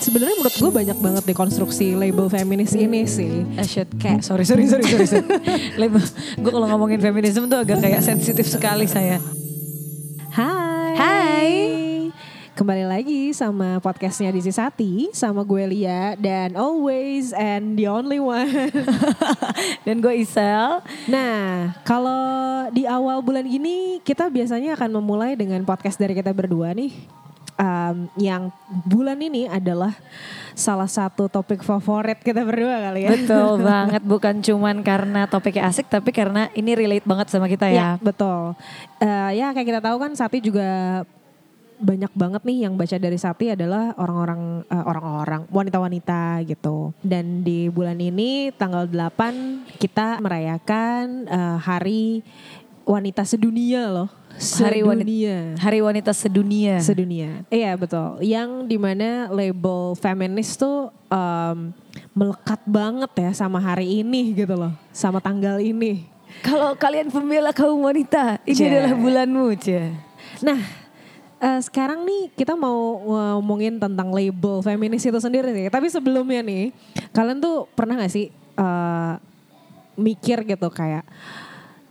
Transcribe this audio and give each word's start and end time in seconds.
sebenarnya 0.00 0.34
menurut 0.40 0.56
gue 0.56 0.70
banyak 0.72 0.98
banget 0.98 1.24
dekonstruksi 1.28 1.94
label 1.94 2.26
feminis 2.26 2.74
ini 2.74 3.06
sih. 3.06 3.46
Eh, 3.54 3.66
shit. 3.66 3.88
Kayak 3.98 4.26
sorry 4.26 4.42
sorry 4.46 4.66
sorry 4.66 4.84
sorry. 4.86 5.06
sorry. 5.06 5.26
Label, 5.80 6.02
gue 6.40 6.50
kalau 6.50 6.66
ngomongin 6.70 7.00
feminisme 7.02 7.46
tuh 7.46 7.62
agak 7.62 7.82
kayak 7.82 8.00
sensitif 8.02 8.46
sekali 8.48 8.88
saya. 8.90 9.20
Hai. 10.34 10.92
Hai. 10.98 11.50
Kembali 12.54 12.86
lagi 12.86 13.34
sama 13.34 13.82
podcastnya 13.82 14.30
Disi 14.30 14.54
Sati 14.54 15.10
sama 15.10 15.42
gue 15.42 15.74
Lia 15.74 16.14
dan 16.14 16.54
always 16.54 17.34
and 17.34 17.74
the 17.74 17.90
only 17.90 18.22
one. 18.22 18.46
Dan 19.86 19.98
gue 19.98 20.22
Isel. 20.22 20.78
Nah, 21.10 21.74
kalau 21.82 22.70
di 22.70 22.86
awal 22.86 23.26
bulan 23.26 23.42
gini 23.42 23.98
kita 24.06 24.30
biasanya 24.30 24.78
akan 24.78 25.02
memulai 25.02 25.34
dengan 25.34 25.66
podcast 25.66 25.98
dari 25.98 26.14
kita 26.14 26.30
berdua 26.30 26.70
nih. 26.78 26.94
Um, 27.54 28.10
yang 28.18 28.50
bulan 28.66 29.14
ini 29.22 29.46
adalah 29.46 29.94
salah 30.58 30.90
satu 30.90 31.30
topik 31.30 31.62
favorit 31.62 32.18
kita 32.18 32.42
berdua 32.42 32.90
kali 32.90 33.06
ya. 33.06 33.10
Betul 33.14 33.62
banget, 33.70 34.02
bukan 34.02 34.42
cuman 34.42 34.82
karena 34.82 35.30
topiknya 35.30 35.70
asik, 35.70 35.86
tapi 35.86 36.10
karena 36.10 36.50
ini 36.58 36.74
relate 36.74 37.06
banget 37.06 37.30
sama 37.30 37.46
kita 37.46 37.70
ya. 37.70 37.94
betul. 38.02 38.58
Eh, 38.98 39.38
ya 39.38 39.54
kayak 39.54 39.66
kita 39.70 39.80
tahu 39.82 39.96
kan 40.02 40.12
Sati 40.18 40.42
juga 40.42 41.02
banyak 41.78 42.12
banget 42.14 42.42
nih 42.46 42.58
yang 42.66 42.74
baca 42.78 42.96
dari 42.96 43.18
Sati 43.18 43.50
adalah 43.50 43.92
orang-orang 43.98 44.62
eh, 44.70 44.84
orang-orang 44.86 45.42
wanita-wanita 45.50 46.42
gitu. 46.46 46.94
Dan 47.02 47.42
di 47.42 47.66
bulan 47.68 47.98
ini 47.98 48.54
tanggal 48.54 48.86
8 48.86 49.78
kita 49.82 50.22
merayakan 50.22 51.26
eh, 51.26 51.58
hari 51.58 52.22
wanita 52.84 53.24
sedunia 53.24 53.90
loh. 53.90 54.08
Hari 54.34 54.82
wanita, 54.82 55.06
Sedunia. 55.06 55.38
Hari 55.56 55.80
wanita 55.80 56.10
sedunia. 56.12 56.74
Sedunia. 56.82 57.30
Iya 57.48 57.78
betul. 57.78 58.18
Yang 58.20 58.50
di 58.66 58.76
mana 58.76 59.30
label 59.30 59.94
feminis 59.94 60.58
tuh 60.58 60.90
em, 61.06 61.70
melekat 62.12 62.60
banget 62.66 63.10
ya 63.14 63.30
sama 63.32 63.62
hari 63.62 64.02
ini 64.02 64.34
gitu 64.34 64.58
loh. 64.58 64.74
Sama 64.90 65.22
tanggal 65.22 65.62
ini. 65.62 66.10
Kalau 66.42 66.74
kalian 66.74 67.14
pembela 67.14 67.54
kaum 67.54 67.86
wanita, 67.86 68.42
ini 68.42 68.58
Cie. 68.58 68.66
adalah 68.66 68.98
bulanmu, 68.98 69.54
Cie. 69.54 69.94
Nah, 70.42 70.58
eh, 71.38 71.60
sekarang 71.62 72.02
nih 72.02 72.34
kita 72.34 72.58
mau 72.58 72.98
ngomongin 73.06 73.78
tentang 73.78 74.10
label 74.10 74.58
feminis 74.66 75.06
itu 75.06 75.18
sendiri 75.22 75.54
sih. 75.54 75.70
Tapi 75.70 75.86
sebelumnya 75.86 76.42
nih, 76.42 76.74
kalian 77.14 77.38
tuh 77.38 77.70
pernah 77.78 78.02
gak 78.02 78.10
sih 78.10 78.34
eh, 78.34 79.14
mikir 79.94 80.42
gitu 80.42 80.68
kayak 80.74 81.06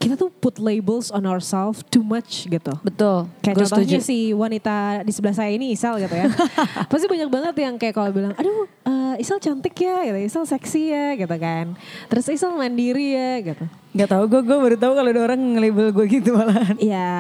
kita 0.03 0.15
tuh 0.15 0.27
put 0.29 0.59
labels 0.59 1.07
on 1.07 1.23
ourselves 1.23 1.79
too 1.87 2.03
much 2.03 2.43
gitu. 2.45 2.75
Betul. 2.79 3.31
Kayak 3.39 3.55
Gue 3.55 3.63
contohnya 3.63 3.97
setuju. 3.97 4.03
si 4.03 4.17
wanita 4.29 4.75
di 5.01 5.11
sebelah 5.11 5.31
saya 5.33 5.49
ini 5.49 5.71
Isal 5.71 5.95
gitu 5.97 6.11
ya. 6.11 6.27
Pasti 6.91 7.07
banyak 7.07 7.29
banget 7.29 7.55
yang 7.57 7.75
kayak 7.77 7.93
kalau 7.93 8.11
bilang, 8.11 8.35
aduh 8.35 8.67
eh, 8.83 9.15
Isal 9.17 9.39
cantik 9.39 9.71
ya, 9.73 10.03
gitu. 10.03 10.19
Isal 10.19 10.43
seksi 10.43 10.81
ya 10.89 11.07
gitu 11.15 11.35
kan. 11.37 11.79
Terus 12.07 12.27
Isal 12.27 12.51
mandiri 12.51 13.15
ya 13.15 13.31
gitu. 13.41 13.63
Gak 13.93 14.09
tau, 14.09 14.25
gue 14.25 14.41
gue 14.41 14.57
baru 14.57 14.75
tahu 14.75 14.91
kalau 14.91 15.05
ada 15.07 15.21
orang 15.21 15.37
nge-label 15.53 15.93
gue 15.93 16.05
gitu 16.11 16.33
malahan. 16.33 16.73
Ya, 16.81 17.13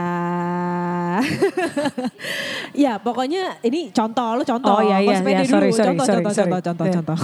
ya 2.83 2.97
pokoknya 2.97 3.61
ini 3.61 3.93
contoh 3.93 4.29
lo 4.33 4.43
contoh. 4.43 4.73
Oh, 4.73 4.81
iya, 4.81 4.97
iya, 4.99 5.21
iya, 5.21 5.45
sorry, 5.45 5.69
dulu. 5.69 5.77
sorry, 5.77 5.93
contoh, 5.93 6.05
sorry, 6.05 6.17
contoh, 6.17 6.33
sorry. 6.33 6.49
contoh, 6.49 6.61
contoh, 6.65 6.85
Iya. 6.85 6.95
contoh. 6.97 7.19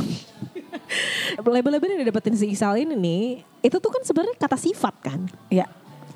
Label-label 1.40 1.90
yang 1.98 2.02
didapetin 2.08 2.36
si 2.36 2.52
Isal 2.52 2.80
ini 2.80 2.96
nih, 2.96 3.24
itu 3.66 3.78
tuh 3.78 3.92
kan 3.92 4.02
sebenarnya 4.06 4.36
kata 4.38 4.58
sifat 4.58 4.96
kan. 5.02 5.20
Iya. 5.52 5.66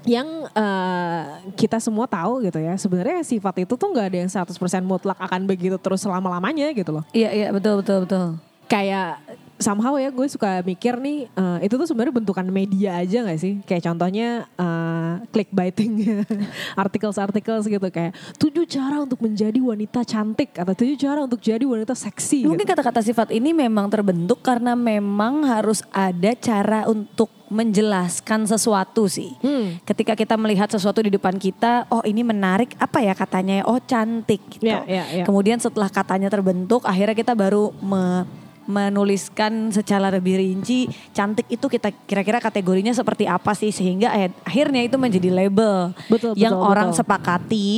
Yang 0.04 0.28
eh, 0.52 1.23
kita 1.56 1.80
semua 1.80 2.06
tahu 2.09 2.44
gitu 2.44 2.59
ya, 2.59 2.76
sebenarnya 2.76 3.24
sifat 3.24 3.64
itu 3.64 3.74
tuh 3.76 3.88
nggak 3.92 4.08
ada 4.12 4.18
yang 4.24 4.30
100% 4.30 4.52
mutlak 4.84 5.18
akan 5.20 5.48
begitu 5.48 5.80
terus 5.80 6.04
selama-lamanya 6.04 6.72
gitu 6.76 6.92
loh. 6.92 7.04
Iya, 7.16 7.30
iya, 7.31 7.48
betul, 7.56 7.80
betul, 7.80 8.04
betul. 8.04 8.26
Kayak 8.68 9.22
somehow 9.62 9.96
ya 9.96 10.09
gue 10.09 10.28
suka 10.28 10.62
mikir 10.66 10.98
nih 11.00 11.30
eh, 11.30 11.58
itu 11.66 11.76
tuh 11.78 11.88
sebenarnya 11.88 12.14
bentukan 12.20 12.48
media 12.50 13.00
aja 13.00 13.23
gak 13.23 13.40
sih 13.40 13.59
kayak 13.64 13.84
contohnya 13.86 14.46
eh, 14.58 15.14
clickbaiting 15.30 16.24
artikel-artikel 16.84 17.62
gitu 17.63 17.88
kayak 17.94 18.13
tujuh 18.38 18.66
cara 18.68 19.02
untuk 19.02 19.22
menjadi 19.22 19.58
wanita 19.58 20.03
cantik 20.03 20.58
atau 20.58 20.74
tujuh 20.74 20.97
cara 20.97 21.24
untuk 21.24 21.40
jadi 21.40 21.63
wanita 21.63 21.94
seksi 21.96 22.46
Mungkin 22.46 22.66
gitu. 22.66 22.74
kata-kata 22.75 23.02
sifat 23.06 23.30
ini 23.31 23.56
memang 23.56 23.88
terbentuk 23.88 24.42
karena 24.44 24.75
memang 24.75 25.47
harus 25.47 25.86
ada 25.94 26.34
cara 26.36 26.86
untuk 26.90 27.31
menjelaskan 27.53 28.50
sesuatu 28.50 29.06
sih. 29.06 29.38
Hmm. 29.46 29.78
Ketika 29.86 30.18
kita 30.18 30.34
melihat 30.42 30.66
sesuatu 30.74 31.06
di 31.06 31.13
depan 31.13 31.38
kita, 31.38 31.86
oh 31.94 32.02
ini 32.02 32.25
menarik, 32.25 32.74
apa 32.81 33.06
ya 33.06 33.13
katanya? 33.13 33.62
Oh 33.69 33.78
cantik 33.78 34.42
gitu. 34.58 34.66
Ya, 34.66 34.81
ya, 34.90 35.06
ya. 35.22 35.24
Kemudian 35.24 35.62
setelah 35.62 35.88
katanya 35.94 36.34
terbentuk, 36.34 36.81
akhirnya 36.81 37.13
kita 37.13 37.38
baru 37.38 37.69
me- 37.78 38.43
menuliskan 38.66 39.69
secara 39.69 40.07
lebih 40.13 40.40
rinci 40.40 40.85
cantik 41.12 41.47
itu 41.47 41.66
kita 41.68 41.91
kira-kira 42.06 42.40
kategorinya 42.40 42.91
seperti 42.91 43.28
apa 43.28 43.51
sih 43.53 43.69
sehingga 43.69 44.12
eh, 44.16 44.31
akhirnya 44.44 44.84
itu 44.84 44.96
menjadi 44.96 45.29
label 45.29 45.91
Betul, 46.07 46.34
yang 46.40 46.56
betul, 46.56 46.69
orang 46.72 46.90
betul. 46.91 47.00
sepakati 47.03 47.72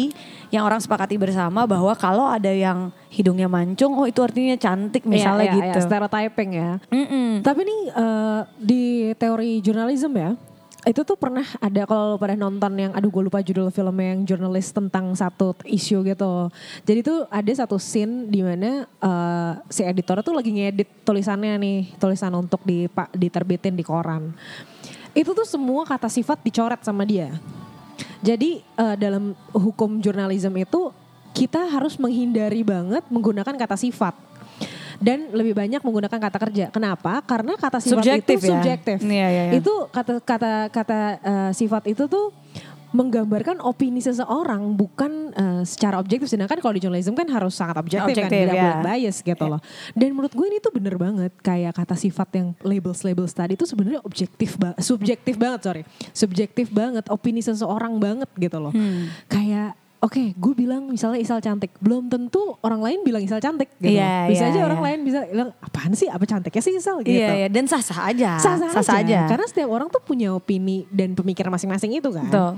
yang 0.53 0.63
orang 0.63 0.79
sepakati 0.79 1.18
bersama 1.18 1.66
bahwa 1.66 1.91
kalau 1.97 2.29
ada 2.29 2.47
yang 2.53 2.94
hidungnya 3.09 3.50
mancung 3.50 3.97
oh 3.97 4.06
itu 4.06 4.22
artinya 4.22 4.56
cantik 4.56 5.03
misalnya 5.03 5.50
Iya, 5.50 5.51
iya, 5.51 5.57
gitu. 5.57 5.79
iya, 5.81 5.85
stereotyping 5.88 6.50
ya. 6.53 6.72
Mm-mm. 6.94 7.28
Tapi 7.41 7.62
nih 7.66 7.81
eh, 7.91 8.40
di 8.56 8.84
teori 9.17 9.59
jurnalisme 9.59 10.16
ya, 10.16 10.31
itu 10.85 11.01
tuh 11.01 11.18
pernah 11.18 11.41
ada 11.57 11.90
kalau 11.90 12.13
lo 12.13 12.18
pada 12.22 12.38
nonton 12.38 12.69
yang 12.78 12.91
aduh 12.94 13.09
gue 13.09 13.23
lupa 13.25 13.41
judul 13.41 13.73
filmnya 13.73 14.13
yang 14.13 14.22
jurnalis 14.22 14.69
tentang 14.69 15.18
satu 15.18 15.57
isu 15.66 16.06
gitu. 16.06 16.53
Jadi 16.85 17.00
tuh 17.01 17.25
ada 17.34 17.51
satu 17.51 17.81
scene 17.81 18.29
di 18.29 18.46
mana 18.46 18.85
eh, 18.85 19.51
si 19.73 19.81
editor 19.81 20.22
tuh 20.22 20.38
lagi 20.38 20.53
ngedit 20.53 21.01
tulisannya 21.01 21.57
nih, 21.57 21.79
tulisan 21.97 22.29
untuk 22.38 22.62
di 22.62 22.85
pak 22.85 23.09
diterbitin 23.18 23.73
di 23.73 23.81
koran. 23.81 24.29
Itu 25.18 25.34
tuh 25.34 25.47
semua 25.50 25.90
kata 25.90 26.06
sifat 26.06 26.46
dicoret 26.46 26.81
sama 26.85 27.02
dia. 27.02 27.34
Jadi 28.22 28.62
eh, 28.62 28.96
dalam 29.02 29.34
hukum 29.57 29.97
jurnalisme 29.97 30.53
itu 30.62 30.94
kita 31.34 31.66
harus 31.67 31.97
menghindari 31.97 32.62
banget 32.62 33.03
menggunakan 33.09 33.57
kata 33.57 33.75
sifat 33.75 34.16
dan 35.01 35.31
lebih 35.31 35.53
banyak 35.56 35.81
menggunakan 35.81 36.19
kata 36.19 36.38
kerja. 36.38 36.66
Kenapa? 36.72 37.23
Karena 37.23 37.56
kata 37.56 37.79
sifat 37.81 38.03
Subjektif 38.03 38.38
itu 38.39 38.47
ya? 38.47 38.51
subjektif. 38.59 38.97
Iya, 39.03 39.28
iya, 39.29 39.44
iya. 39.50 39.53
Itu 39.59 39.73
kata 39.91 40.19
kata 40.23 40.53
kata 40.72 41.00
eh, 41.22 41.51
sifat 41.51 41.83
itu 41.91 42.06
tuh 42.07 42.31
menggambarkan 42.95 43.59
opini 43.59 44.00
seseorang 44.00 44.72
bukan 44.79 45.35
eh, 45.35 45.61
secara 45.67 46.00
objektif. 46.00 46.31
Sedangkan 46.31 46.63
kalau 46.63 46.72
di 46.72 46.81
jurnalisme 46.84 47.11
kan 47.11 47.28
harus 47.28 47.51
sangat 47.51 47.75
objektif, 47.75 48.07
kan, 48.16 48.31
Objektif, 48.31 48.39
tidak 48.47 48.55
ya. 48.55 48.63
boleh 48.63 48.79
bias 48.88 49.17
gitu 49.19 49.45
loh. 49.51 49.61
Dan 49.91 50.09
menurut 50.16 50.31
gue 50.31 50.47
ini 50.47 50.57
tuh 50.63 50.72
bener 50.72 50.95
banget 50.95 51.31
kayak 51.44 51.75
kata 51.75 51.95
sifat 52.00 52.29
yang 52.39 52.47
labels 52.63 53.03
labels 53.03 53.35
tadi 53.35 53.59
itu 53.59 53.67
sebenarnya 53.67 54.00
objektif 54.07 54.55
banget, 54.55 54.79
subjektif 54.79 55.35
banget 55.35 55.59
sorry, 55.67 55.84
subjektif 56.16 56.67
banget, 56.72 57.03
opini 57.11 57.44
seseorang 57.44 58.00
banget 58.00 58.31
gitu 58.39 58.57
loh. 58.63 58.72
Hmm. 58.72 59.11
Kayak 59.28 59.75
Oke, 60.05 60.38
gue 60.38 60.53
bilang 60.53 60.85
misalnya 60.85 61.17
Isal 61.17 61.41
cantik, 61.41 61.73
belum 61.81 62.13
tentu 62.13 62.38
orang 62.61 62.77
lain 62.77 63.01
bilang 63.01 63.25
Isal 63.25 63.41
cantik 63.41 63.73
gitu. 63.81 63.97
Iya, 63.97 64.29
Bisa 64.29 64.45
iya, 64.45 64.53
aja 64.53 64.59
iya. 64.61 64.66
orang 64.69 64.81
lain 64.85 64.99
bisa 65.01 65.25
bilang 65.25 65.49
apaan 65.57 65.97
sih, 65.97 66.05
apa 66.05 66.21
cantiknya 66.29 66.61
sih 66.61 66.77
Isal 66.77 67.01
gitu. 67.01 67.17
Iya, 67.17 67.29
iya 67.33 67.47
dan 67.49 67.66
sah-sah 67.66 68.13
aja. 68.13 68.38
Sah-sah 68.38 68.69
aja. 68.69 69.01
aja. 69.01 69.19
Karena 69.25 69.49
setiap 69.49 69.66
orang 69.73 69.89
tuh 69.89 69.97
punya 70.05 70.29
opini 70.29 70.85
dan 70.93 71.17
pemikiran 71.17 71.49
masing-masing 71.49 71.97
itu 71.97 72.13
kan. 72.13 72.29
Betul. 72.29 72.51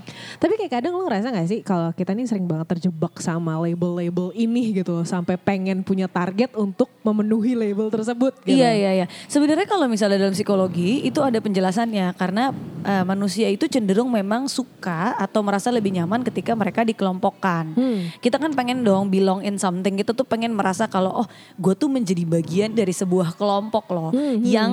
Tapi 0.43 0.53
kayak 0.59 0.71
kadang 0.75 0.99
lo 0.99 1.07
ngerasa 1.07 1.31
gak 1.31 1.47
sih 1.47 1.59
kalau 1.63 1.95
kita 1.95 2.11
nih 2.11 2.27
sering 2.27 2.51
banget 2.51 2.67
terjebak 2.67 3.15
sama 3.23 3.55
label-label 3.63 4.35
ini 4.35 4.83
gitu. 4.83 5.07
Sampai 5.07 5.39
pengen 5.39 5.87
punya 5.87 6.11
target 6.11 6.51
untuk 6.51 6.91
memenuhi 6.99 7.55
label 7.55 7.87
tersebut 7.87 8.43
gitu. 8.43 8.59
Iya 8.59 8.75
iya 8.75 8.91
iya. 8.91 9.05
Sebenarnya 9.31 9.63
kalau 9.63 9.87
misalnya 9.87 10.19
dalam 10.19 10.35
psikologi 10.35 10.99
itu 11.07 11.23
ada 11.23 11.39
penjelasannya 11.39 12.11
karena 12.19 12.51
eh, 12.83 13.07
manusia 13.07 13.47
itu 13.47 13.71
cenderung 13.71 14.11
memang 14.11 14.51
suka 14.51 15.15
atau 15.15 15.39
merasa 15.39 15.71
lebih 15.71 15.95
nyaman 15.95 16.27
ketika 16.27 16.51
mereka 16.51 16.83
Hmm. 17.39 18.09
Kita 18.17 18.41
kan 18.41 18.51
pengen 18.57 18.81
dong 18.81 19.07
belong 19.07 19.45
in 19.45 19.61
something. 19.61 19.95
Kita 19.95 20.11
tuh 20.11 20.25
pengen 20.25 20.57
merasa 20.57 20.89
kalau 20.89 21.25
oh 21.25 21.27
gue 21.57 21.73
tuh 21.77 21.87
menjadi 21.87 22.25
bagian 22.25 22.73
dari 22.73 22.91
sebuah 22.91 23.37
kelompok 23.37 23.85
loh 23.93 24.09
Hmm, 24.11 24.39
hmm. 24.39 24.43
yang 24.43 24.71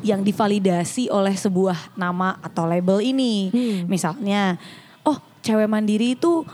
yang 0.00 0.20
divalidasi 0.22 1.12
oleh 1.12 1.34
sebuah 1.36 1.98
nama 1.98 2.38
atau 2.40 2.64
label 2.64 3.02
ini. 3.02 3.50
Hmm. 3.50 3.90
Misalnya, 3.90 4.56
oh 5.02 5.18
cewek 5.42 5.68
mandiri 5.68 6.14
itu 6.16 6.46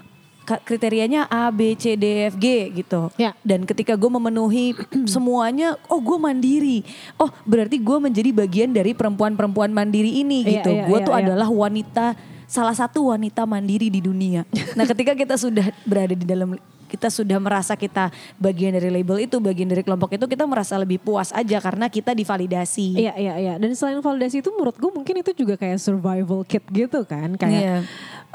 kriterianya 0.42 1.30
A, 1.30 1.54
B, 1.54 1.78
C, 1.78 1.94
D, 1.94 2.26
F, 2.28 2.34
G 2.34 2.68
gitu. 2.74 3.08
Ya. 3.14 3.30
Dan 3.46 3.62
ketika 3.62 3.94
gue 3.94 4.10
memenuhi 4.10 4.74
semuanya, 5.14 5.78
oh 5.86 6.02
gue 6.02 6.18
mandiri. 6.18 6.82
Oh 7.16 7.30
berarti 7.46 7.78
gue 7.78 7.98
menjadi 8.02 8.30
bagian 8.34 8.70
dari 8.74 8.92
perempuan-perempuan 8.92 9.70
mandiri 9.70 10.20
ini 10.20 10.42
Iya, 10.42 10.52
gitu. 10.60 10.70
iya, 10.74 10.84
gue 10.90 10.98
iya, 10.98 11.06
tuh 11.06 11.14
iya. 11.14 11.22
adalah 11.24 11.48
wanita, 11.48 12.06
salah 12.52 12.76
satu 12.76 13.08
wanita 13.08 13.48
mandiri 13.48 13.88
di 13.88 14.04
dunia. 14.04 14.44
Nah 14.76 14.84
ketika 14.84 15.16
kita 15.16 15.40
sudah 15.40 15.72
berada 15.88 16.12
di 16.12 16.28
dalam 16.28 16.60
kita 16.92 17.08
sudah 17.08 17.40
merasa 17.40 17.72
kita 17.72 18.12
bagian 18.36 18.76
dari 18.76 18.92
label 18.92 19.24
itu, 19.24 19.40
bagian 19.40 19.64
dari 19.64 19.80
kelompok 19.80 20.12
itu, 20.12 20.28
kita 20.28 20.44
merasa 20.44 20.76
lebih 20.76 21.00
puas 21.00 21.32
aja 21.32 21.56
karena 21.56 21.88
kita 21.88 22.12
divalidasi. 22.12 23.00
Iya 23.00 23.16
iya 23.16 23.34
iya. 23.40 23.54
Dan 23.56 23.72
selain 23.72 24.04
validasi 24.04 24.44
itu 24.44 24.52
menurut 24.52 24.76
gue 24.76 24.92
mungkin 24.92 25.24
itu 25.24 25.32
juga 25.32 25.56
kayak 25.56 25.80
survival 25.80 26.44
kit 26.44 26.60
gitu 26.68 27.00
kan. 27.08 27.32
Kayak 27.40 27.60
Iya. 27.64 27.76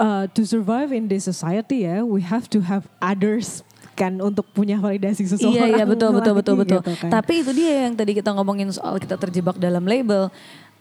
uh, 0.01 0.23
to 0.33 0.41
survive 0.41 0.89
in 0.89 1.05
this 1.05 1.29
society 1.29 1.85
ya, 1.85 2.01
we 2.01 2.25
have 2.25 2.49
to 2.49 2.65
have 2.65 2.89
others 2.97 3.61
menyempatkan 3.97 4.13
untuk 4.21 4.45
punya 4.53 4.77
validasi 4.77 5.25
seseorang. 5.25 5.57
Iya 5.57 5.65
iya 5.81 5.85
betul 5.85 6.13
betul 6.13 6.33
betul 6.37 6.55
betul. 6.61 6.79
gitu 6.85 6.93
kan. 7.01 7.09
Tapi 7.09 7.33
itu 7.41 7.51
dia 7.53 7.89
yang 7.89 7.93
tadi 7.97 8.11
kita 8.13 8.29
ngomongin 8.33 8.69
soal 8.69 9.01
kita 9.01 9.17
terjebak 9.17 9.57
dalam 9.57 9.83
label. 9.83 10.29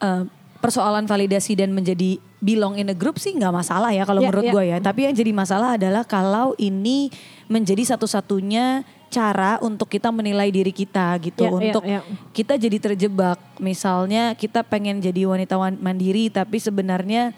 Eh, 0.00 0.22
persoalan 0.58 1.04
validasi 1.04 1.56
dan 1.56 1.72
menjadi 1.72 2.16
belong 2.40 2.76
in 2.76 2.92
a 2.92 2.96
group 2.96 3.16
sih 3.16 3.32
nggak 3.32 3.52
masalah 3.52 3.90
ya 3.92 4.04
kalau 4.04 4.20
Iya, 4.20 4.28
menurut 4.28 4.44
iya. 4.44 4.52
gue 4.54 4.64
ya. 4.70 4.78
Tapi 4.80 5.00
yang 5.08 5.14
jadi 5.16 5.32
masalah 5.32 5.68
adalah 5.80 6.02
kalau 6.04 6.52
ini 6.56 7.08
menjadi 7.46 7.96
satu-satunya 7.96 8.84
cara 9.06 9.56
untuk 9.62 9.86
kita 9.86 10.10
menilai 10.10 10.50
diri 10.50 10.74
kita 10.74 11.16
gitu. 11.22 11.46
Iya, 11.46 11.50
iya, 11.50 11.58
untuk 11.58 11.82
iya. 11.86 12.00
kita 12.34 12.54
jadi 12.58 12.78
terjebak. 12.82 13.38
Misalnya 13.62 14.34
kita 14.34 14.66
pengen 14.66 14.98
jadi 15.00 15.24
wanita 15.24 15.54
wan- 15.56 15.78
mandiri 15.78 16.28
tapi 16.28 16.58
sebenarnya 16.58 17.30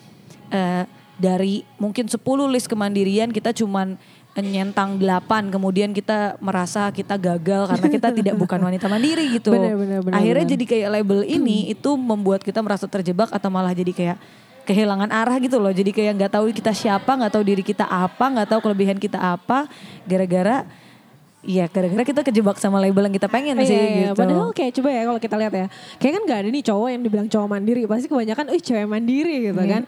eh, 0.48 0.84
dari 1.18 1.66
mungkin 1.82 2.06
10 2.06 2.22
list 2.48 2.70
kemandirian 2.70 3.34
kita 3.34 3.50
cuman 3.50 3.98
nyentang 4.44 5.00
8 5.00 5.50
kemudian 5.50 5.90
kita 5.90 6.38
merasa 6.38 6.88
kita 6.94 7.18
gagal 7.18 7.74
karena 7.74 7.86
kita 7.90 8.08
tidak 8.14 8.34
bukan 8.42 8.60
wanita 8.62 8.86
mandiri 8.86 9.26
gitu. 9.34 9.50
Benar, 9.50 9.74
benar, 9.74 9.98
benar, 10.06 10.14
Akhirnya 10.18 10.44
benar. 10.46 10.54
jadi 10.54 10.64
kayak 10.64 10.88
label 10.94 11.20
ini 11.26 11.58
itu 11.72 11.90
membuat 11.98 12.46
kita 12.46 12.62
merasa 12.62 12.86
terjebak 12.86 13.32
atau 13.34 13.48
malah 13.50 13.74
jadi 13.74 13.90
kayak 13.90 14.18
kehilangan 14.68 15.08
arah 15.08 15.36
gitu 15.40 15.56
loh. 15.56 15.72
Jadi 15.72 15.90
kayak 15.96 16.12
nggak 16.20 16.32
tahu 16.36 16.52
kita 16.52 16.76
siapa, 16.76 17.08
nggak 17.08 17.32
tahu 17.32 17.44
diri 17.46 17.64
kita 17.64 17.88
apa, 17.88 18.24
nggak 18.28 18.48
tahu 18.52 18.60
kelebihan 18.68 19.00
kita 19.00 19.16
apa 19.16 19.64
gara-gara 20.04 20.68
Iya, 21.38 21.70
gara-gara 21.70 22.02
kita 22.02 22.26
kejebak 22.26 22.58
sama 22.58 22.82
label 22.82 23.06
yang 23.06 23.14
kita 23.14 23.30
pengen 23.30 23.54
sih 23.62 23.70
Iya, 23.70 23.78
iya. 23.78 24.10
gitu. 24.10 24.18
Padahal 24.18 24.50
kayak 24.50 24.72
coba 24.74 24.88
ya 24.90 25.02
kalau 25.06 25.20
kita 25.22 25.36
lihat 25.38 25.54
ya. 25.54 25.66
Kayak 26.02 26.12
kan 26.18 26.22
gak 26.26 26.38
ada 26.42 26.48
nih 26.50 26.64
cowok 26.66 26.88
yang 26.90 27.02
dibilang 27.06 27.28
cowok 27.30 27.48
mandiri. 27.48 27.82
Pasti 27.86 28.06
kebanyakan, 28.10 28.44
eh 28.50 28.60
cewek 28.60 28.86
mandiri 28.90 29.36
gitu 29.46 29.62
kan. 29.62 29.82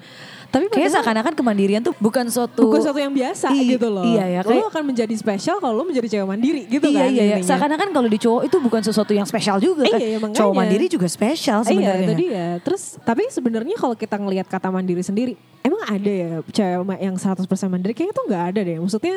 Tapi 0.51 0.67
Kayak 0.67 0.91
seakan-akan 0.99 1.35
kemandirian 1.39 1.79
tuh 1.79 1.95
bukan 2.03 2.27
suatu 2.27 2.67
bukan 2.67 2.83
sesuatu 2.83 2.99
yang 2.99 3.15
biasa 3.15 3.55
I- 3.55 3.79
gitu 3.79 3.87
loh. 3.87 4.03
Iya 4.03 4.25
ya, 4.27 4.41
Lo 4.43 4.51
kayak 4.51 4.67
akan 4.75 4.83
menjadi 4.91 5.15
spesial 5.15 5.57
kalau 5.63 5.75
lo 5.79 5.85
menjadi 5.87 6.09
cewek 6.11 6.27
mandiri 6.27 6.63
gitu 6.67 6.91
iya, 6.91 6.99
kan. 7.07 7.11
Iya 7.15 7.23
iya. 7.23 7.37
Seakan-akan 7.47 7.89
kalau 7.95 8.09
di 8.11 8.19
cowok 8.19 8.43
itu 8.51 8.57
bukan 8.59 8.83
sesuatu 8.83 9.13
yang 9.15 9.27
spesial 9.31 9.63
juga 9.63 9.87
kan. 9.87 10.03
Iya, 10.03 10.09
iya, 10.11 10.19
makanya. 10.19 10.39
Cowok 10.43 10.55
mandiri 10.59 10.87
juga 10.91 11.07
spesial 11.07 11.63
sebenarnya. 11.63 12.03
Iya 12.03 12.03
itu 12.03 12.15
dia. 12.19 12.47
Terus 12.67 12.83
tapi 13.07 13.23
sebenarnya 13.31 13.77
kalau 13.79 13.95
kita 13.95 14.19
ngelihat 14.19 14.47
kata 14.51 14.69
mandiri 14.75 15.03
sendiri, 15.07 15.39
emang 15.63 15.87
ada 15.87 16.11
ya 16.11 16.31
cewek 16.51 16.99
yang 16.99 17.15
100% 17.15 17.47
mandiri? 17.71 17.93
Kayaknya 17.95 18.15
tuh 18.19 18.25
nggak 18.27 18.45
ada 18.51 18.61
deh. 18.67 18.77
Maksudnya 18.83 19.17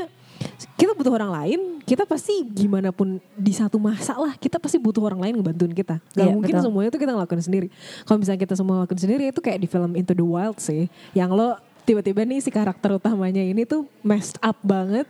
kita 0.74 0.92
butuh 0.98 1.13
orang 1.13 1.31
lain, 1.31 1.60
kita 1.84 2.04
pasti 2.04 2.44
gimana 2.48 2.90
pun 2.92 3.22
di 3.36 3.54
satu 3.54 3.78
masa 3.78 4.16
lah 4.18 4.36
kita 4.38 4.57
pasti 4.57 4.80
butuh 4.81 5.04
orang 5.04 5.19
lain 5.30 5.34
ngebantuin 5.40 5.74
kita. 5.74 6.00
Gak 6.13 6.24
Iya, 6.24 6.34
mungkin 6.34 6.56
betul. 6.56 6.66
semuanya 6.69 6.90
itu 6.92 7.00
kita 7.00 7.12
ngelakuin 7.16 7.44
sendiri. 7.44 7.68
Kalau 8.04 8.18
misalnya 8.19 8.42
kita 8.42 8.56
semua 8.57 8.75
lakuin 8.84 9.01
sendiri 9.01 9.24
itu 9.30 9.40
kayak 9.40 9.60
di 9.62 9.68
film 9.68 9.92
Into 9.95 10.13
the 10.16 10.25
Wild 10.25 10.57
sih, 10.60 10.88
yang 11.16 11.31
lo 11.31 11.56
tiba-tiba 11.84 12.24
nih 12.24 12.40
si 12.40 12.48
karakter 12.48 12.95
utamanya 12.95 13.44
ini 13.44 13.68
tuh 13.68 13.84
messed 14.07 14.40
up 14.40 14.56
banget, 14.63 15.04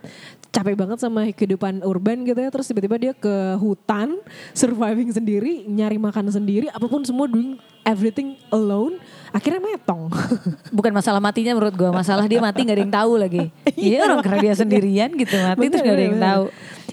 capek 0.50 0.74
banget 0.74 0.98
sama 0.98 1.26
kehidupan 1.30 1.86
urban 1.86 2.26
gitu 2.26 2.38
ya, 2.38 2.50
terus 2.50 2.66
tiba-tiba 2.66 2.98
dia 2.98 3.12
ke 3.14 3.58
hutan, 3.62 4.18
surviving 4.54 5.10
sendiri, 5.14 5.66
nyari 5.70 5.98
makan 6.02 6.30
sendiri, 6.34 6.66
apa 6.74 6.86
pun 6.90 7.06
semua 7.06 7.30
doing 7.30 7.58
everything 7.86 8.34
alone, 8.50 8.98
akhirnya 9.34 9.58
metong. 9.58 10.06
Bukan 10.78 10.92
masalah 10.94 11.18
matinya 11.18 11.52
menurut 11.58 11.74
gua, 11.74 11.90
masalah 11.90 12.30
dia 12.30 12.38
mati 12.38 12.62
nggak 12.62 12.76
ada 12.78 12.84
yang 12.86 12.94
tahu 12.94 13.12
lagi. 13.18 13.44
Iya 13.74 14.06
orang 14.06 14.22
karena 14.24 14.38
dia 14.40 14.54
sendirian 14.54 15.10
gitu 15.12 15.34
mati 15.36 15.58
Bener, 15.60 15.70
terus 15.76 15.82
nggak 15.82 15.96
ada 15.98 16.04
yang 16.06 16.16
bener, 16.16 16.30
tahu. 16.30 16.44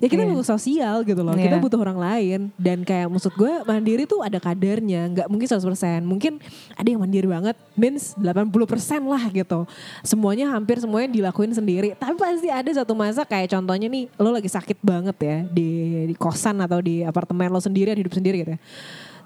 Ya 0.01 0.07
kita 0.09 0.21
Iya. 0.25 0.29
butuh 0.33 0.47
sosial 0.57 0.95
gitu 1.05 1.21
loh. 1.21 1.37
Iya. 1.37 1.45
Kita 1.45 1.57
butuh 1.61 1.79
orang 1.79 1.99
lain 2.01 2.39
dan 2.57 2.81
kayak 2.81 3.05
maksud 3.07 3.31
gue 3.37 3.53
mandiri 3.63 4.03
tuh 4.09 4.25
ada 4.25 4.41
kadarnya, 4.41 5.01
nggak 5.13 5.27
mungkin 5.29 5.45
100%. 5.45 6.01
Mungkin 6.03 6.33
ada 6.73 6.87
yang 6.89 6.99
mandiri 6.99 7.29
banget, 7.29 7.53
means 7.77 8.17
80% 8.17 9.05
lah 9.05 9.23
gitu. 9.29 9.69
Semuanya 10.01 10.49
hampir 10.51 10.81
semuanya 10.81 11.13
dilakuin 11.13 11.53
sendiri. 11.53 11.93
Tapi 11.93 12.17
pasti 12.17 12.49
ada 12.49 12.67
satu 12.73 12.97
masa 12.97 13.21
kayak 13.23 13.53
contohnya 13.53 13.85
nih, 13.87 14.09
lo 14.17 14.33
lagi 14.33 14.49
sakit 14.49 14.81
banget 14.81 15.15
ya 15.21 15.37
di 15.45 15.69
di 16.09 16.15
kosan 16.17 16.57
atau 16.65 16.81
di 16.81 17.05
apartemen 17.05 17.53
lo 17.53 17.61
sendirian 17.61 17.95
hidup 17.95 18.11
sendiri 18.17 18.41
gitu 18.41 18.51
ya. 18.57 18.59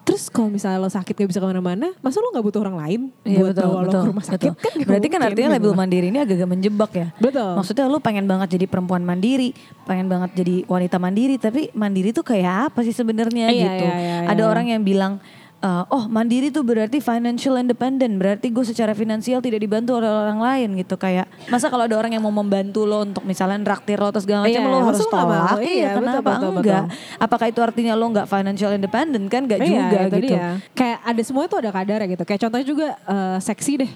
Terus 0.06 0.30
kalau 0.30 0.54
misalnya 0.54 0.78
lo 0.78 0.86
sakit 0.86 1.18
gak 1.18 1.30
bisa 1.34 1.42
ke 1.42 1.48
mana-mana, 1.50 1.90
masa 1.98 2.22
lo 2.22 2.30
gak 2.30 2.46
butuh 2.46 2.62
orang 2.62 2.78
lain 2.78 3.02
Iya 3.26 3.42
buat 3.42 3.50
betul, 3.52 3.66
bawa 3.66 3.74
lo 3.74 3.82
betul, 3.84 3.98
ke 3.98 4.10
rumah 4.14 4.26
sakit? 4.26 4.52
betul. 4.54 4.62
Kan 4.62 4.74
Berarti 4.86 5.08
kan 5.10 5.22
artinya 5.26 5.50
gitu 5.50 5.58
label 5.58 5.74
mandiri 5.74 6.06
ini 6.08 6.20
agak-agak 6.22 6.50
menjebak 6.50 6.92
ya. 6.94 7.08
Betul. 7.18 7.52
Maksudnya 7.58 7.86
lu 7.90 7.98
pengen 7.98 8.26
banget 8.26 8.48
jadi 8.54 8.66
perempuan 8.70 9.02
mandiri, 9.02 9.50
pengen 9.84 10.06
banget 10.06 10.30
jadi 10.38 10.62
wanita 10.64 11.02
mandiri, 11.02 11.36
tapi 11.36 11.74
mandiri 11.74 12.14
tuh 12.14 12.22
kayak 12.22 12.70
apa 12.70 12.86
sih 12.86 12.94
sebenarnya 12.94 13.50
Iya, 13.50 13.66
gitu. 13.66 13.84
iya, 13.84 13.96
iya, 13.98 14.16
Ada 14.30 14.40
iya. 14.40 14.46
orang 14.46 14.66
yang 14.70 14.82
bilang 14.86 15.18
eh, 15.66 15.84
oh 15.90 16.06
mandiri 16.06 16.54
tuh 16.54 16.62
berarti 16.62 17.02
financial 17.02 17.58
independent, 17.58 18.14
berarti 18.16 18.48
gue 18.48 18.62
secara 18.62 18.94
finansial 18.94 19.42
tidak 19.42 19.58
dibantu 19.58 19.98
oleh 19.98 20.06
orang 20.06 20.38
lain 20.38 20.78
gitu 20.78 20.94
kayak 20.96 21.26
masa 21.50 21.68
kalau 21.68 21.90
ada 21.90 21.98
orang 21.98 22.14
yang 22.14 22.22
mau 22.22 22.30
membantu 22.30 22.86
lo 22.86 23.02
untuk 23.02 23.26
misalnya 23.26 23.58
nraktir 23.58 23.98
lo 23.98 24.14
atau 24.14 24.22
segala 24.22 24.46
macam 24.46 24.62
Iya, 24.62 24.70
lo 24.70 24.78
harus 24.80 25.02
nggak 25.02 25.10
tolak, 25.10 25.58
Iya, 25.58 25.66
iya 25.66 25.88
betul, 25.90 25.98
kenapa 25.98 26.22
betul, 26.30 26.52
enggak? 26.54 26.84
betul. 26.86 27.18
Apakah 27.18 27.46
itu 27.50 27.60
artinya 27.60 27.94
lo 27.94 28.06
nggak 28.08 28.28
financial 28.30 28.72
independent 28.72 29.26
kan? 29.26 29.42
Gak 29.46 29.60
Iya, 29.60 29.70
juga 29.82 29.98
itu 30.06 30.18
gitu. 30.22 30.28
dia. 30.38 30.48
Kayak 30.72 30.98
ada 31.02 31.22
semua 31.26 31.44
itu 31.44 31.56
ada 31.58 31.70
kadarnya 31.74 32.08
gitu. 32.08 32.24
Kayak 32.24 32.42
contohnya 32.46 32.66
juga 32.68 32.88
eh, 33.02 33.38
seksi 33.42 33.74
deh. 33.82 33.92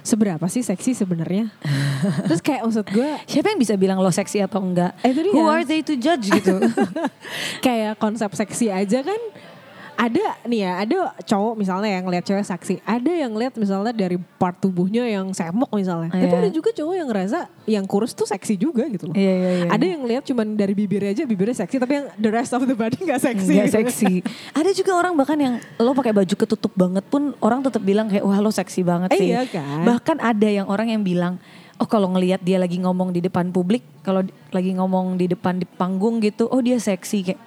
Seberapa 0.00 0.48
sih 0.48 0.64
seksi 0.64 0.96
sebenarnya? 0.96 1.52
Terus 2.24 2.40
kayak 2.40 2.64
maksud 2.64 2.88
gue 2.88 3.10
Siapa 3.28 3.52
yang 3.52 3.60
bisa 3.60 3.76
bilang 3.76 4.00
lo 4.00 4.08
seksi 4.08 4.40
atau 4.40 4.64
enggak? 4.64 4.96
Eh, 5.04 5.12
itu 5.12 5.20
dia. 5.28 5.32
Who 5.36 5.44
are 5.44 5.60
they 5.60 5.84
to 5.84 5.92
judge 5.92 6.32
gitu? 6.32 6.56
kayak 7.66 8.00
konsep 8.00 8.32
seksi 8.32 8.72
aja 8.72 9.04
kan 9.04 9.20
ada 10.00 10.24
nih 10.48 10.64
ya, 10.64 10.72
ada 10.80 10.98
cowok 11.20 11.60
misalnya 11.60 11.92
yang 11.92 12.08
ngeliat 12.08 12.24
cewek 12.24 12.40
seksi, 12.42 12.80
ada 12.82 13.12
yang 13.12 13.28
ngeliat 13.30 13.52
misalnya 13.52 13.92
dari 13.92 14.16
part 14.16 14.56
tubuhnya 14.56 15.04
yang 15.04 15.28
semok 15.30 15.68
misalnya. 15.70 16.08
Tapi 16.08 16.24
Iya. 16.24 16.40
ada 16.40 16.48
juga 16.48 16.72
cowok 16.72 16.94
yang 16.96 17.08
ngerasa 17.12 17.38
yang 17.68 17.84
kurus 17.84 18.16
tuh 18.16 18.24
seksi 18.24 18.56
juga 18.56 18.88
gitu 18.88 19.12
loh. 19.12 19.14
Iya, 19.14 19.28
iya, 19.30 19.50
iya. 19.52 19.68
Ada 19.68 19.84
yang 19.84 20.00
ngeliat 20.00 20.24
cuman 20.24 20.56
dari 20.56 20.72
bibirnya 20.72 21.12
aja 21.12 21.28
bibirnya 21.28 21.52
seksi, 21.54 21.76
tapi 21.76 22.00
yang 22.00 22.06
the 22.16 22.32
rest 22.32 22.56
of 22.56 22.64
the 22.64 22.72
body 22.72 22.96
gak 23.02 23.20
seksi. 23.20 23.52
Nggak 23.52 23.68
gitu. 23.68 23.76
seksi. 23.76 24.12
Ada 24.58 24.70
juga 24.72 24.92
orang 24.96 25.12
bahkan 25.12 25.36
yang 25.36 25.54
lo 25.76 25.92
pakai 25.92 26.16
baju 26.16 26.34
ketutup 26.34 26.72
banget 26.72 27.04
pun 27.04 27.36
orang 27.38 27.60
tetap 27.60 27.84
bilang 27.84 28.08
kayak 28.08 28.24
wah 28.24 28.40
lo 28.40 28.48
seksi 28.48 28.80
banget 28.80 29.12
Eh, 29.12 29.20
sih. 29.20 29.28
iya 29.30 29.44
kan? 29.44 29.84
Bahkan 29.84 30.16
ada 30.16 30.48
yang 30.48 30.64
orang 30.64 30.88
yang 30.88 31.04
bilang 31.04 31.36
oh 31.76 31.84
kalau 31.84 32.08
ngelihat 32.08 32.40
dia 32.40 32.56
lagi 32.56 32.76
ngomong 32.76 33.12
di 33.12 33.20
depan 33.20 33.48
publik, 33.50 33.84
kalau 34.00 34.24
lagi 34.48 34.72
ngomong 34.72 35.16
di 35.16 35.28
depan 35.28 35.56
di 35.56 35.64
panggung 35.66 36.20
gitu, 36.20 36.44
oh 36.46 36.60
dia 36.60 36.76
seksi 36.76 37.20
kayak 37.22 37.40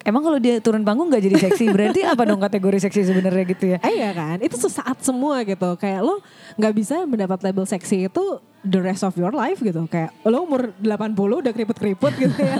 Emang 0.00 0.24
kalau 0.24 0.40
dia 0.40 0.56
turun 0.64 0.80
panggung 0.80 1.12
nggak 1.12 1.20
jadi 1.28 1.36
seksi 1.48 1.64
berarti 1.76 2.00
apa 2.08 2.22
dong 2.24 2.40
kategori 2.40 2.88
seksi 2.88 3.12
sebenarnya 3.12 3.44
gitu 3.52 3.64
ya? 3.76 3.78
Eh, 3.84 4.00
iya 4.00 4.10
kan, 4.16 4.40
itu 4.40 4.56
sesaat 4.56 4.96
semua 5.04 5.44
gitu. 5.44 5.76
Kayak 5.76 6.00
lo 6.08 6.24
nggak 6.56 6.72
bisa 6.72 7.04
mendapat 7.04 7.38
label 7.44 7.68
seksi 7.68 8.08
itu 8.08 8.24
the 8.64 8.80
rest 8.80 9.04
of 9.04 9.12
your 9.20 9.32
life 9.32 9.60
gitu. 9.60 9.84
Kayak 9.92 10.16
lo 10.24 10.48
umur 10.48 10.72
80 10.80 11.16
udah 11.16 11.52
keriput-keriput 11.52 12.12
gitu 12.16 12.40
ya. 12.40 12.56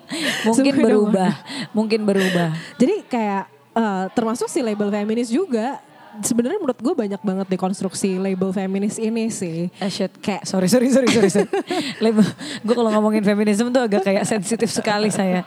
Mungkin 0.46 0.74
berubah, 0.84 1.32
mungkin 1.72 2.04
berubah. 2.04 2.52
Jadi 2.76 3.08
kayak 3.08 3.48
eh, 3.72 4.04
termasuk 4.12 4.46
si 4.52 4.60
label 4.60 4.92
feminis 4.92 5.32
juga 5.32 5.80
sebenarnya 6.20 6.58
menurut 6.60 6.78
gue 6.78 6.94
banyak 6.94 7.18
banget 7.18 7.46
dekonstruksi 7.48 8.16
label 8.16 8.50
feminis 8.50 8.96
ini 8.96 9.26
sih. 9.26 9.72
Eh 9.80 9.90
shit, 9.90 10.12
kayak 10.20 10.44
sorry 10.44 10.68
sorry 10.68 10.92
sorry 10.92 11.08
sorry. 11.08 11.30
sorry. 11.32 11.48
Label, 12.04 12.22
gue 12.60 12.74
kalau 12.74 12.90
ngomongin 12.92 13.24
feminisme 13.24 13.70
tuh 13.70 13.82
agak 13.82 14.04
kayak 14.04 14.22
sensitif 14.22 14.68
sekali 14.68 15.08
saya. 15.08 15.42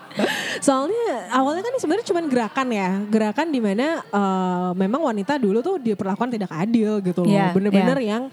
Soalnya 0.60 1.32
awalnya 1.32 1.62
kan 1.62 1.78
sebenarnya 1.78 2.08
cuma 2.10 2.22
gerakan 2.26 2.68
ya, 2.68 2.90
gerakan 3.08 3.48
di 3.48 3.60
mana 3.62 4.02
eh, 4.02 4.70
memang 4.76 5.06
wanita 5.06 5.38
dulu 5.38 5.62
tuh 5.62 5.78
diperlakukan 5.78 6.34
tidak 6.34 6.52
adil 6.52 7.00
gitu 7.00 7.24
loh. 7.24 7.32
Iya, 7.32 7.54
Bener-bener 7.54 7.98
yang 8.02 8.24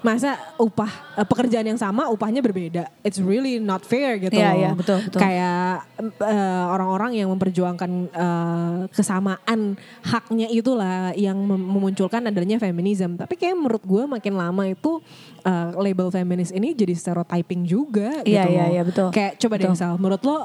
masa 0.00 0.34
upah 0.56 0.90
eh, 1.14 1.26
pekerjaan 1.26 1.68
yang 1.68 1.78
sama 1.78 2.08
upahnya 2.08 2.40
berbeda. 2.40 2.88
It's 3.04 3.20
really 3.20 3.60
not 3.60 3.84
fair 3.84 4.16
gitu 4.16 4.34
Iya, 4.34 4.48
loh. 4.50 4.58
iya, 4.58 4.70
betul, 4.72 4.98
betul. 5.04 5.20
Kayak 5.20 5.84
eh, 6.02 6.64
orang-orang 6.72 7.12
yang 7.14 7.28
memperjuangkan 7.30 7.90
eh, 8.10 8.80
kesamaan 8.90 9.76
haknya 10.02 10.48
itulah 10.48 11.12
yang 11.12 11.36
mem- 11.36 11.75
memunculkan 11.76 12.24
adanya 12.24 12.56
feminism. 12.56 13.20
Tapi 13.20 13.36
kayak 13.36 13.54
menurut 13.54 13.84
gue 13.84 14.02
makin 14.08 14.34
lama 14.34 14.64
itu 14.64 14.98
eh, 15.44 15.68
label 15.76 16.08
feminis 16.08 16.48
ini 16.50 16.72
jadi 16.72 16.96
stereotyping 16.96 17.68
juga 17.68 18.24
gitu. 18.24 18.32
Iya, 18.32 18.44
iya, 18.48 18.64
iya, 18.72 18.82
betul. 18.82 19.12
Kayak 19.12 19.36
coba 19.36 19.54
deh 19.60 19.68
Betul. 19.68 19.76
Sal, 19.76 19.94
menurut 20.00 20.22
lo 20.24 20.36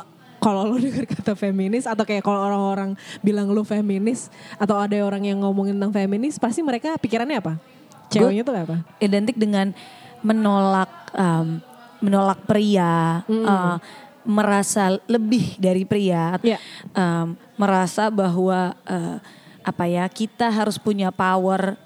kalau 0.42 0.68
lo 0.68 0.76
dengar 0.84 1.06
kata 1.08 1.34
feminis 1.38 1.88
atau 1.88 2.04
kayak 2.04 2.26
kalau 2.26 2.42
orang-orang 2.44 2.98
bilang 3.22 3.48
lo 3.48 3.64
feminis 3.64 4.28
atau 4.60 4.76
ada 4.76 4.98
orang 5.00 5.24
yang 5.24 5.40
ngomongin 5.40 5.80
tentang 5.80 5.94
feminis 5.96 6.36
pasti 6.36 6.60
mereka 6.60 7.00
pikirannya 7.00 7.40
apa? 7.40 7.56
Ceweknya 8.12 8.44
tuh 8.44 8.56
apa? 8.58 8.78
Identik 9.00 9.40
dengan 9.40 9.72
menolak 10.20 10.92
um, 11.16 11.64
menolak 12.02 12.42
pria, 12.50 13.22
uh, 13.30 13.78
merasa 14.26 14.98
lebih 15.06 15.58
dari 15.62 15.86
pria, 15.86 16.38
Iya. 16.42 16.58
um, 16.98 17.38
merasa 17.58 18.10
bahwa 18.10 18.74
uh, 18.90 19.18
apa 19.62 19.86
ya 19.86 20.06
kita 20.10 20.50
harus 20.50 20.78
punya 20.78 21.10
power 21.10 21.78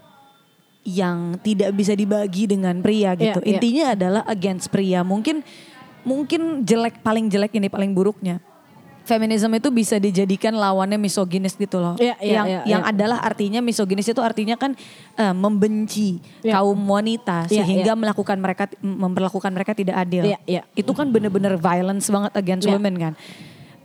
yang 0.86 1.34
tidak 1.42 1.74
bisa 1.74 1.98
dibagi 1.98 2.46
dengan 2.46 2.78
pria 2.80 3.18
gitu. 3.18 3.42
Iya, 3.42 3.46
iya. 3.46 3.52
Intinya 3.58 3.86
adalah 3.98 4.22
against 4.30 4.70
pria. 4.70 5.02
Mungkin 5.02 5.42
mungkin 6.06 6.62
jelek 6.62 7.02
paling 7.02 7.26
jelek 7.28 7.58
ini 7.58 7.68
paling 7.68 7.92
buruknya. 7.92 8.38
feminisme 9.06 9.54
itu 9.54 9.70
bisa 9.70 10.02
dijadikan 10.02 10.58
lawannya 10.58 10.98
misoginis 10.98 11.54
gitu 11.54 11.78
loh. 11.78 11.94
Iya, 12.02 12.18
iya, 12.18 12.34
yang 12.42 12.48
iya, 12.50 12.62
yang 12.66 12.82
iya. 12.82 12.90
adalah 12.90 13.22
artinya 13.22 13.62
misoginis 13.62 14.10
itu 14.10 14.18
artinya 14.18 14.58
kan 14.58 14.74
eh, 15.14 15.30
membenci 15.30 16.18
Iya. 16.42 16.58
kaum 16.58 16.82
wanita 16.90 17.46
Iya, 17.46 17.62
sehingga 17.62 17.94
iya. 17.94 18.02
melakukan 18.02 18.34
mereka 18.42 18.66
memperlakukan 18.82 19.54
mereka 19.54 19.78
tidak 19.78 20.02
adil. 20.02 20.26
Iya, 20.26 20.42
iya. 20.50 20.62
Itu 20.74 20.98
kan 20.98 21.14
bener-bener 21.14 21.54
violence 21.54 22.10
banget 22.10 22.34
against 22.34 22.66
Iya. 22.66 22.82
women 22.82 22.96
kan. 22.98 23.14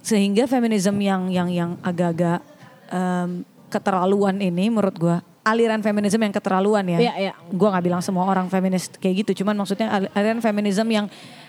Sehingga 0.01 0.49
feminisme 0.49 0.97
yang 1.05 1.29
yang 1.29 1.53
yang 1.53 1.77
agak-agak 1.85 2.41
em, 2.89 3.45
keterlaluan 3.71 4.37
ini 4.43 4.67
menurut 4.69 4.97
gua 4.99 5.17
aliran 5.41 5.81
feminisme 5.81 6.21
yang 6.21 6.35
keterlaluan 6.35 6.85
ya. 6.85 6.99
Iya, 6.99 7.13
iya. 7.17 7.33
Gua 7.55 7.73
nggak 7.73 7.85
bilang 7.87 8.03
semua 8.05 8.27
orang 8.29 8.51
feminis 8.51 8.91
kayak 8.99 9.25
gitu, 9.25 9.41
cuman 9.41 9.57
maksudnya 9.57 9.89
al- 9.89 10.11
aliran 10.13 10.43
feminisme 10.43 10.91
yang 10.91 11.07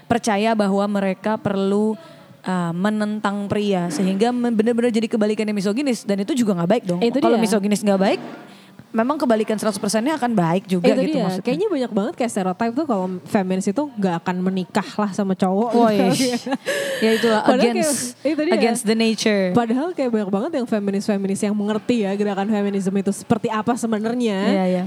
percaya 0.07 0.55
bahwa 0.55 0.85
mereka 0.87 1.35
perlu 1.35 1.97
uh, 2.45 2.71
menentang 2.71 3.49
pria 3.49 3.87
sehingga 3.91 4.31
benar-benar 4.31 4.91
jadi 4.93 5.07
kebalikannya 5.09 5.55
misoginis 5.55 6.03
dan 6.05 6.21
itu 6.21 6.37
juga 6.37 6.55
nggak 6.61 6.69
baik 6.69 6.83
dong. 6.87 6.99
Kalau 7.19 7.37
misoginis 7.41 7.81
nggak 7.83 7.99
baik, 7.99 8.19
memang 8.91 9.15
kebalikan 9.15 9.55
100%-nya 9.55 10.19
akan 10.19 10.31
baik 10.35 10.67
juga 10.67 10.91
itu 10.91 11.01
gitu 11.07 11.15
dia. 11.15 11.23
maksudnya. 11.23 11.45
Kayaknya 11.47 11.67
banyak 11.71 11.91
banget 11.95 12.13
kayak 12.19 12.31
stereotype 12.31 12.73
tuh 12.75 12.85
kalau 12.85 13.05
feminis 13.23 13.65
itu 13.65 13.83
gak 13.95 14.15
akan 14.23 14.35
menikah 14.43 14.89
lah 14.99 15.11
sama 15.15 15.33
cowok. 15.33 15.69
Woi, 15.71 15.97
gitu. 16.11 16.51
ya 17.07 17.09
itulah 17.15 17.41
Padahal 17.47 17.71
against 17.71 18.19
kayak- 18.19 18.31
itu 18.35 18.41
dia. 18.43 18.53
against 18.53 18.83
the 18.83 18.95
nature. 18.95 19.45
Padahal 19.55 19.87
kayak 19.95 20.11
banyak 20.11 20.29
banget 20.29 20.51
yang 20.59 20.67
feminis-feminis 20.67 21.41
yang 21.41 21.55
mengerti 21.55 22.03
ya 22.03 22.11
gerakan 22.13 22.51
feminisme 22.51 22.95
itu 22.95 23.11
seperti 23.15 23.47
apa 23.47 23.73
sebenarnya. 23.79 24.37
Iya, 24.51 24.63
iya. 24.67 24.83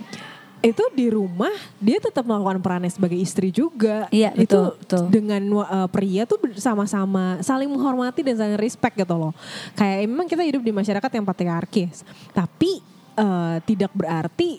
Itu 0.65 0.81
di 0.97 1.13
rumah 1.13 1.53
dia 1.77 2.01
tetap 2.01 2.25
melakukan 2.25 2.57
perannya 2.65 2.89
sebagai 2.89 3.21
istri 3.21 3.53
juga. 3.53 4.09
Iya, 4.09 4.33
itu 4.33 4.49
betul, 4.49 4.81
betul. 4.81 5.05
dengan 5.13 5.43
uh, 5.61 5.89
pria 5.93 6.25
tuh 6.25 6.41
sama-sama 6.57 7.37
saling 7.45 7.69
menghormati 7.69 8.25
dan 8.25 8.41
saling 8.41 8.57
respect 8.57 8.97
gitu 8.97 9.13
loh. 9.13 9.37
Kayak 9.77 10.09
memang 10.09 10.25
kita 10.25 10.41
hidup 10.41 10.65
di 10.65 10.73
masyarakat 10.73 11.11
yang 11.13 11.25
patriarkis, 11.25 12.01
tapi 12.33 12.81
uh, 13.17 13.57
tidak 13.63 13.91
berarti 13.93 14.59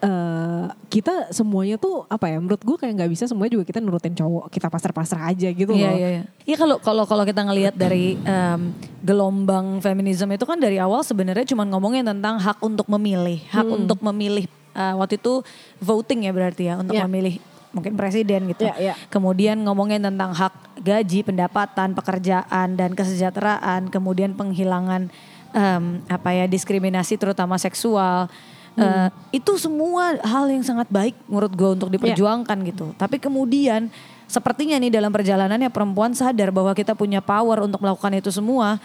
uh, 0.00 0.68
kita 0.88 1.30
semuanya 1.30 1.76
tuh 1.76 2.04
apa 2.06 2.28
ya? 2.28 2.38
Menurut 2.38 2.60
gue 2.60 2.76
kayak 2.76 2.94
nggak 2.94 3.10
bisa 3.10 3.24
semuanya 3.24 3.56
juga 3.56 3.64
kita 3.64 3.80
nurutin 3.80 4.12
cowok, 4.12 4.48
kita 4.48 4.68
pasrah-pasrah 4.68 5.30
aja 5.30 5.48
gitu 5.48 5.72
Iya 5.72 5.88
loh. 5.90 5.96
iya 5.96 6.08
iya. 6.10 6.22
Iya 6.44 6.56
kalau 6.56 6.76
kalau 6.78 7.04
kalau 7.04 7.24
kita 7.24 7.40
ngelihat 7.42 7.74
dari 7.74 8.16
em, 8.18 8.60
gelombang 9.00 9.80
feminisme 9.80 10.30
itu 10.30 10.44
kan 10.44 10.56
dari 10.56 10.76
awal 10.76 11.00
sebenarnya 11.00 11.44
cuma 11.46 11.64
ngomongin 11.64 12.04
tentang 12.04 12.36
hak 12.36 12.60
untuk 12.60 12.86
memilih, 12.88 13.40
hak 13.48 13.64
Hmm. 13.64 13.78
untuk 13.84 13.98
memilih 14.02 14.44
eh, 14.74 14.94
waktu 14.94 15.16
itu 15.16 15.38
voting 15.78 16.26
ya 16.26 16.32
berarti 16.34 16.62
ya 16.66 16.74
untuk 16.76 16.98
Iya. 16.98 17.06
memilih 17.06 17.38
mungkin 17.70 17.94
presiden 17.94 18.46
gitu. 18.50 18.66
Iya, 18.66 18.74
iya. 18.78 18.94
Kemudian 19.06 19.58
ngomongin 19.62 19.98
tentang 19.98 20.30
hak 20.30 20.78
gaji, 20.78 21.22
pendapatan, 21.22 21.94
pekerjaan 21.94 22.74
dan 22.74 22.94
kesejahteraan, 22.94 23.90
kemudian 23.90 24.34
penghilangan 24.34 25.10
em, 25.54 26.02
apa 26.10 26.34
ya 26.34 26.44
diskriminasi 26.50 27.14
terutama 27.14 27.54
seksual. 27.56 28.26
Eh, 28.74 29.08
itu 29.38 29.54
semua 29.54 30.18
hal 30.18 30.50
yang 30.50 30.66
sangat 30.66 30.90
baik 30.90 31.14
menurut 31.30 31.52
gue 31.54 31.70
untuk 31.78 31.88
diperjuangkan 31.94 32.58
gitu. 32.66 32.90
Tapi 32.98 33.22
kemudian 33.22 33.86
sepertinya 34.26 34.74
nih 34.82 34.90
dalam 34.90 35.14
perjalanannya 35.14 35.70
perempuan 35.70 36.10
sadar 36.10 36.50
bahwa 36.50 36.74
kita 36.74 36.98
punya 36.98 37.22
power 37.22 37.62
untuk 37.62 37.78
melakukan 37.78 38.18
itu 38.18 38.34
semua. 38.34 38.82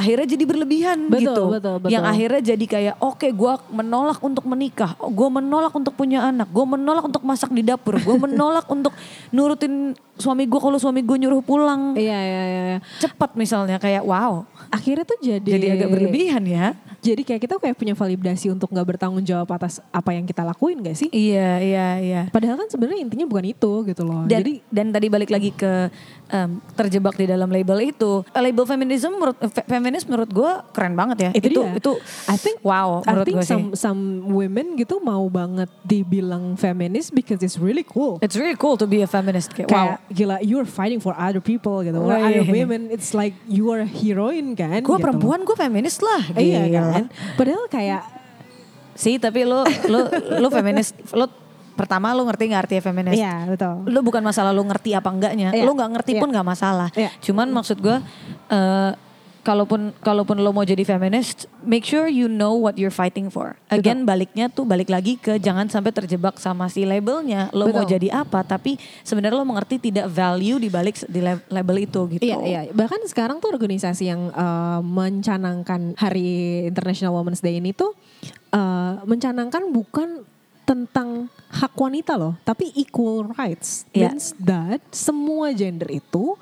Akhirnya 0.00 0.26
jadi 0.32 0.44
berlebihan 0.48 0.98
Betul, 1.12 1.20
gitu. 1.20 1.42
betul, 1.52 1.74
betul. 1.84 1.92
Yang 1.92 2.04
akhirnya 2.08 2.40
jadi 2.40 2.64
kayak 2.64 2.94
oke 3.04 3.28
gue 3.28 3.52
menolak 3.68 4.18
untuk 4.24 4.44
menikah. 4.48 4.96
Gue 4.96 5.28
menolak 5.28 5.72
untuk 5.76 5.92
punya 5.92 6.24
anak. 6.24 6.48
Gue 6.48 6.64
menolak 6.64 7.04
untuk 7.04 7.20
masak 7.20 7.52
di 7.52 7.60
dapur. 7.60 8.00
Gue 8.00 8.16
menolak 8.24 8.64
untuk 8.72 8.96
nurutin 9.28 9.92
suami 10.16 10.48
gue 10.48 10.60
kalau 10.60 10.80
suami 10.80 11.04
gue 11.04 11.16
nyuruh 11.20 11.44
pulang. 11.44 11.92
Iya 12.00 12.16
iya 12.16 12.42
iya. 12.48 12.62
iya. 12.72 12.78
Cepat 12.96 13.36
misalnya 13.36 13.76
kayak 13.76 14.00
wow. 14.00 14.48
Akhirnya 14.72 15.04
tuh 15.04 15.20
jadi 15.20 15.44
Jadi 15.44 15.66
agak 15.68 15.88
berlebihan 15.92 16.42
ya. 16.48 16.72
Jadi 17.00 17.24
kayak 17.24 17.40
kita 17.40 17.56
kayak 17.56 17.76
punya 17.80 17.96
validasi 17.96 18.52
untuk 18.52 18.68
nggak 18.68 18.96
bertanggung 18.96 19.24
jawab 19.24 19.48
atas 19.56 19.80
apa 19.88 20.12
yang 20.12 20.28
kita 20.28 20.44
lakuin 20.44 20.84
gak 20.84 21.00
sih? 21.00 21.08
Iya, 21.08 21.56
iya, 21.64 21.88
iya. 21.96 22.22
Padahal 22.28 22.60
kan 22.60 22.68
sebenarnya 22.68 23.00
intinya 23.08 23.24
bukan 23.24 23.56
itu 23.56 23.72
gitu 23.88 24.02
loh. 24.04 24.28
Dan, 24.28 24.44
Jadi 24.44 24.52
dan 24.68 24.92
tadi 24.92 25.06
balik 25.08 25.32
lagi 25.32 25.50
ke 25.56 25.88
em, 26.30 26.62
terjebak 26.74 27.18
di 27.18 27.26
dalam 27.26 27.50
label 27.50 27.78
itu. 27.82 28.22
Label 28.32 28.64
feminism 28.64 29.18
menurut 29.18 29.36
fe- 29.50 29.66
feminis 29.66 30.02
menurut 30.06 30.30
gue 30.30 30.52
keren 30.72 30.94
banget 30.94 31.16
ya. 31.18 31.30
itu, 31.34 31.60
dia. 31.60 31.76
itu 31.76 31.92
I 32.26 32.36
think 32.38 32.62
wow 32.62 33.02
I 33.04 33.12
menurut 33.12 33.26
think 33.26 33.36
gue 33.36 33.44
sih. 33.44 33.52
some 33.52 33.64
some 33.74 34.00
women 34.30 34.78
gitu 34.78 35.02
mau 35.02 35.26
banget 35.26 35.68
dibilang 35.82 36.54
feminis 36.54 37.10
because 37.10 37.42
it's 37.42 37.58
really 37.58 37.84
cool. 37.84 38.16
It's 38.22 38.38
really 38.38 38.56
cool 38.56 38.78
to 38.78 38.86
be 38.86 39.02
a 39.02 39.08
feminist 39.10 39.52
kayak, 39.52 39.68
wow. 39.68 39.98
Kayak 39.98 39.98
gila 40.14 40.36
you're 40.40 40.68
fighting 40.68 41.02
for 41.02 41.12
other 41.18 41.42
people 41.42 41.82
gitu. 41.82 41.98
Wih. 41.98 42.16
other 42.16 42.46
women 42.46 42.88
it's 42.88 43.12
like 43.12 43.34
you 43.50 43.68
are 43.74 43.82
a 43.82 43.90
heroine 43.90 44.54
kan. 44.54 44.80
Gue 44.80 44.96
gitu. 44.96 45.04
perempuan 45.04 45.42
gue 45.42 45.56
feminis 45.58 45.98
lah. 46.00 46.22
Iya 46.38 46.62
kan. 46.70 47.04
Padahal 47.34 47.66
kayak 47.68 48.22
Sih 48.90 49.16
tapi 49.16 49.48
lu 49.48 49.64
lu 49.88 50.00
lu 50.44 50.48
feminis 50.52 50.92
lu 51.16 51.24
pertama 51.80 52.12
lu 52.12 52.28
ngerti 52.28 52.44
nggak 52.46 52.62
artinya 52.68 52.82
feminis? 52.84 53.16
iya 53.16 53.48
betul. 53.48 53.88
Lu 53.88 54.00
bukan 54.00 54.20
masalah 54.20 54.52
lu 54.52 54.60
ngerti 54.62 54.92
apa 54.92 55.08
enggaknya. 55.08 55.48
Iya. 55.50 55.64
Lu 55.64 55.72
nggak 55.72 55.90
ngerti 55.96 56.12
Iya. 56.14 56.20
pun 56.20 56.28
nggak 56.28 56.46
masalah. 56.46 56.88
Iya. 56.92 57.10
Cuman 57.18 57.48
maksud 57.48 57.80
gue 57.80 57.96
eh 58.48 58.92
kalaupun 59.40 59.96
kalaupun 60.04 60.36
lo 60.36 60.52
mau 60.52 60.60
jadi 60.62 60.84
feminist, 60.84 61.48
make 61.64 61.80
sure 61.80 62.04
you 62.04 62.28
know 62.28 62.52
what 62.52 62.76
you're 62.76 62.92
fighting 62.92 63.32
for. 63.32 63.56
Again 63.72 64.04
baliknya 64.04 64.52
tuh 64.52 64.68
balik 64.68 64.92
lagi 64.92 65.16
ke 65.16 65.40
jangan 65.40 65.64
sampai 65.64 65.96
terjebak 65.96 66.36
sama 66.36 66.68
si 66.68 66.84
labelnya. 66.84 67.48
Lo 67.56 67.64
mau 67.66 67.80
Betul. 67.80 67.96
jadi 67.96 68.20
apa, 68.20 68.44
tapi 68.44 68.76
sebenarnya 69.00 69.40
lo 69.40 69.48
mengerti 69.48 69.80
tidak 69.80 70.12
value 70.12 70.60
di 70.60 70.68
balik 70.68 71.00
di 71.08 71.24
lab- 71.24 71.48
label 71.48 71.76
itu 71.80 72.00
gitu. 72.12 72.20
Iya, 72.20 72.36
iya. 72.44 72.60
Bahkan 72.68 73.08
sekarang 73.08 73.40
tuh 73.40 73.48
organisasi 73.48 74.12
yang 74.12 74.28
eh, 74.28 74.80
mencanangkan 74.84 75.96
Hari 75.96 76.28
International 76.68 77.16
Women's 77.16 77.40
Day 77.40 77.56
ini 77.56 77.72
tuh 77.72 77.96
eh, 78.52 78.92
mencanangkan 79.08 79.72
bukan 79.72 80.28
tentang 80.70 81.26
hak 81.50 81.74
wanita 81.74 82.14
loh, 82.14 82.38
tapi 82.46 82.70
equal 82.78 83.26
rights. 83.34 83.90
Iya. 83.90 84.14
Means 84.14 84.38
that 84.38 84.78
semua 84.94 85.50
gender 85.50 85.90
itu 85.90 86.38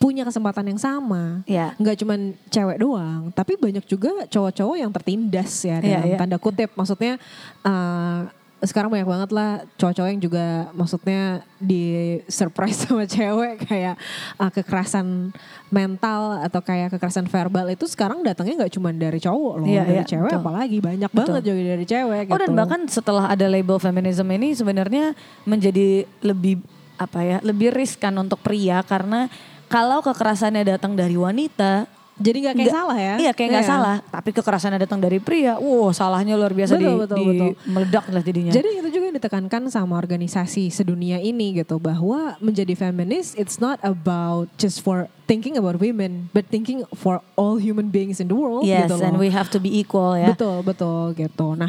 punya 0.00 0.24
kesempatan 0.24 0.72
yang 0.72 0.80
sama. 0.80 1.44
Iya. 1.44 1.76
Nggak 1.76 1.96
cuman 2.00 2.32
cewek 2.48 2.80
doang, 2.80 3.28
tapi 3.36 3.60
banyak 3.60 3.84
juga 3.84 4.24
cowok-cowok 4.32 4.76
yang 4.80 4.88
tertindas 4.88 5.52
ya 5.60 5.84
dalam 5.84 6.08
iya. 6.08 6.16
tanda 6.16 6.40
kutip. 6.40 6.72
Maksudnya 6.72 7.20
eh, 7.68 8.20
sekarang 8.56 8.88
banyak 8.88 9.04
banget 9.04 9.30
lah 9.36 9.50
cowok-cowok 9.76 10.08
yang 10.08 10.22
juga 10.22 10.46
maksudnya 10.72 11.22
di 11.60 12.16
surprise 12.24 12.80
sama 12.88 13.04
cewek 13.04 13.68
kayak 13.68 14.00
uh, 14.40 14.48
kekerasan 14.48 15.28
mental 15.68 16.40
atau 16.40 16.60
kayak 16.64 16.96
kekerasan 16.96 17.28
verbal 17.28 17.68
itu 17.68 17.84
sekarang 17.84 18.24
datangnya 18.24 18.64
nggak 18.64 18.72
cuma 18.72 18.96
dari 18.96 19.20
cowok 19.20 19.54
loh 19.60 19.66
Iya, 19.68 19.82
dari 19.84 20.00
iya, 20.00 20.04
cewek 20.08 20.32
betul. 20.32 20.40
apalagi 20.40 20.78
banyak 20.80 21.10
banget 21.12 21.42
juga 21.44 21.62
dari 21.76 21.84
cewek 21.84 22.24
Oh 22.32 22.38
dan 22.40 22.48
gitu. 22.48 22.56
bahkan 22.56 22.80
setelah 22.88 23.24
ada 23.28 23.44
label 23.44 23.76
feminism 23.76 24.26
ini 24.32 24.56
sebenarnya 24.56 25.12
menjadi 25.44 26.08
lebih 26.24 26.64
apa 26.96 27.20
ya 27.20 27.38
lebih 27.44 27.76
riskan 27.76 28.16
untuk 28.16 28.40
pria 28.40 28.80
karena 28.80 29.28
kalau 29.68 30.00
kekerasannya 30.00 30.64
datang 30.64 30.96
dari 30.96 31.18
wanita 31.18 31.84
jadi 32.16 32.38
nggak 32.40 32.54
kayak 32.54 32.64
nggak- 32.64 32.78
salah 32.80 32.98
ya 32.98 33.14
Iya 33.18 33.32
kayak 33.32 33.48
nggak 33.50 33.64
Iya. 33.64 33.70
salah. 33.70 33.96
Tapi 34.06 34.30
kekerasannya 34.32 34.80
datang 34.80 34.98
dari 34.98 35.18
pria, 35.18 35.56
wow 35.56 35.90
salahnya 35.90 36.32
luar 36.32 36.50
biasa 36.50 36.72
Betul, 36.72 36.80
di, 36.82 36.94
betul, 36.98 37.16
di- 37.16 37.28
betul. 37.28 37.50
meledak 37.66 38.04
lah 38.08 38.22
jadinya. 38.22 38.50
Jadi 38.50 38.68
itu 38.74 38.88
juga 38.90 39.04
yang 39.04 39.16
ditekankan 39.16 39.62
sama 39.68 39.94
organisasi 39.94 40.68
sedunia 40.68 41.18
ini 41.18 41.52
gitu 41.54 41.76
bahwa 41.76 42.34
menjadi 42.38 42.72
feminis 42.74 43.32
it's 43.34 43.56
not 43.56 43.76
about 43.80 44.48
just 44.56 44.80
for 44.80 45.06
thinking 45.24 45.54
about 45.54 45.76
women 45.76 46.32
but 46.32 46.46
thinking 46.46 46.80
for 46.92 47.18
all 47.34 47.56
human 47.56 47.86
beings 47.86 48.16
in 48.16 48.26
the 48.26 48.34
world 48.34 48.62
yes, 48.62 48.86
gitu 48.86 48.96
and 48.98 49.16
we 49.16 49.28
have 49.28 49.46
to 49.46 49.56
be 49.56 49.68
equal 49.70 50.12
ya. 50.12 50.32
Betul, 50.32 50.62
betul 50.62 51.12
gitu. 51.12 51.52
Nah, 51.52 51.68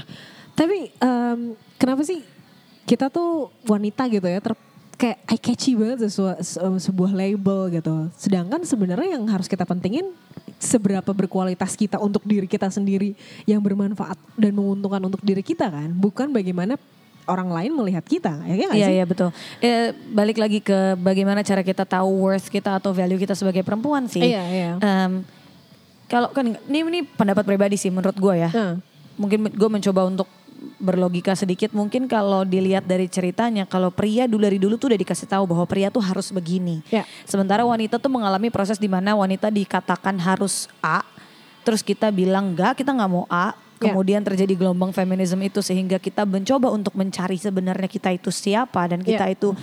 tapi 0.54 0.90
em, 0.94 1.40
kenapa 1.76 2.02
sih 2.02 2.24
kita 2.84 3.08
tuh 3.08 3.52
wanita 3.64 4.08
gitu 4.08 4.24
ya 4.24 4.40
ter 4.40 4.56
kayak 4.96 5.18
eye 5.28 5.38
catchy 5.38 5.76
banget 5.76 6.08
sesuatu, 6.08 6.42
sebuah 6.80 7.12
label 7.12 7.70
gitu. 7.70 8.08
Sedangkan 8.16 8.64
sebenarnya 8.64 9.14
yang 9.14 9.28
harus 9.28 9.46
kita 9.46 9.62
pentingin 9.62 10.10
seberapa 10.58 11.12
berkualitas 11.14 11.78
kita 11.78 12.02
untuk 12.02 12.26
diri 12.26 12.50
kita 12.50 12.70
sendiri 12.70 13.14
yang 13.46 13.62
bermanfaat 13.62 14.18
dan 14.38 14.52
menguntungkan 14.54 15.02
untuk 15.06 15.22
diri 15.22 15.46
kita 15.46 15.70
kan, 15.70 15.94
bukan 15.94 16.34
bagaimana 16.34 16.78
orang 17.28 17.52
lain 17.52 17.72
melihat 17.76 18.02
kita, 18.08 18.40
ya 18.48 18.56
Iya 18.56 18.70
sih? 18.72 18.94
iya 18.98 19.06
betul. 19.06 19.30
Eh, 19.60 19.92
balik 20.16 20.40
lagi 20.40 20.64
ke 20.64 20.96
bagaimana 20.96 21.44
cara 21.44 21.60
kita 21.62 21.84
tahu 21.84 22.24
worth 22.24 22.48
kita 22.48 22.80
atau 22.80 22.96
value 22.96 23.20
kita 23.20 23.36
sebagai 23.36 23.62
perempuan 23.68 24.08
sih. 24.08 24.24
Iya, 24.24 24.44
iya. 24.48 24.72
Em, 24.80 25.28
kalau 26.08 26.32
kan 26.32 26.56
ini 26.72 26.80
ini 26.88 27.00
pendapat 27.04 27.44
pribadi 27.44 27.76
sih 27.76 27.92
menurut 27.92 28.16
gue 28.16 28.36
ya. 28.48 28.50
Nah, 28.50 28.74
Mungkin 29.18 29.50
gue 29.50 29.70
mencoba 29.70 30.06
untuk 30.06 30.30
berlogika 30.78 31.34
sedikit. 31.34 31.72
Mungkin 31.72 32.12
kalau 32.12 32.44
dilihat 32.44 32.84
dari 32.84 33.08
ceritanya, 33.08 33.64
kalau 33.64 33.90
pria 33.90 34.28
dulu 34.28 34.44
dari 34.44 34.60
dulu 34.60 34.76
tuh 34.76 34.92
udah 34.92 35.00
dikasih 35.00 35.28
tahu 35.28 35.48
bahwa 35.48 35.64
pria 35.64 35.88
tuh 35.88 36.04
harus 36.04 36.30
begini. 36.30 36.84
Ya. 36.92 37.08
Sementara 37.24 37.64
wanita 37.64 37.98
tuh 37.98 38.12
mengalami 38.12 38.52
proses 38.52 38.76
di 38.76 38.92
mana 38.92 39.16
wanita 39.16 39.48
dikatakan 39.48 40.20
harus 40.20 40.68
A, 40.84 41.04
terus 41.64 41.80
kita 41.82 42.12
bilang 42.12 42.54
enggak, 42.54 42.80
kita 42.84 42.92
nggak 42.92 43.12
mau 43.12 43.26
A. 43.32 43.52
Ya. 43.78 43.94
Kemudian 43.94 44.26
terjadi 44.26 44.58
gelombang 44.58 44.90
feminisme 44.90 45.38
itu 45.46 45.62
sehingga 45.62 46.02
kita 46.02 46.26
mencoba 46.26 46.74
untuk 46.74 46.98
mencari 46.98 47.38
sebenarnya 47.38 47.86
kita 47.86 48.10
itu 48.10 48.34
siapa 48.34 48.90
dan 48.90 49.06
kita 49.06 49.30
Ya. 49.30 49.38
itu 49.38 49.54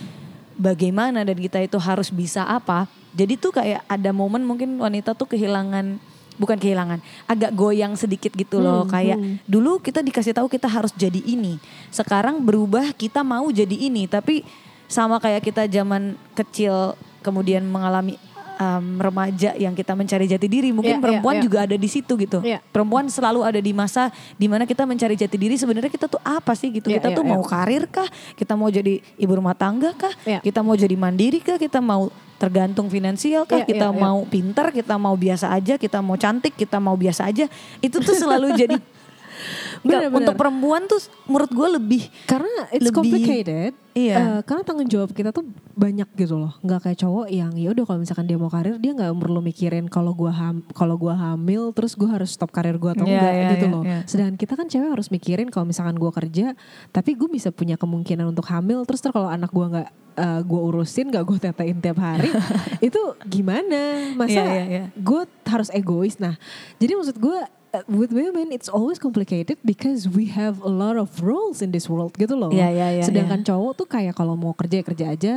bagaimana 0.54 1.26
dan 1.26 1.34
kita 1.34 1.58
itu 1.58 1.74
harus 1.82 2.14
bisa 2.14 2.46
apa. 2.46 2.86
Jadi 3.14 3.38
tuh 3.38 3.50
kayak 3.54 3.82
ada 3.86 4.10
momen 4.14 4.46
mungkin 4.46 4.78
wanita 4.78 5.18
tuh 5.18 5.26
kehilangan 5.26 5.98
bukan 6.36 6.58
kehilangan, 6.58 6.98
agak 7.30 7.54
goyang 7.54 7.94
sedikit 7.94 8.34
gitu 8.34 8.58
loh. 8.58 8.84
Hmm, 8.84 8.90
kayak 8.90 9.18
hmm. 9.18 9.34
dulu 9.46 9.78
kita 9.78 10.02
dikasih 10.02 10.34
tahu 10.34 10.50
kita 10.50 10.66
harus 10.66 10.90
jadi 10.94 11.20
ini. 11.22 11.58
Sekarang 11.94 12.42
berubah 12.42 12.94
kita 12.94 13.22
mau 13.22 13.46
jadi 13.50 13.74
ini, 13.74 14.10
tapi 14.10 14.42
sama 14.90 15.18
kayak 15.18 15.42
kita 15.42 15.66
zaman 15.70 16.18
kecil 16.36 16.94
kemudian 17.24 17.64
mengalami 17.64 18.20
um, 18.58 19.00
remaja 19.00 19.54
yang 19.56 19.74
kita 19.74 19.96
mencari 19.96 20.26
jati 20.28 20.46
diri, 20.46 20.70
mungkin 20.70 20.98
Iya, 20.98 21.02
perempuan 21.02 21.34
iya, 21.38 21.40
iya. 21.40 21.46
juga 21.46 21.58
ada 21.66 21.76
di 21.76 21.88
situ 21.88 22.12
gitu. 22.18 22.38
Iya. 22.44 22.58
Perempuan 22.70 23.06
selalu 23.10 23.40
ada 23.42 23.60
di 23.60 23.72
masa 23.74 24.10
di 24.38 24.46
mana 24.46 24.68
kita 24.68 24.86
mencari 24.86 25.18
jati 25.18 25.36
diri 25.38 25.56
sebenarnya 25.58 25.90
kita 25.90 26.06
tuh 26.06 26.20
apa 26.22 26.52
sih 26.54 26.70
gitu. 26.70 26.90
Iya, 26.90 27.00
kita 27.00 27.08
iya, 27.12 27.16
tuh 27.16 27.24
iya. 27.24 27.32
mau 27.34 27.42
karir 27.42 27.84
kah? 27.88 28.08
Kita 28.36 28.52
mau 28.54 28.68
jadi 28.70 29.00
ibu 29.18 29.32
rumah 29.32 29.56
tangga 29.56 29.90
kah? 29.96 30.14
Iya. 30.26 30.38
Kita 30.44 30.60
mau 30.62 30.74
jadi 30.76 30.94
mandiri 30.94 31.40
kah? 31.42 31.58
Kita 31.58 31.82
mau 31.82 32.10
tergantung 32.44 32.92
finansial 32.92 33.48
kah? 33.48 33.64
Iya, 33.64 33.66
kita 33.66 33.88
iya, 33.88 33.96
iya. 33.96 34.04
mau 34.04 34.20
pintar, 34.28 34.68
kita 34.70 34.94
mau 35.00 35.16
biasa 35.16 35.50
aja, 35.50 35.74
kita 35.80 35.98
mau 36.04 36.16
cantik, 36.20 36.52
kita 36.52 36.76
mau 36.76 36.94
biasa 36.94 37.26
aja. 37.26 37.48
Itu 37.80 38.04
tuh 38.04 38.12
selalu 38.12 38.52
jadi 38.52 38.76
Bener, 39.84 40.08
bener. 40.08 40.18
untuk 40.18 40.34
perempuan 40.34 40.82
tuh 40.84 40.96
menurut 41.24 41.50
gue 41.50 41.68
lebih 41.72 42.02
Karena 42.24 42.48
it's 42.68 42.82
Lebih- 42.82 42.96
complicated. 42.96 43.72
Iya. 43.92 44.14
Eh, 44.16 44.40
karena 44.42 44.62
tanggung 44.62 44.88
jawab 44.88 45.10
kita 45.10 45.30
tuh 45.30 45.46
banyak 45.72 46.08
gitu 46.14 46.34
loh. 46.34 46.50
Nggak 46.58 46.80
kayak 46.82 46.98
cowok 46.98 47.26
yang 47.28 47.54
ya 47.54 47.70
udah 47.70 47.84
kalau 47.84 48.00
misalkan 48.00 48.24
dia 48.24 48.34
mau 48.34 48.48
karir 48.48 48.74
dia 48.76 48.90
nggak 48.90 49.12
perlu 49.14 49.38
mikirin 49.38 49.86
kalau 49.86 50.10
gua 50.10 50.32
ham 50.32 50.66
kalau 50.70 50.96
gua 50.96 51.14
hamil 51.14 51.70
terus 51.70 51.94
gua 51.94 52.10
harus 52.12 52.30
stop 52.30 52.50
karir 52.50 52.74
gua 52.74 52.90
atau 52.92 53.04
Iya, 53.04 53.14
enggak 53.14 53.32
iya, 53.32 53.48
gitu 53.52 53.66
iya, 53.66 53.70
loh. 53.70 53.82
iya. 53.84 53.98
Sedangkan 54.04 54.34
kita 54.34 54.52
kan 54.54 54.66
cewek 54.66 54.90
harus 54.90 55.08
mikirin 55.08 55.46
kalau 55.46 55.62
misalkan 55.64 55.94
gua 55.94 56.10
kerja 56.10 56.58
tapi 56.90 57.12
gue 57.12 57.28
bisa 57.28 57.48
punya 57.48 57.74
kemungkinan 57.74 58.26
untuk 58.26 58.46
hamil 58.46 58.82
terus 58.82 58.98
ter 58.98 59.10
kalau 59.10 59.28
anak 59.28 59.50
gua 59.50 59.66
nggak 59.68 59.88
eh, 60.16 60.40
gua 60.42 60.60
urusin 60.64 61.10
nggak 61.10 61.22
gue 61.22 61.38
tetein 61.40 61.78
tiap 61.78 61.98
hari 61.98 62.30
itu 62.82 62.98
gimana 63.24 64.10
masa 64.14 64.32
Iya, 64.32 64.44
iya, 64.48 64.64
iya. 64.64 64.84
gue 64.92 65.22
harus 65.44 65.70
egois 65.70 66.16
nah 66.16 66.34
jadi 66.76 66.94
maksud 66.94 67.14
gue 67.16 67.38
uh, 67.38 67.46
with 67.84 68.10
women 68.10 68.48
it's 68.48 68.66
always 68.66 68.96
complicated 68.96 69.58
because 69.62 70.06
we 70.06 70.26
have 70.26 70.60
a 70.60 70.70
lot 70.70 70.94
of 70.94 71.10
roles 71.18 71.58
in 71.58 71.68
this 71.68 71.86
world 71.86 72.14
gitu 72.14 72.32
loh 72.32 72.48
Iya, 72.48 72.68
iya, 72.68 72.86
iya, 72.92 73.02
sedangkan 73.02 73.42
cowok 73.42 73.72
tuh 73.74 73.88
kayak 73.88 74.12
kalau 74.12 74.34
mau 74.34 74.52
kerja 74.52 74.80
ya 74.80 74.84
kerja 74.84 75.06
aja 75.10 75.34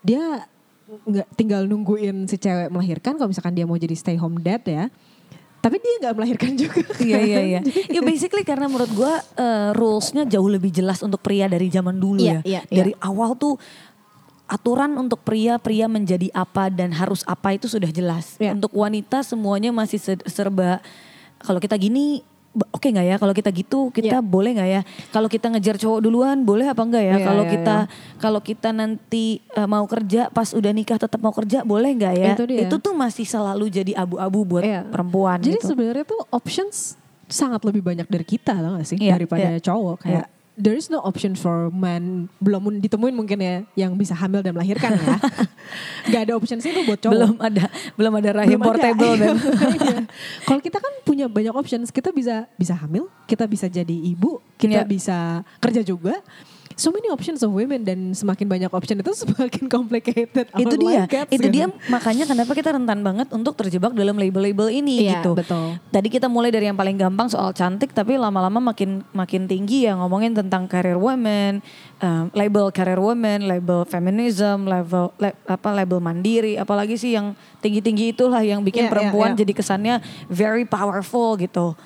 dia 0.00 0.22
nggak 0.84 1.28
tinggal 1.34 1.64
nungguin 1.64 2.26
si 2.26 2.36
cewek 2.36 2.68
melahirkan 2.68 3.14
kalau 3.14 3.26
misalkan 3.26 3.52
dia 3.52 3.62
mau 3.62 3.76
jadi 3.76 3.94
stay 3.94 4.14
home 4.14 4.38
dad 4.38 4.60
ya 4.62 4.90
tapi 5.58 5.78
dia 5.78 5.94
nggak 6.00 6.14
melahirkan 6.14 6.52
juga 6.60 6.82
Iya 6.98 7.18
iya 7.22 7.40
iya. 7.40 7.60
Ya 7.88 8.02
basically 8.02 8.42
karena 8.42 8.66
menurut 8.66 8.90
gue 8.90 9.12
rulesnya 9.72 10.26
jauh 10.26 10.50
lebih 10.50 10.68
jelas 10.68 10.98
untuk 11.00 11.22
pria 11.22 11.46
dari 11.46 11.70
zaman 11.70 11.94
dulu 11.94 12.18
Iya, 12.18 12.42
ya. 12.42 12.42
iya, 12.42 12.60
iya. 12.66 12.76
Dari 12.82 12.92
awal 12.98 13.38
tuh 13.38 13.54
aturan 14.44 14.98
untuk 14.98 15.22
pria 15.22 15.56
pria 15.56 15.86
menjadi 15.86 16.28
apa 16.30 16.66
dan 16.66 16.92
harus 16.92 17.22
apa 17.24 17.54
itu 17.54 17.70
sudah 17.70 17.88
jelas. 17.88 18.36
Iya. 18.36 18.52
Untuk 18.52 18.74
wanita 18.74 19.22
semuanya 19.22 19.70
masih 19.70 19.96
se- 19.96 20.26
serba 20.26 20.82
kalau 21.42 21.58
kita 21.58 21.74
gini 21.74 22.22
oke 22.52 22.84
nggak 22.84 23.06
ya 23.06 23.16
kalau 23.16 23.32
kita 23.32 23.48
gitu 23.48 23.88
kita 23.88 24.18
Iya. 24.18 24.20
boleh 24.20 24.52
nggak 24.52 24.70
ya 24.70 24.80
kalau 25.08 25.24
kita 25.24 25.48
ngejar 25.48 25.76
cowok 25.76 26.00
duluan 26.00 26.44
boleh 26.44 26.68
apa 26.68 26.80
enggak 26.80 27.00
ya 27.02 27.16
Iya, 27.16 27.24
kalau 27.24 27.42
iya, 27.42 27.50
kita 27.50 27.76
kalau 28.18 28.40
kita 28.40 28.68
nanti 28.70 29.24
eh, 29.50 29.64
mau 29.64 29.84
kerja 29.86 30.28
pas 30.28 30.52
udah 30.52 30.68
nikah 30.70 30.96
tetap 30.96 31.16
mau 31.18 31.32
kerja 31.32 31.64
boleh 31.64 31.90
nggak 31.92 32.14
ya 32.14 32.32
Itu 32.36 32.44
dia. 32.44 32.68
tuh 32.68 32.92
masih 32.92 33.24
selalu 33.24 33.72
jadi 33.72 33.92
abu-abu 33.96 34.44
buat 34.46 34.62
Iya. 34.62 34.84
perempuan 34.84 35.40
jadi 35.40 35.56
gitu. 35.56 35.72
sebenarnya 35.72 36.04
tuh 36.04 36.20
options 36.28 37.00
sangat 37.24 37.64
lebih 37.64 37.80
banyak 37.80 38.04
dari 38.04 38.26
kita 38.26 38.52
tau 38.52 38.76
gak 38.76 38.84
sih 38.84 39.00
Iya, 39.00 39.16
daripada 39.16 39.48
iya. 39.48 39.56
cowok 39.56 39.96
kayak 40.04 40.26
there 40.54 40.76
is 40.76 40.92
no 40.92 41.00
option 41.00 41.32
for 41.32 41.72
man 41.72 42.28
belum 42.38 42.80
ditemuin 42.80 43.14
mungkin 43.16 43.38
ya 43.40 43.64
yang 43.74 43.96
bisa 43.96 44.12
hamil 44.12 44.44
dan 44.44 44.52
melahirkan 44.52 44.94
ya 44.94 45.16
nggak 46.12 46.22
ada 46.28 46.32
option 46.36 46.60
itu 46.60 46.84
buat 46.84 47.00
cowok 47.00 47.12
belum 47.14 47.34
ada 47.40 47.64
belum 47.96 48.12
ada 48.20 48.30
rahim 48.36 48.58
Belum 48.58 48.62
ada. 48.62 48.68
portable 48.68 49.12
dan 49.16 49.34
Iya. 49.82 49.98
Kalau 50.44 50.60
kita 50.60 50.78
kan 50.78 50.92
punya 51.02 51.26
banyak 51.26 51.52
options, 51.52 51.88
kita 51.90 52.12
bisa 52.14 52.46
bisa 52.54 52.76
hamil, 52.76 53.08
kita 53.24 53.48
bisa 53.48 53.66
jadi 53.66 53.92
ibu, 53.92 54.38
kita 54.56 54.84
Iya. 54.84 54.88
bisa 54.88 55.18
kerja 55.58 55.82
juga. 55.82 56.20
So 56.74 56.88
many 56.88 57.06
options 57.06 57.40
of 57.40 57.50
women 57.50 57.82
dan 57.82 57.98
semakin 58.10 58.46
banyak 58.46 58.68
option 58.68 58.96
itu 58.96 59.12
semakin 59.22 59.66
complicated. 59.66 60.46
itu 60.52 60.68
our 60.70 60.82
dia 60.82 61.02
gets, 61.06 61.30
itu 61.30 61.42
gitu. 61.42 61.52
dia 61.52 61.66
makanya 61.86 62.24
kenapa 62.24 62.52
kita 62.52 62.72
rentan 62.72 63.00
banget 63.00 63.28
untuk 63.30 63.54
terjebak 63.54 63.92
dalam 63.92 64.14
label-label 64.14 64.68
ini 64.70 65.04
Iya, 65.04 65.18
gitu 65.18 65.32
betul. 65.34 65.76
tadi 65.86 66.08
kita 66.08 66.26
mulai 66.26 66.48
dari 66.48 66.66
yang 66.66 66.74
paling 66.74 66.94
gampang 66.94 67.26
soal 67.26 67.52
cantik 67.52 67.90
tapi 67.90 68.14
lama-lama 68.14 68.60
makin 68.62 69.04
makin 69.10 69.44
tinggi 69.44 69.84
ya 69.84 69.94
ngomongin 69.94 70.32
tentang 70.32 70.64
career 70.64 70.94
women 70.94 71.60
um, 71.98 72.28
label 72.32 72.70
career 72.70 72.96
women 72.96 73.44
label 73.44 73.84
feminism 73.84 74.64
label 74.64 75.10
la- 75.16 75.36
apa 75.46 75.68
label 75.72 75.98
mandiri 75.98 76.54
apalagi 76.54 76.94
sih 76.94 77.12
yang 77.12 77.32
tinggi-tinggi 77.58 78.12
itulah 78.12 78.40
yang 78.40 78.60
bikin 78.60 78.82
Iya, 78.82 78.88
iya, 78.88 78.92
perempuan 78.92 79.30
iya. 79.32 79.38
jadi 79.38 79.52
kesannya 79.52 79.94
very 80.26 80.64
powerful 80.64 81.36
gitu 81.36 81.76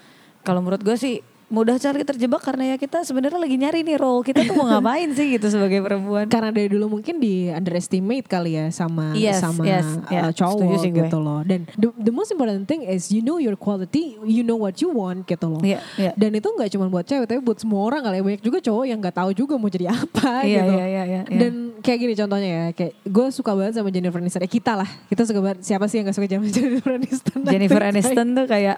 kalau 0.41 0.61
menurut 0.61 0.81
gue 0.81 0.95
sih 0.95 1.21
mudah 1.47 1.79
cari 1.79 2.03
terjebak 2.03 2.43
karena 2.43 2.75
ya 2.75 2.77
kita 2.77 3.01
sebenarnya 3.01 3.39
lagi 3.39 3.55
nyari 3.55 3.81
nih 3.81 3.97
role 3.97 4.21
kita 4.21 4.43
tuh 4.43 4.55
mau 4.55 4.67
ngapain 4.75 5.07
sih 5.13 5.39
gitu 5.39 5.47
sebagai 5.47 5.79
perempuan 5.79 6.27
Karena 6.27 6.51
dari 6.51 6.67
dulu 6.67 6.99
mungkin 6.99 7.17
di 7.17 7.47
underestimate 7.49 8.27
kali 8.27 8.59
ya 8.59 8.67
sama 8.69 9.15
Yes, 9.15 9.39
sama 9.39 9.63
yes, 9.63 9.87
uh, 9.87 10.11
yeah, 10.11 10.27
cowok 10.31 10.59
setuju 10.59 10.77
sih 10.83 10.91
gue. 10.91 11.07
gitu 11.07 11.19
loh. 11.19 11.41
Dan 11.43 11.71
the, 11.79 11.89
the 11.97 12.11
most 12.11 12.31
important 12.31 12.67
thing 12.67 12.83
is 12.83 13.09
you 13.09 13.23
know 13.23 13.39
your 13.39 13.55
quality, 13.55 14.19
you 14.27 14.43
know 14.43 14.59
what 14.59 14.75
you 14.79 14.91
want 14.91 15.23
gitu 15.23 15.47
loh. 15.47 15.63
Iya, 15.63 15.79
iya. 15.95 16.11
Dan 16.15 16.35
itu 16.35 16.51
nggak 16.51 16.67
cuma 16.69 16.91
buat 16.91 17.07
cewek, 17.07 17.25
tapi 17.25 17.39
buat 17.39 17.57
semua 17.57 17.87
orang 17.87 18.03
kali 18.03 18.19
ya. 18.19 18.23
Banyak 18.27 18.43
juga 18.43 18.59
cowok 18.59 18.85
yang 18.85 18.99
nggak 18.99 19.15
tahu 19.15 19.31
juga 19.31 19.55
mau 19.55 19.71
jadi 19.71 19.87
apa 19.89 20.43
Iya, 20.43 20.67
gitu. 20.67 20.73
iya, 20.75 20.87
iya, 20.87 21.03
iya, 21.07 21.21
iya. 21.25 21.39
Dan 21.39 21.53
kayak 21.79 21.99
gini 22.01 22.15
contohnya 22.15 22.49
ya, 22.51 22.65
kayak 22.75 22.93
gue 23.01 23.27
suka 23.31 23.51
banget 23.55 23.73
sama 23.79 23.89
Jennifer 23.89 24.19
Aniston. 24.19 24.43
Ya 24.43 24.51
kita 24.51 24.73
lah, 24.75 24.89
kita 25.07 25.23
suka 25.23 25.39
banget. 25.39 25.59
Siapa 25.63 25.85
sih 25.87 26.03
yang 26.03 26.11
gak 26.11 26.17
suka 26.19 26.27
sama 26.27 26.47
Jennifer 26.51 26.93
Aniston? 26.99 27.39
Jennifer 27.55 27.83
Aniston 27.83 28.27
tuh 28.35 28.47
kayak 28.47 28.77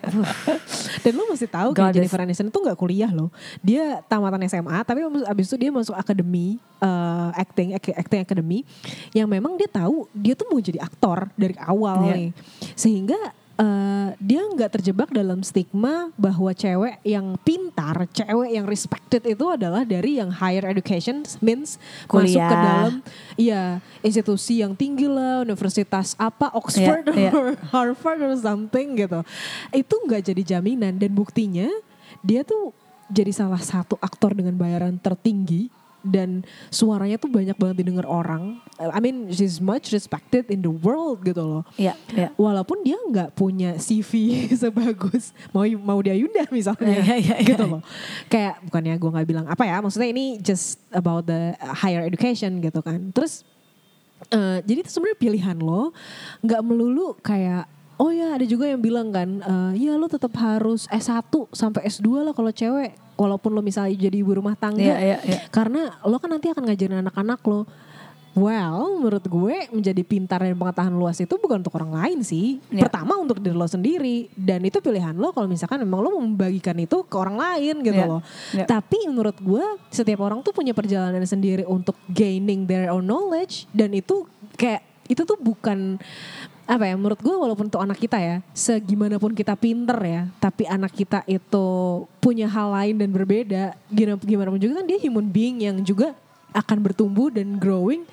Dan 1.05 1.13
lu 1.15 1.25
mesti 1.27 1.47
tahu 1.49 1.71
kan. 1.73 1.91
Jennifer 1.91 2.21
Aniston 2.21 2.49
itu 2.59 2.67
nggak 2.67 2.75
kuliah 2.77 3.07
loh. 3.09 3.31
Dia 3.63 4.03
tamatan 4.05 4.43
SMA, 4.45 4.83
tapi 4.83 4.99
abis 5.23 5.47
itu 5.47 5.57
dia 5.57 5.71
masuk 5.71 5.95
akademi 5.95 6.59
eh, 6.79 7.31
acting, 7.39 7.79
acting 7.95 8.21
academy, 8.21 8.67
yang 9.15 9.31
memang 9.31 9.55
dia 9.55 9.71
tahu 9.71 10.11
dia 10.11 10.35
tuh 10.35 10.51
mau 10.51 10.59
jadi 10.59 10.83
aktor 10.83 11.31
dari 11.35 11.55
awal 11.57 12.03
Iya. 12.03 12.15
nih, 12.19 12.31
sehingga 12.75 13.19
eh, 13.55 14.09
dia 14.17 14.43
nggak 14.47 14.71
terjebak 14.73 15.11
dalam 15.11 15.43
stigma 15.43 16.11
bahwa 16.15 16.51
cewek 16.51 17.03
yang 17.03 17.35
pintar, 17.43 18.07
cewek 18.09 18.55
yang 18.55 18.63
respected 18.65 19.23
itu 19.25 19.43
adalah 19.47 19.83
dari 19.83 20.19
yang 20.19 20.31
higher 20.31 20.63
education 20.65 21.23
means 21.39 21.75
masuk 22.07 22.39
ke 22.39 22.39
Kuliah. 22.39 22.51
dalam 22.51 22.93
iya 23.35 23.63
institusi 24.01 24.63
yang 24.63 24.79
tinggi 24.79 25.11
lah, 25.11 25.43
universitas 25.43 26.15
apa 26.15 26.55
Oxford 26.55 27.11
Iya, 27.11 27.19
iya. 27.19 27.31
or 27.35 27.59
Harvard 27.75 28.23
or 28.23 28.35
something 28.35 28.95
gitu. 28.95 29.27
Itu 29.71 29.95
nggak 30.07 30.31
jadi 30.31 30.43
jaminan 30.55 30.95
dan 30.95 31.11
buktinya 31.11 31.67
dia 32.29 32.45
tuh 32.45 32.77
jadi 33.09 33.33
salah 33.33 33.61
satu 33.65 33.97
aktor 34.05 34.37
dengan 34.37 34.53
bayaran 34.53 35.01
tertinggi 35.01 35.73
dan 36.05 36.47
suaranya 36.71 37.19
tuh 37.19 37.27
banyak 37.27 37.57
banget 37.59 37.83
didengar 37.83 38.07
orang. 38.07 38.61
I 38.79 39.01
mean 39.03 39.33
she's 39.35 39.59
much 39.59 39.91
respected 39.91 40.47
in 40.53 40.63
the 40.63 40.71
world 40.71 41.25
gitu 41.27 41.43
loh. 41.43 41.63
Iya, 41.75 41.97
iya. 42.15 42.31
Walaupun 42.39 42.87
dia 42.87 42.95
nggak 43.01 43.35
punya 43.35 43.75
CV 43.81 44.13
sebagus 44.61 45.35
mau 45.51 45.67
mau 45.83 45.99
dia 45.99 46.15
Yunda 46.15 46.47
misalnya, 46.53 47.03
Iya, 47.03 47.17
iya, 47.19 47.37
iya. 47.43 47.49
gitu 47.49 47.65
loh. 47.67 47.83
Kayak 48.31 48.63
bukannya 48.63 48.95
gue 48.95 49.11
nggak 49.11 49.29
bilang 49.29 49.47
apa 49.51 49.65
ya, 49.67 49.83
maksudnya 49.83 50.09
ini 50.13 50.39
just 50.39 50.79
about 50.95 51.27
the 51.27 51.57
higher 51.59 52.05
education 52.07 52.63
gitu 52.63 52.79
kan. 52.79 53.11
Terus 53.11 53.43
eh, 54.31 54.63
jadi 54.63 54.87
itu 54.87 54.91
sebenarnya 54.95 55.19
pilihan 55.19 55.57
lo, 55.59 55.91
nggak 56.47 56.63
melulu 56.63 57.19
kayak 57.25 57.67
oh 57.99 58.11
ya 58.11 58.33
ada 58.33 58.43
juga 58.43 58.65
yang 58.65 58.79
bilang 58.79 59.11
kan, 59.11 59.29
eh, 59.39 59.73
ya 59.81 59.95
lo 59.95 60.07
tetap 60.07 60.31
harus 60.39 60.87
S1 60.89 61.27
sampai 61.51 61.83
S2 61.85 62.23
lah 62.23 62.33
kalau 62.33 62.49
cewek, 62.49 62.95
walaupun 63.15 63.51
lo 63.51 63.61
misalnya 63.61 63.93
jadi 63.93 64.17
ibu 64.17 64.33
rumah 64.33 64.55
tangga, 64.55 64.79
Iya, 64.81 64.97
iya, 64.97 65.19
iya. 65.21 65.39
karena 65.51 65.99
lo 66.03 66.17
kan 66.17 66.31
nanti 66.31 66.47
akan 66.47 66.63
ngajarin 66.65 67.03
anak-anak 67.03 67.43
lo. 67.45 67.67
Well, 68.39 69.03
menurut 69.03 69.27
gue 69.27 69.67
menjadi 69.75 69.99
pintar 70.07 70.39
dan 70.39 70.55
pengetahuan 70.55 70.95
luas 70.95 71.19
itu 71.19 71.35
bukan 71.35 71.59
untuk 71.59 71.75
orang 71.75 71.91
lain 71.91 72.23
sih. 72.23 72.63
Iya. 72.71 72.87
Pertama 72.87 73.19
untuk 73.19 73.43
diri 73.43 73.51
lo 73.51 73.67
sendiri 73.67 74.31
dan 74.31 74.63
itu 74.63 74.79
pilihan 74.79 75.11
lo 75.11 75.35
kalau 75.35 75.51
misalkan 75.51 75.83
memang 75.83 76.07
lo 76.07 76.15
membagikan 76.15 76.79
itu 76.79 77.03
ke 77.03 77.17
orang 77.19 77.35
lain 77.35 77.83
gitu 77.83 77.99
Iya. 77.99 78.07
loh. 78.07 78.23
Iya. 78.55 78.71
Tapi 78.71 79.11
menurut 79.11 79.35
gue 79.43 79.65
setiap 79.91 80.23
orang 80.23 80.39
tuh 80.47 80.55
punya 80.55 80.71
perjalanan 80.71 81.19
sendiri 81.27 81.67
untuk 81.67 81.99
gaining 82.07 82.63
their 82.63 82.95
own 82.95 83.03
knowledge 83.03 83.67
dan 83.75 83.91
itu 83.91 84.23
kayak 84.55 84.87
itu 85.11 85.27
tuh 85.27 85.35
bukan 85.35 85.99
apa 86.69 86.85
ya 86.85 86.95
menurut 87.01 87.17
gue 87.17 87.33
walaupun 87.33 87.73
untuk 87.73 87.81
anak 87.81 87.97
kita 87.97 88.21
ya 88.21 88.37
segimanapun 88.53 89.33
kita 89.33 89.57
pinter 89.57 89.97
ya 90.05 90.29
tapi 90.37 90.69
anak 90.69 90.93
kita 90.93 91.25
itu 91.25 91.69
punya 92.21 92.45
hal 92.45 92.69
lain 92.77 93.01
dan 93.01 93.09
berbeda 93.09 93.73
gimana 93.89 94.21
gimana 94.21 94.49
pun 94.53 94.61
juga 94.61 94.85
kan 94.85 94.87
dia 94.87 95.01
human 95.01 95.25
being 95.33 95.65
yang 95.65 95.81
juga 95.81 96.13
akan 96.53 96.81
bertumbuh 96.81 97.33
dan 97.33 97.57
growing 97.57 98.05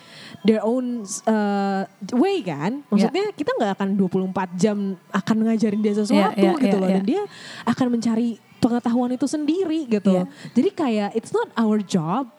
their 0.48 0.64
own 0.64 1.04
uh, 1.28 1.84
way 2.16 2.40
kan 2.44 2.80
maksudnya 2.88 3.32
kita 3.36 3.52
nggak 3.60 3.72
akan 3.76 3.90
24 4.00 4.56
jam 4.56 4.78
akan 5.12 5.38
ngajarin 5.52 5.82
dia 5.84 5.94
sesuatu 5.96 6.40
Iya, 6.40 6.56
iya, 6.56 6.64
gitu 6.64 6.76
loh 6.80 6.88
iya. 6.88 6.96
dan 6.96 7.04
dia 7.04 7.22
akan 7.68 7.88
mencari 7.92 8.40
pengetahuan 8.64 9.12
itu 9.12 9.28
sendiri 9.28 9.84
gitu 9.88 10.16
Iya. 10.16 10.24
jadi 10.56 10.70
kayak 10.72 11.10
it's 11.16 11.36
not 11.36 11.52
our 11.60 11.84
job 11.84 12.32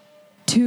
to 0.48 0.64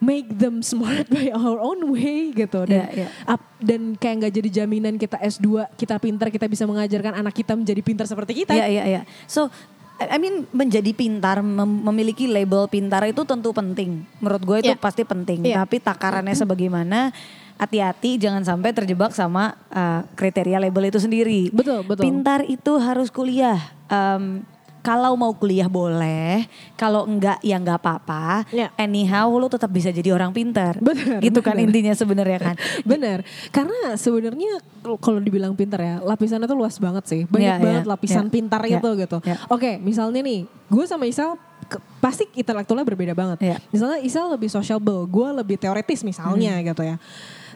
make 0.00 0.32
them 0.32 0.64
smart 0.66 1.06
by 1.06 1.28
our 1.30 1.56
own 1.56 1.86
way 1.88 2.32
gitu 2.32 2.64
dan 2.64 2.88
Iya, 2.88 3.04
iya. 3.04 3.08
ap- 3.24 3.52
dan 3.56 3.94
kayak 3.94 4.14
nggak 4.18 4.32
jadi 4.34 4.48
jaminan 4.58 4.96
kita 4.96 5.16
S2 5.16 5.46
kita 5.74 5.96
pintar 5.96 6.28
kita 6.28 6.44
bisa 6.44 6.64
mengajarkan 6.64 7.14
anak 7.14 7.32
kita 7.34 7.52
menjadi 7.52 7.80
pintar 7.80 8.04
seperti 8.04 8.42
kita 8.42 8.52
Iya 8.52 8.66
iya 8.66 8.84
iya. 8.88 9.00
So 9.24 9.52
I 10.00 10.16
mean 10.16 10.48
menjadi 10.50 10.90
pintar, 10.90 11.44
mem- 11.44 11.84
memiliki 11.84 12.24
label 12.24 12.64
pintar 12.66 13.04
itu 13.04 13.20
tentu 13.20 13.52
penting. 13.52 14.00
Menurut 14.16 14.40
gue 14.40 14.56
itu 14.58 14.72
Iya. 14.72 14.80
pasti 14.80 15.04
penting. 15.04 15.44
Iya. 15.44 15.60
Tapi 15.60 15.76
takarannya 15.76 16.32
sebagaimana 16.32 17.12
hati-hati 17.54 18.16
jangan 18.16 18.40
sampai 18.40 18.72
terjebak 18.72 19.12
sama 19.12 19.52
uh, 19.68 20.00
kriteria 20.16 20.56
label 20.56 20.88
itu 20.88 20.96
sendiri. 20.96 21.52
Betul, 21.52 21.84
betul. 21.84 22.00
Pintar 22.00 22.48
itu 22.48 22.80
harus 22.80 23.12
kuliah. 23.12 23.60
Em, 23.92 24.40
kalau 24.80 25.12
mau 25.12 25.30
kuliah 25.30 25.66
boleh, 25.66 26.48
kalau 26.74 27.04
enggak 27.04 27.36
ya 27.40 27.54
enggak 27.54 27.76
apa-apa. 27.76 28.48
Iya. 28.48 28.72
Anyhow 28.74 29.28
lu 29.30 29.46
tetap 29.46 29.68
bisa 29.68 29.88
jadi 29.88 30.10
orang 30.10 30.30
pintar. 30.30 30.76
Benar, 30.78 31.20
Gitu 31.20 31.38
kan 31.38 31.54
benar. 31.54 31.66
intinya 31.66 31.92
sebenarnya 31.92 32.38
kan. 32.42 32.56
Bener, 32.90 33.20
karena 33.50 33.94
sebenarnya 33.94 34.60
kalau 34.96 35.18
dibilang 35.18 35.52
pintar 35.52 35.78
ya, 35.78 35.94
lapisannya 36.00 36.44
tuh 36.44 36.56
luas 36.56 36.76
banget 36.76 37.04
sih. 37.04 37.22
Banyak 37.24 37.44
Iya, 37.50 37.56
banget 37.58 37.84
iya, 37.84 37.90
lapisan 37.90 38.24
iya, 38.24 38.32
pintar 38.32 38.60
iya, 38.64 38.76
itu 38.76 38.88
gitu. 38.96 39.18
iya. 39.22 39.36
Oke, 39.46 39.76
misalnya 39.76 40.20
nih, 40.20 40.40
gue 40.66 40.84
sama 40.84 41.04
Isal 41.04 41.36
ke- 41.62 41.78
pasti 41.98 42.24
intelektualnya 42.32 42.82
berbeda 42.82 43.12
banget. 43.12 43.38
Iya. 43.38 43.56
Misalnya 43.68 44.00
Isal 44.00 44.32
lebih 44.32 44.48
sociable, 44.48 45.04
gue 45.04 45.28
lebih 45.34 45.56
teoretis 45.56 46.00
misalnya 46.00 46.56
Hmm. 46.56 46.64
gitu 46.66 46.82
ya. 46.82 46.96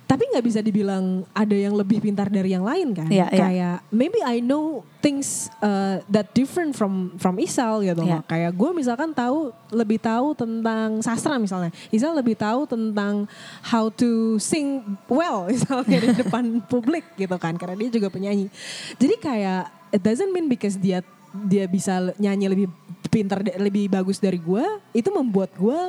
Tapi 0.04 0.22
nggak 0.28 0.44
bisa 0.44 0.60
dibilang 0.60 1.24
ada 1.32 1.56
yang 1.56 1.72
lebih 1.72 2.04
pintar 2.04 2.28
dari 2.28 2.52
yang 2.52 2.64
lain 2.64 2.92
kan. 2.92 3.08
Iya. 3.08 3.26
Kayak 3.32 3.76
maybe 3.88 4.20
I 4.20 4.44
know 4.44 4.84
things 5.00 5.48
uh, 5.64 6.04
that 6.12 6.32
different 6.36 6.76
from 6.76 7.16
from 7.16 7.40
Isal 7.40 7.80
gitu. 7.80 8.04
Iya. 8.04 8.20
Kayak 8.28 8.52
gue 8.52 8.70
misalkan 8.76 9.16
tahu 9.16 9.48
lebih 9.72 9.96
tahu 9.96 10.36
tentang 10.36 11.00
sastra 11.00 11.40
misalnya. 11.40 11.72
Isal 11.88 12.12
lebih 12.12 12.36
tahu 12.36 12.68
tentang 12.68 13.24
how 13.64 13.88
to 13.88 14.36
sing 14.36 14.84
well 15.08 15.46
misalnya 15.52 15.98
di 16.04 16.10
depan 16.20 16.44
publik 16.72 17.16
gitu 17.16 17.36
kan 17.40 17.56
karena 17.56 17.74
dia 17.80 17.90
juga 17.96 18.12
penyanyi. 18.12 18.52
Jadi 19.00 19.14
kayak 19.16 19.72
it 19.88 20.04
doesn't 20.04 20.30
mean 20.30 20.52
because 20.52 20.76
dia 20.76 21.00
dia 21.48 21.66
bisa 21.66 22.14
nyanyi 22.20 22.46
lebih 22.46 22.68
pintar 23.10 23.42
lebih 23.42 23.90
bagus 23.90 24.22
dari 24.22 24.38
gue 24.38 24.64
itu 24.94 25.10
membuat 25.10 25.50
gue 25.58 25.80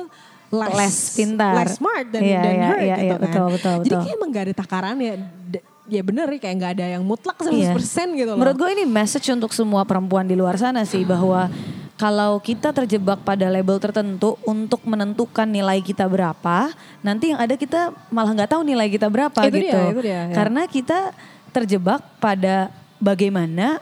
less, 0.48 0.74
Less 0.74 0.96
pintar. 1.14 1.52
less 1.54 1.76
smart 1.76 2.06
dan 2.08 2.20
dan 2.20 2.26
iya, 2.26 2.40
her 2.40 2.78
iya, 2.78 2.96
gitu 2.96 3.04
iya, 3.04 3.12
kan. 3.12 3.20
betul, 3.22 3.46
betul, 3.50 3.74
Jadi 3.76 3.82
betul. 3.84 4.00
kayak 4.02 4.16
emang 4.16 4.28
gak 4.30 4.44
ada 4.44 4.54
takarannya. 4.56 5.12
D- 5.46 5.64
Ya 5.86 6.02
bener 6.02 6.26
kayak 6.26 6.54
nggak 6.58 6.72
ada 6.74 6.86
yang 6.98 7.06
mutlak 7.06 7.38
100% 7.38 7.46
Iya. 7.54 7.70
gitu 8.18 8.30
loh. 8.34 8.42
Menurut 8.42 8.58
gue 8.58 8.70
ini 8.74 8.82
message 8.82 9.30
untuk 9.30 9.54
semua 9.54 9.86
perempuan 9.86 10.26
di 10.26 10.34
luar 10.34 10.58
sana 10.58 10.82
sih 10.82 11.06
bahwa 11.06 11.46
kalau 11.94 12.42
kita 12.42 12.74
terjebak 12.74 13.22
pada 13.22 13.46
label 13.46 13.78
tertentu 13.78 14.34
untuk 14.42 14.82
menentukan 14.82 15.46
nilai 15.46 15.78
kita 15.78 16.10
berapa, 16.10 16.74
nanti 17.00 17.30
yang 17.30 17.38
ada 17.38 17.54
kita 17.54 17.94
malah 18.10 18.34
nggak 18.34 18.50
tahu 18.50 18.66
nilai 18.66 18.90
kita 18.90 19.06
berapa 19.06 19.38
Itu 19.46 19.54
dia, 19.54 19.62
gitu. 19.62 19.80
itu 19.94 20.00
dia, 20.02 20.26
ya. 20.26 20.34
Karena 20.34 20.66
kita 20.66 21.14
terjebak 21.50 22.02
pada 22.18 22.68
bagaimana 22.98 23.78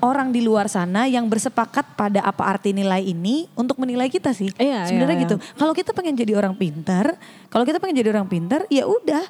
orang 0.00 0.32
di 0.32 0.40
luar 0.40 0.68
sana 0.68 1.04
yang 1.04 1.28
bersepakat 1.28 1.96
pada 1.96 2.24
apa 2.24 2.44
arti 2.44 2.72
nilai 2.72 3.00
ini 3.00 3.48
untuk 3.52 3.76
menilai 3.76 4.08
kita 4.08 4.32
sih. 4.32 4.48
Iya, 4.56 4.88
Sebenarnya 4.88 5.16
iya, 5.16 5.24
iya. 5.24 5.24
gitu. 5.28 5.36
Kalau 5.56 5.72
kita 5.72 5.92
pengen 5.92 6.16
jadi 6.16 6.32
orang 6.36 6.56
pintar, 6.56 7.16
kalau 7.52 7.64
kita 7.64 7.80
pengen 7.80 8.00
jadi 8.00 8.12
orang 8.12 8.28
pintar, 8.28 8.64
ya 8.68 8.84
udah 8.84 9.24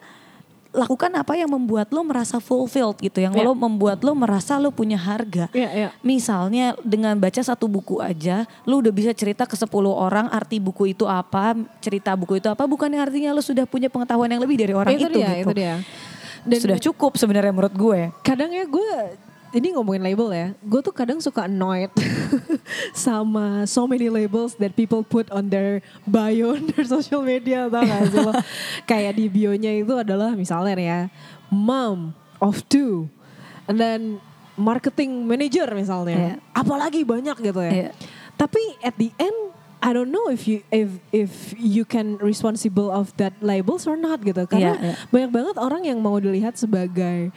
lakukan 0.74 1.06
apa 1.14 1.38
yang 1.38 1.46
membuat 1.46 1.86
lo 1.94 2.02
merasa 2.02 2.42
fulfilled 2.42 2.98
gitu, 2.98 3.22
yang 3.22 3.30
Iya. 3.30 3.46
lo 3.46 3.54
membuat 3.54 4.02
lo 4.02 4.10
merasa 4.10 4.58
lo 4.58 4.74
punya 4.74 4.98
harga. 4.98 5.46
Iya, 5.54 5.70
iya. 5.70 5.88
Misalnya 6.02 6.74
dengan 6.82 7.14
baca 7.14 7.38
satu 7.38 7.70
buku 7.70 8.02
aja, 8.02 8.42
lo 8.66 8.82
udah 8.82 8.90
bisa 8.90 9.14
cerita 9.14 9.46
ke 9.46 9.54
10 9.54 9.70
orang 9.94 10.26
arti 10.34 10.58
buku 10.58 10.90
itu 10.90 11.06
apa, 11.06 11.54
cerita 11.78 12.18
buku 12.18 12.42
itu 12.42 12.50
apa, 12.50 12.66
bukannya 12.66 12.98
artinya 12.98 13.30
lo 13.30 13.38
sudah 13.38 13.70
punya 13.70 13.86
pengetahuan 13.86 14.26
yang 14.26 14.42
lebih 14.42 14.58
dari 14.58 14.74
orang 14.74 14.98
itu, 14.98 15.06
itu, 15.06 15.14
dia, 15.14 15.30
gitu. 15.38 15.50
itu 15.50 15.54
dia. 15.54 15.74
Dan 16.44 16.58
Sudah 16.60 16.78
cukup 16.82 17.16
sebenarnya 17.16 17.54
menurut 17.54 17.72
gue. 17.72 18.00
kadang 18.20 18.50
ya 18.50 18.66
gue 18.66 18.92
ini 19.54 19.70
ngomongin 19.72 20.02
label 20.02 20.28
ya, 20.34 20.50
gue 20.58 20.80
tuh 20.82 20.90
kadang 20.90 21.22
suka 21.22 21.46
annoyed 21.46 21.88
sama 22.92 23.64
so 23.64 23.86
many 23.86 24.10
labels 24.10 24.58
that 24.58 24.74
people 24.74 25.06
put 25.06 25.30
on 25.30 25.46
their 25.46 25.78
bio 26.04 26.58
on 26.58 26.66
their 26.74 26.82
social 26.84 27.22
media 27.22 27.70
tau 27.70 27.86
gak 27.86 28.00
sih 28.10 28.20
lo? 28.20 28.32
Kayak 28.90 29.14
di 29.14 29.26
bionya 29.30 29.72
itu 29.78 29.94
adalah 29.94 30.34
misalnya 30.34 30.74
ya, 30.76 31.00
mom 31.48 32.12
of 32.42 32.66
two, 32.66 33.06
and 33.70 33.78
then 33.78 34.18
marketing 34.54 35.22
manager 35.24 35.66
misalnya, 35.70 36.14
Iya. 36.18 36.34
apalagi 36.52 37.02
banyak 37.02 37.36
gitu 37.38 37.60
ya. 37.62 37.72
Iya. 37.72 37.90
Tapi 38.34 38.62
at 38.82 38.98
the 38.98 39.14
end 39.16 39.54
I 39.84 39.92
don't 39.92 40.08
know 40.08 40.32
if 40.32 40.48
you 40.48 40.64
if 40.72 40.96
if 41.12 41.52
you 41.54 41.84
can 41.84 42.16
responsible 42.16 42.88
of 42.88 43.12
that 43.20 43.36
labels 43.44 43.84
or 43.84 44.00
not 44.00 44.24
gitu 44.24 44.48
karena 44.48 44.74
Iya, 44.74 44.80
iya. 44.80 44.94
banyak 45.12 45.30
banget 45.30 45.56
orang 45.60 45.82
yang 45.84 46.00
mau 46.00 46.16
dilihat 46.16 46.56
sebagai 46.56 47.28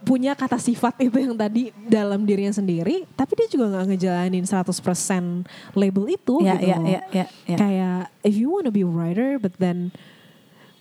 punya 0.00 0.32
kata 0.32 0.56
sifat 0.56 1.00
itu 1.00 1.16
yang 1.16 1.32
tadi 1.32 1.72
dalam 1.84 2.22
dirinya 2.22 2.50
sendiri 2.50 3.08
tapi 3.12 3.32
dia 3.34 3.48
juga 3.48 3.70
nggak 3.70 3.84
ngejalanin 3.90 4.44
100% 4.44 5.42
label 5.72 6.04
itu 6.08 6.34
Iya, 6.40 6.54
gitu 6.54 6.66
loh. 6.76 6.86
iya, 6.86 7.00
iya, 7.10 7.26
iya. 7.44 7.56
kayak 7.56 7.98
if 8.22 8.34
you 8.34 8.48
wanna 8.48 8.68
be 8.68 8.80
a 8.80 8.88
writer 8.88 9.36
but 9.36 9.56
then 9.56 9.88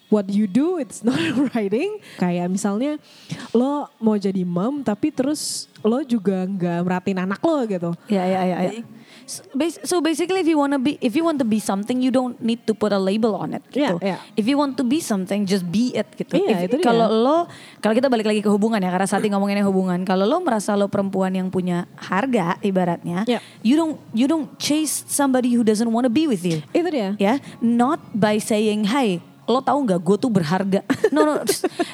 what 0.07 0.29
you 0.29 0.45
do 0.45 0.77
it's 0.77 1.01
not 1.01 1.17
writing 1.49 1.97
kayak 2.15 2.45
misalnya 2.45 3.01
lo 3.49 3.89
mau 3.97 4.13
jadi 4.13 4.43
mom 4.43 4.81
tapi 4.81 5.09
terus 5.09 5.65
lo 5.79 6.03
juga 6.03 6.43
nggak 6.43 6.79
merhatiin 6.81 7.19
anak 7.19 7.39
lo 7.39 7.63
gitu 7.65 7.91
Ya 8.05 8.23
ya 8.23 8.41
ya. 8.45 8.83
So, 9.23 9.39
bas- 9.51 9.81
so 9.81 9.95
basically 9.99 10.39
if 10.39 10.47
you 10.47 10.55
wanna 10.55 10.75
be 10.75 10.99
if 10.99 11.13
you 11.13 11.23
want 11.23 11.39
to 11.39 11.47
be 11.47 11.57
something 11.57 11.97
you 11.97 12.09
don't 12.09 12.35
need 12.39 12.63
to 12.65 12.73
put 12.73 12.91
a 12.91 12.99
label 12.99 13.33
on 13.33 13.55
it 13.55 13.63
gitu. 13.69 13.97
Iya, 13.99 14.17
iya. 14.17 14.17
If 14.35 14.43
you 14.43 14.55
want 14.55 14.75
to 14.75 14.83
be 14.83 14.99
something 14.99 15.43
just 15.43 15.63
be 15.63 15.91
it 15.91 16.07
gitu. 16.13 16.35
If- 16.35 16.67
itu 16.67 16.75
dia. 16.77 16.85
Kalau 16.85 17.07
lo 17.07 17.37
kalau 17.79 17.93
kita 17.93 18.07
balik 18.07 18.25
lagi 18.25 18.39
ke 18.39 18.47
hubungan 18.47 18.77
ya 18.77 18.89
karena 18.89 19.07
saat 19.07 19.21
ini 19.21 19.31
ngomonginnya 19.31 19.63
hubungan. 19.63 20.03
Kalau 20.03 20.23
lo 20.23 20.39
merasa 20.39 20.73
lo 20.73 20.87
perempuan 20.87 21.31
yang 21.31 21.47
punya 21.47 21.87
harga 21.95 22.59
ibaratnya, 22.59 23.23
Iya. 23.23 23.39
you 23.61 23.75
don't 23.75 23.95
you 24.11 24.25
don't 24.25 24.51
chase 24.57 25.03
somebody 25.05 25.51
who 25.51 25.61
doesn't 25.61 25.87
want 25.87 26.03
to 26.03 26.11
be 26.11 26.25
with 26.25 26.43
you. 26.43 26.59
itu 26.69 26.87
dia 26.89 27.15
Ya, 27.15 27.33
not 27.59 28.03
by 28.11 28.37
saying 28.37 28.87
hey 28.87 29.19
lo 29.43 29.59
tahu 29.59 29.83
nggak 29.83 29.99
gue 29.99 30.17
tuh 30.17 30.31
berharga. 30.31 30.79
No 31.13 31.23
no, 31.23 31.43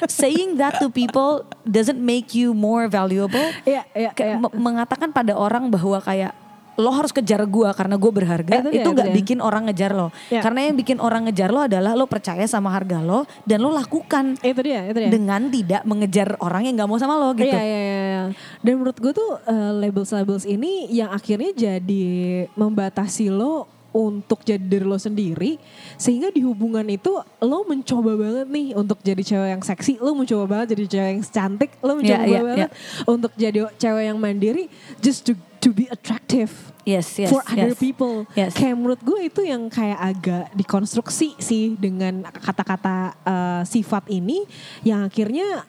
saying 0.06 0.56
that 0.56 0.78
to 0.78 0.88
people 0.88 1.44
doesn't 1.62 1.98
make 1.98 2.32
you 2.32 2.54
more 2.54 2.86
valuable. 2.86 3.42
Kayak 3.62 3.84
iya. 3.92 4.38
me- 4.38 4.54
mengatakan 4.54 5.10
pada 5.10 5.34
orang 5.34 5.68
bahwa 5.68 6.00
kayak 6.00 6.32
lo 6.80 6.90
harus 6.90 7.12
kejar 7.12 7.44
gue 7.44 7.68
karena 7.70 7.94
gue 7.94 8.10
berharga 8.10 8.54
Itu 8.56 8.62
dia, 8.64 8.72
itu 8.72 8.80
itu 8.80 8.90
nggak 8.90 9.06
dia. 9.06 9.16
bikin 9.16 9.38
orang 9.38 9.62
ngejar 9.68 9.92
lo 9.92 10.08
Iya. 10.26 10.40
karena 10.40 10.60
yang 10.64 10.74
bikin 10.74 10.98
orang 10.98 11.22
ngejar 11.24 11.48
lo 11.48 11.60
adalah 11.62 11.92
lo 11.92 12.04
percaya 12.04 12.44
sama 12.44 12.70
harga 12.70 12.98
lo 12.98 13.22
dan 13.42 13.60
lo 13.60 13.70
lakukan 13.70 14.40
itu 14.40 14.60
dia 14.60 14.80
itu 14.84 14.98
dia 14.98 15.10
dengan 15.10 15.46
tidak 15.46 15.82
mengejar 15.84 16.34
orang 16.38 16.64
yang 16.64 16.74
nggak 16.74 16.88
mau 16.88 16.96
sama 16.96 17.14
lo 17.14 17.30
gitu 17.32 17.46
Iya, 17.46 17.60
iya, 17.60 17.78
iya, 17.78 18.00
iya. 18.02 18.22
Dan 18.58 18.72
menurut 18.76 18.96
gue 18.96 19.12
tuh 19.12 19.30
uh, 19.38 19.72
labels-labels 19.76 20.44
ini 20.44 20.88
yang 20.88 21.10
akhirnya 21.10 21.52
jadi 21.52 22.06
membatasi 22.54 23.28
lo 23.28 23.66
untuk 23.90 24.40
jadi 24.40 24.62
diri 24.62 24.86
lo 24.86 24.94
sendiri 24.94 25.58
sehingga 25.96 26.30
di 26.30 26.38
hubungan 26.40 26.86
itu 26.86 27.10
lo 27.40 27.58
mencoba 27.64 28.14
banget 28.14 28.46
nih 28.46 28.70
untuk 28.72 29.02
jadi 29.02 29.18
cewek 29.18 29.48
yang 29.50 29.62
seksi 29.64 29.98
lo 29.98 30.14
mencoba 30.14 30.46
banget 30.46 30.78
jadi 30.78 30.84
cewek 30.88 31.08
yang 31.10 31.22
cantik 31.24 31.70
lo 31.80 31.98
mencoba 31.98 32.22
Iya, 32.22 32.30
iya, 32.30 32.40
banget 32.40 32.70
untuk 33.04 33.32
jadi 33.34 33.66
cewek 33.74 34.04
yang 34.06 34.14
mandiri 34.16 34.70
just 34.98 35.26
to 35.26 35.34
to 35.58 35.74
be 35.74 35.90
attractive 35.90 36.69
yes 36.84 37.06
yes 37.20 37.30
for 37.30 37.42
other 37.44 37.72
yes. 37.72 37.80
people. 37.80 38.24
Yes. 38.32 38.52
Kayak 38.56 38.74
menurut 38.76 39.00
gue 39.02 39.20
itu 39.26 39.40
yang 39.44 39.68
kayak 39.68 39.98
agak 39.98 40.44
dikonstruksi 40.56 41.36
sih 41.38 41.76
dengan 41.76 42.26
kata-kata 42.28 43.14
uh, 43.24 43.62
sifat 43.64 44.08
ini 44.08 44.44
yang 44.86 45.04
akhirnya 45.06 45.64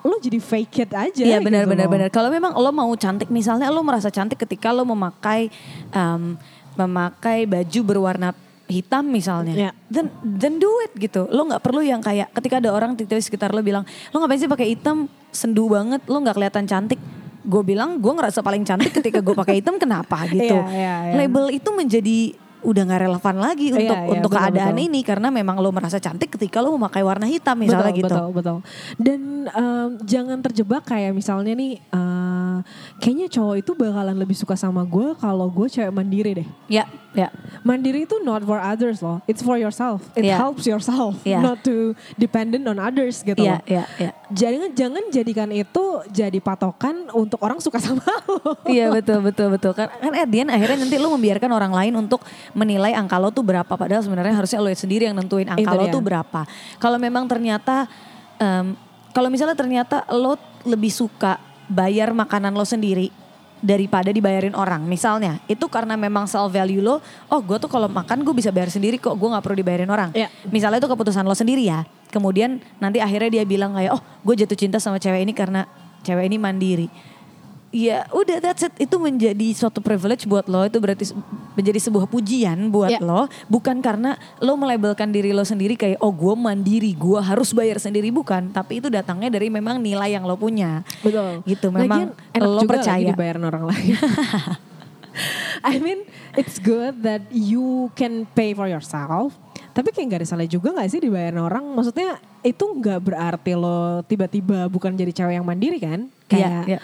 lo 0.00 0.16
jadi 0.16 0.40
fake 0.40 0.88
it 0.88 0.92
aja. 0.96 1.22
Iya 1.22 1.38
benar 1.44 1.68
gitu 1.68 1.76
benar. 1.76 2.08
Kalau 2.08 2.32
memang 2.32 2.56
lo 2.56 2.70
mau 2.72 2.88
cantik 2.96 3.28
misalnya 3.28 3.68
lo 3.68 3.84
merasa 3.84 4.08
cantik 4.08 4.40
ketika 4.40 4.72
lo 4.72 4.88
memakai 4.88 5.52
um, 5.92 6.40
memakai 6.78 7.44
baju 7.44 7.80
berwarna 7.84 8.32
hitam 8.70 9.02
misalnya, 9.10 9.52
Iya. 9.52 9.70
then 9.90 10.06
then 10.22 10.54
do 10.62 10.70
it 10.86 10.94
gitu. 10.94 11.26
Lo 11.28 11.42
nggak 11.42 11.58
perlu 11.58 11.82
yang 11.82 11.98
kayak 11.98 12.30
ketika 12.38 12.62
ada 12.62 12.70
orang 12.70 12.94
di 12.94 13.04
sekitar 13.04 13.50
lo 13.50 13.60
bilang 13.60 13.82
lo 14.14 14.16
ngapain 14.22 14.38
sih 14.38 14.46
pakai 14.46 14.72
hitam 14.72 15.10
sendu 15.34 15.66
banget, 15.66 16.00
lo 16.06 16.22
nggak 16.22 16.38
kelihatan 16.38 16.64
cantik. 16.70 17.02
Gue 17.50 17.62
bilang 17.66 17.98
gue 17.98 18.12
ngerasa 18.14 18.46
paling 18.46 18.62
cantik 18.62 18.94
ketika 18.94 19.18
gue 19.18 19.34
pakai 19.34 19.58
hitam 19.58 19.74
kenapa 19.74 20.22
gitu. 20.30 20.54
Iya, 20.54 20.70
iya, 20.70 20.94
iya. 21.10 21.14
Label 21.18 21.50
itu 21.50 21.68
menjadi 21.74 22.18
udah 22.60 22.82
nggak 22.84 23.02
relevan 23.08 23.36
lagi 23.40 23.72
Iya, 23.72 23.76
untuk 23.80 23.96
iya, 23.96 24.10
untuk 24.12 24.30
betul, 24.36 24.44
keadaan 24.44 24.76
betul. 24.76 24.86
ini 24.92 25.00
karena 25.00 25.28
memang 25.32 25.56
lo 25.64 25.72
merasa 25.72 25.96
cantik 25.96 26.28
ketika 26.36 26.60
lo 26.60 26.76
memakai 26.76 27.00
warna 27.00 27.24
hitam 27.24 27.56
misalnya 27.56 27.88
betul, 27.88 28.00
gitu. 28.04 28.12
Betul, 28.12 28.28
betul. 28.36 28.58
Dan 29.00 29.20
em, 29.48 29.88
jangan 30.04 30.38
terjebak 30.44 30.84
kayak 30.84 31.16
misalnya 31.16 31.56
nih, 31.56 31.80
eh, 31.80 32.58
kayaknya 33.00 33.32
cowok 33.32 33.56
itu 33.64 33.72
bakalan 33.72 34.12
lebih 34.12 34.36
suka 34.36 34.60
sama 34.60 34.84
gue 34.84 35.16
kalau 35.16 35.48
gue 35.48 35.66
cewek 35.72 35.88
mandiri 35.88 36.44
deh. 36.44 36.48
Ya, 36.68 36.84
ya. 37.10 37.28
Mandiri 37.60 38.04
itu 38.04 38.16
not 38.20 38.40
for 38.42 38.56
others 38.56 38.98
loh, 38.98 39.18
it's 39.24 39.40
for 39.40 39.54
yourself. 39.54 40.00
It 40.14 40.24
Yeah. 40.24 40.38
helps 40.38 40.64
yourself, 40.64 41.18
Yeah. 41.22 41.42
not 41.42 41.60
to 41.62 41.92
dependent 42.16 42.64
on 42.64 42.78
others 42.78 43.20
gitu 43.20 43.38
Iya, 43.38 43.58
loh. 43.58 43.60
iya, 43.66 43.84
iya. 43.98 44.10
Jangan 44.30 44.70
jangan 44.72 45.04
jadikan 45.10 45.50
itu 45.50 45.84
jadi 46.08 46.38
patokan 46.38 47.10
untuk 47.10 47.42
orang 47.42 47.58
suka 47.58 47.76
sama 47.76 48.00
lo. 48.30 48.54
Iya 48.64 48.88
betul 48.90 49.20
betul 49.20 49.50
betul 49.50 49.72
kan 49.74 49.90
kan 49.90 50.12
at 50.14 50.30
the 50.30 50.38
end 50.40 50.50
akhirnya 50.50 50.78
nanti 50.80 50.96
lu 50.96 51.10
membiarkan 51.10 51.50
orang 51.50 51.70
lain 51.70 51.92
untuk 51.98 52.22
menilai 52.52 52.94
angka 52.94 53.18
lo 53.18 53.28
tuh 53.28 53.42
berapa 53.42 53.68
padahal 53.68 54.00
sebenarnya 54.00 54.34
harusnya 54.34 54.58
lo 54.58 54.70
sendiri 54.70 55.10
yang 55.10 55.18
nentuin 55.18 55.50
angka 55.50 55.66
Itu 55.66 55.74
lo 55.74 55.84
dia. 55.84 55.92
tuh 55.92 56.02
berapa. 56.02 56.40
Kalau 56.78 56.96
memang 56.96 57.26
ternyata 57.26 57.90
em, 58.36 58.78
kalau 59.10 59.26
misalnya 59.26 59.58
ternyata 59.58 60.06
lo 60.14 60.38
lebih 60.62 60.88
suka 60.88 61.42
bayar 61.66 62.10
makanan 62.10 62.54
lo 62.54 62.62
sendiri 62.62 63.10
daripada 63.60 64.10
dibayarin 64.10 64.56
orang. 64.56 64.84
Misalnya 64.84 65.38
itu 65.46 65.68
karena 65.68 65.94
memang 65.94 66.26
self 66.26 66.52
value 66.52 66.80
lo 66.80 67.00
oh 67.28 67.40
gue 67.40 67.56
tuh 67.60 67.68
kalau 67.68 67.86
makan 67.86 68.24
gue 68.24 68.34
bisa 68.34 68.48
bayar 68.50 68.72
sendiri 68.72 68.96
kok 68.96 69.14
gue 69.14 69.28
nggak 69.28 69.44
perlu 69.44 69.56
dibayarin 69.60 69.90
orang. 69.92 70.10
Iya. 70.16 70.28
misalnya 70.48 70.80
itu 70.80 70.88
keputusan 70.88 71.22
lo 71.24 71.36
sendiri 71.36 71.64
ya. 71.64 71.84
Kemudian 72.10 72.58
nanti 72.82 72.98
akhirnya 72.98 73.30
dia 73.30 73.44
bilang 73.46 73.76
kayak 73.76 73.94
oh 73.94 74.02
gue 74.02 74.34
jatuh 74.44 74.58
cinta 74.58 74.82
sama 74.82 74.98
cewek 74.98 75.22
ini 75.22 75.32
karena 75.36 75.68
cewek 76.02 76.26
ini 76.26 76.36
mandiri 76.40 76.88
ya 77.70 78.02
udah 78.10 78.42
that's 78.42 78.66
it 78.66 78.74
itu 78.82 78.98
menjadi 78.98 79.54
suatu 79.54 79.78
privilege 79.78 80.26
buat 80.26 80.50
lo 80.50 80.66
itu 80.66 80.82
berarti 80.82 81.14
menjadi 81.54 81.78
sebuah 81.78 82.10
pujian 82.10 82.66
buat 82.66 82.90
Ya. 82.90 82.98
lo 82.98 83.30
bukan 83.46 83.78
karena 83.78 84.18
lo 84.42 84.58
melabelkan 84.58 85.14
diri 85.14 85.30
lo 85.30 85.46
sendiri 85.46 85.78
kayak 85.78 86.02
oh 86.02 86.10
gue 86.10 86.34
mandiri 86.34 86.90
gue 86.98 87.22
harus 87.22 87.54
bayar 87.54 87.78
sendiri 87.78 88.10
bukan 88.10 88.50
tapi 88.50 88.82
itu 88.82 88.90
datangnya 88.90 89.30
dari 89.30 89.54
memang 89.54 89.78
nilai 89.78 90.18
yang 90.18 90.26
lo 90.26 90.34
punya 90.34 90.82
Betul. 90.98 91.46
gitu 91.46 91.70
memang 91.70 92.10
Lagian 92.10 92.34
enak 92.34 92.48
lo 92.50 92.58
juga 92.58 92.70
percaya 92.74 92.98
lagi 92.98 93.10
dibayarin 93.14 93.44
orang 93.46 93.64
lain. 93.70 93.94
I 95.60 95.76
mean, 95.76 96.06
it's 96.38 96.56
good 96.62 97.02
that 97.04 97.26
you 97.28 97.90
can 97.92 98.24
pay 98.32 98.54
for 98.56 98.64
yourself. 98.64 99.36
Tapi 99.70 99.94
kayak 99.94 100.06
gak 100.10 100.20
ada 100.22 100.28
salah 100.28 100.48
juga 100.48 100.72
gak 100.72 100.88
sih 100.90 101.02
dibayarin 101.02 101.38
orang? 101.38 101.62
Maksudnya 101.62 102.16
itu 102.40 102.64
gak 102.80 103.04
berarti 103.04 103.52
lo 103.54 104.00
tiba-tiba 104.06 104.66
bukan 104.66 104.94
jadi 104.94 105.12
cewek 105.12 105.34
yang 105.36 105.46
mandiri 105.46 105.78
kan? 105.78 106.08
Kayak 106.26 106.64
Iya, 106.66 106.78
iya. 106.78 106.80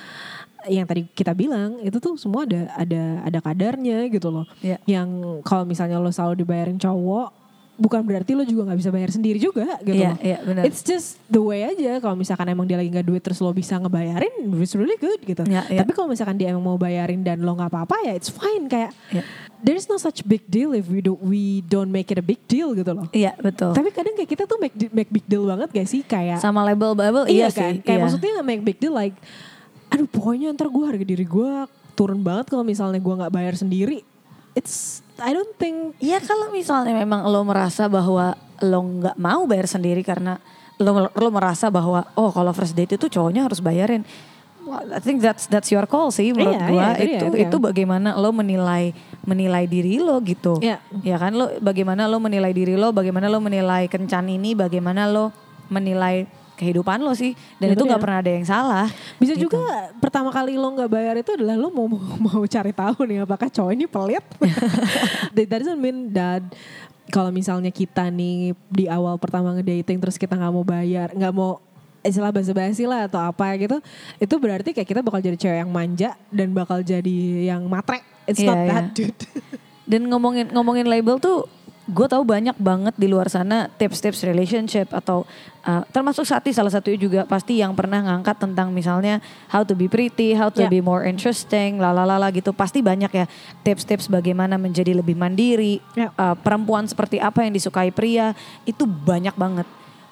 Yang 0.69 0.85
tadi 0.85 1.07
kita 1.07 1.33
bilang 1.33 1.79
itu 1.81 1.97
tuh 1.97 2.15
semua 2.15 2.45
ada 2.45 2.71
ada 2.75 3.03
ada 3.23 3.39
kadarnya 3.41 4.07
gitu 4.09 4.29
loh. 4.29 4.47
Iya. 4.61 4.79
Yang 4.85 5.09
kalau 5.43 5.65
misalnya 5.65 5.97
lo 5.97 6.11
selalu 6.11 6.43
dibayarin 6.43 6.77
cowok 6.77 7.49
bukan 7.77 8.01
berarti 8.09 8.33
lo 8.33 8.41
juga 8.41 8.73
nggak 8.73 8.81
bisa 8.81 8.89
bayar 8.89 9.13
sendiri 9.13 9.37
juga 9.37 9.77
gitu 9.85 10.01
Iya, 10.01 10.17
loh. 10.17 10.19
iya, 10.25 10.39
benar. 10.41 10.63
It's 10.65 10.81
just 10.81 11.21
the 11.29 11.37
way 11.37 11.61
aja. 11.61 12.01
Kalau 12.01 12.17
misalkan 12.17 12.49
emang 12.49 12.65
dia 12.65 12.81
lagi 12.81 12.89
nggak 12.89 13.05
duit 13.05 13.21
terus 13.21 13.37
lo 13.37 13.53
bisa 13.53 13.77
ngebayarin, 13.77 14.49
it's 14.57 14.73
really 14.73 14.97
good 14.97 15.21
gitu. 15.21 15.45
Iya, 15.45 15.69
iya. 15.69 15.85
Tapi 15.85 15.93
kalau 15.93 16.09
misalkan 16.09 16.41
dia 16.41 16.57
emang 16.57 16.65
mau 16.65 16.81
bayarin 16.81 17.21
dan 17.21 17.45
lo 17.45 17.53
nggak 17.53 17.69
apa-apa 17.69 18.01
ya, 18.09 18.17
it's 18.17 18.33
fine 18.33 18.65
kayak. 18.65 18.97
Iya. 19.13 19.23
There 19.57 19.77
is 19.77 19.89
no 19.89 19.97
such 19.97 20.25
big 20.25 20.49
deal 20.49 20.73
if 20.73 20.89
we 20.89 21.01
do 21.01 21.17
we 21.17 21.61
don't 21.65 21.89
make 21.89 22.09
it 22.09 22.17
a 22.17 22.25
big 22.25 22.41
deal 22.45 22.73
gitu 22.73 22.93
loh. 22.93 23.09
iya 23.13 23.33
betul 23.37 23.73
Tapi 23.73 23.89
kadang 23.89 24.13
kayak 24.13 24.29
kita 24.29 24.45
tuh 24.45 24.61
make 24.61 24.77
make 24.93 25.09
big 25.09 25.25
deal 25.25 25.49
banget 25.49 25.73
gak 25.73 25.89
sih 25.89 26.05
kayak 26.05 26.39
sama 26.39 26.61
label 26.61 26.93
label 26.93 27.25
iya, 27.25 27.49
kan? 27.49 27.73
sih 27.73 27.81
Kayak 27.81 27.97
iya. 27.97 28.05
maksudnya 28.05 28.33
make 28.45 28.61
big 28.61 28.77
deal 28.77 28.93
like 28.93 29.17
aduh 29.93 30.09
pokoknya 30.11 30.53
ntar 30.55 30.69
gue 30.69 30.85
harga 30.85 31.07
diri 31.07 31.25
gue 31.25 31.53
turun 31.97 32.21
banget 32.21 32.53
kalau 32.53 32.63
misalnya 32.63 33.01
gue 33.01 33.15
nggak 33.17 33.33
bayar 33.33 33.55
sendiri. 33.57 34.05
It's 34.57 35.05
I 35.21 35.33
don't 35.33 35.53
think 35.57 35.97
Iya 36.01 36.21
kalau 36.21 36.53
misalnya 36.53 36.93
memang 36.93 37.25
lo 37.29 37.45
merasa 37.45 37.89
bahwa 37.89 38.37
lo 38.61 38.81
nggak 38.81 39.17
mau 39.17 39.45
bayar 39.49 39.69
sendiri 39.69 40.01
karena 40.05 40.41
lo 40.77 41.09
lo 41.09 41.29
merasa 41.33 41.73
bahwa 41.73 42.05
oh 42.17 42.29
kalau 42.33 42.53
first 42.53 42.77
date 42.77 43.01
itu 43.01 43.09
cowoknya 43.09 43.49
harus 43.49 43.65
bayarin. 43.65 44.05
Well, 44.67 44.83
I 44.91 44.99
think 44.99 45.23
that's 45.23 45.47
that's 45.47 45.71
your 45.71 45.87
call 45.87 46.11
sih 46.11 46.35
menurut 46.35 46.59
Iya, 46.59 46.67
gua 46.67 46.83
iya, 46.83 46.91
itu 46.99 47.07
itu 47.07 47.27
dia, 47.31 47.47
itu, 47.47 47.57
bagaimana 47.63 48.19
lo 48.19 48.35
menilai 48.35 48.91
menilai 49.23 49.65
diri 49.71 50.03
lo 50.03 50.19
gitu. 50.27 50.59
Iya. 50.59 50.83
Ya 51.07 51.17
kan 51.23 51.39
lo 51.39 51.55
bagaimana 51.63 52.11
lo 52.11 52.19
menilai 52.19 52.51
diri 52.51 52.75
lo, 52.75 52.91
bagaimana 52.91 53.31
lo 53.31 53.39
menilai 53.39 53.87
kencan 53.87 54.27
ini, 54.27 54.59
bagaimana 54.59 55.07
lo 55.07 55.31
menilai 55.71 56.27
kehidupan 56.57 56.99
lo 56.99 57.13
sih 57.13 57.37
dan 57.61 57.73
Itu 57.73 57.79
itu 57.79 57.83
nggak 57.87 58.01
pernah 58.01 58.19
ada 58.25 58.31
yang 58.33 58.47
salah. 58.49 58.89
Bisa 59.17 59.37
Gitu. 59.37 59.47
juga 59.47 59.61
pertama 60.01 60.33
kali 60.33 60.57
lo 60.57 60.73
nggak 60.73 60.89
bayar 60.89 61.15
itu 61.15 61.37
adalah 61.37 61.55
lo 61.55 61.69
mau 61.69 61.87
mau 62.27 62.43
cari 62.43 62.73
tahu 62.73 63.05
nih 63.05 63.23
apakah 63.23 63.49
cowok 63.49 63.73
ini 63.73 63.85
pelit. 63.85 64.25
That 65.37 65.49
doesn't 65.53 65.77
mean 65.77 66.11
that 66.17 66.43
kalau 67.07 67.31
misalnya 67.31 67.71
kita 67.71 68.11
nih 68.11 68.57
di 68.67 68.89
awal 68.89 69.15
pertama 69.17 69.55
ngedating 69.55 70.01
terus 70.01 70.17
kita 70.17 70.35
nggak 70.35 70.51
mau 70.51 70.65
bayar, 70.65 71.15
nggak 71.15 71.31
mau 71.31 71.63
istilah 72.03 72.31
basa-basi 72.31 72.87
lah 72.87 73.11
atau 73.11 73.19
apa 73.19 73.51
gitu, 73.59 73.83
itu 74.17 74.35
berarti 74.39 74.71
kayak 74.71 74.87
kita 74.87 75.01
bakal 75.03 75.19
jadi 75.19 75.35
cewek 75.35 75.59
yang 75.59 75.71
manja 75.71 76.15
dan 76.31 76.55
bakal 76.55 76.79
jadi 76.79 77.17
yang 77.47 77.67
matre. 77.67 77.99
It's 78.27 78.39
Iya, 78.39 78.49
not 78.49 78.59
iya. 78.59 78.71
that 78.71 78.87
dude. 78.91 79.21
Dan 79.87 80.11
ngomongin 80.11 80.51
ngomongin 80.51 80.87
label 80.87 81.19
tuh 81.19 81.47
gue 81.87 82.07
tahu 82.11 82.27
banyak 82.27 82.59
banget 82.59 82.95
di 82.99 83.07
luar 83.07 83.31
sana 83.31 83.71
tips-tips 83.79 84.27
relationship 84.27 84.91
atau 84.91 85.23
uh, 85.63 85.87
termasuk 85.95 86.27
Sati 86.27 86.51
salah 86.51 86.75
satunya 86.75 86.99
juga 86.99 87.21
pasti 87.23 87.63
yang 87.63 87.79
pernah 87.79 88.03
ngangkat 88.03 88.43
tentang 88.43 88.75
misalnya 88.75 89.23
how 89.47 89.63
to 89.63 89.79
be 89.79 89.87
pretty, 89.87 90.35
how 90.35 90.51
to 90.51 90.67
Ya. 90.67 90.69
be 90.69 90.83
more 90.83 91.07
interesting, 91.07 91.79
lalalala 91.79 92.27
gitu. 92.35 92.51
Pasti 92.51 92.83
banyak 92.83 93.11
ya 93.15 93.31
tips-tips 93.63 94.11
bagaimana 94.11 94.59
menjadi 94.59 94.99
lebih 94.99 95.15
mandiri, 95.15 95.79
Ya. 95.95 96.11
uh, 96.19 96.35
perempuan 96.35 96.91
seperti 96.91 97.23
apa 97.23 97.47
yang 97.47 97.55
disukai 97.55 97.95
pria, 97.95 98.35
itu 98.67 98.83
banyak 98.83 99.39
banget. 99.39 99.67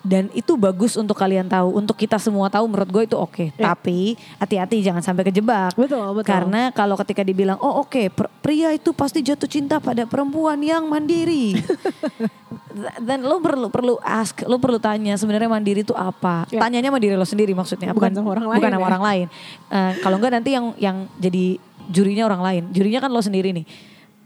Dan 0.04 0.28
itu 0.36 0.52
bagus 0.60 1.00
untuk 1.00 1.16
kalian 1.16 1.48
tahu, 1.48 1.80
untuk 1.80 1.96
kita 1.96 2.20
semua 2.20 2.52
tahu 2.52 2.68
menurut 2.68 2.88
gue 2.92 3.02
itu 3.08 3.16
oke. 3.16 3.56
Ya. 3.56 3.72
Tapi 3.72 4.20
hati-hati 4.36 4.84
jangan 4.84 5.00
sampai 5.00 5.24
kejebak. 5.32 5.72
Betul, 5.72 6.04
betul. 6.12 6.28
Karena 6.28 6.68
kalau 6.76 6.92
ketika 7.00 7.24
dibilang, 7.24 7.56
oh 7.56 7.80
oke, 7.80 8.12
per- 8.12 8.28
pria 8.44 8.76
itu 8.76 8.92
pasti 8.92 9.24
jatuh 9.24 9.48
cinta 9.48 9.80
pada 9.80 10.04
perempuan 10.04 10.60
yang 10.60 10.84
mandiri. 10.84 11.56
Dan 13.00 13.22
lo 13.24 13.38
perlu 13.38 13.70
perlu 13.70 13.94
ask, 14.02 14.44
lo 14.44 14.58
perlu 14.58 14.82
tanya 14.82 15.14
sebenarnya 15.14 15.46
mandiri 15.48 15.86
itu 15.86 15.94
apa? 15.96 16.44
Ya. 16.50 16.58
Tanyanya 16.60 16.90
sama 16.90 17.00
diri 17.00 17.14
lo 17.14 17.24
sendiri 17.24 17.52
maksudnya, 17.54 17.94
Bukan 17.94 18.12
sama 18.12 18.28
orang 18.34 18.46
lain 18.50 18.60
bukan 18.60 18.72
sama 18.74 18.82
ya. 18.84 18.90
orang 18.92 19.02
lain. 19.02 19.26
Eh, 19.70 19.92
kalau 20.02 20.16
enggak 20.18 20.32
nanti 20.36 20.50
yang 20.52 20.66
yang 20.76 20.96
jadi 21.16 21.56
jurinya 21.88 22.26
orang 22.26 22.42
lain. 22.42 22.62
Jurinya 22.74 23.00
kan 23.00 23.10
lo 23.14 23.22
sendiri 23.22 23.54
nih. 23.54 23.64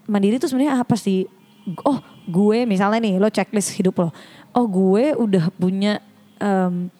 Mandiri 0.09 0.41
itu 0.41 0.49
sebenarnya 0.49 0.81
apa 0.81 0.97
sih? 0.97 1.29
Oh, 1.85 2.01
gue 2.25 2.65
misalnya 2.65 2.97
nih, 3.05 3.21
lo 3.21 3.29
checklist 3.29 3.77
hidup 3.77 4.01
lo. 4.01 4.09
Oh, 4.59 4.67
gue 4.67 5.15
udah 5.15 5.55
punya 5.55 6.03
em, 6.43 6.91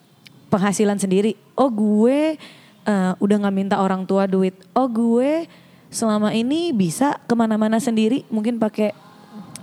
penghasilan 0.47 0.95
sendiri. 0.95 1.35
Oh, 1.59 1.67
gue 1.67 2.39
eh, 2.87 3.11
udah 3.19 3.35
nggak 3.43 3.55
minta 3.55 3.75
orang 3.83 4.07
tua 4.07 4.23
duit. 4.25 4.55
Oh, 4.71 4.87
gue 4.87 5.43
selama 5.91 6.31
ini 6.31 6.71
bisa 6.71 7.19
ke 7.27 7.35
mana-mana 7.35 7.83
sendiri, 7.83 8.23
mungkin 8.31 8.63
pakai 8.63 8.95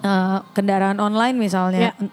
eh, 0.05 0.39
kendaraan 0.53 1.01
online 1.01 1.41
misalnya. 1.41 1.97
Ya. 1.97 2.13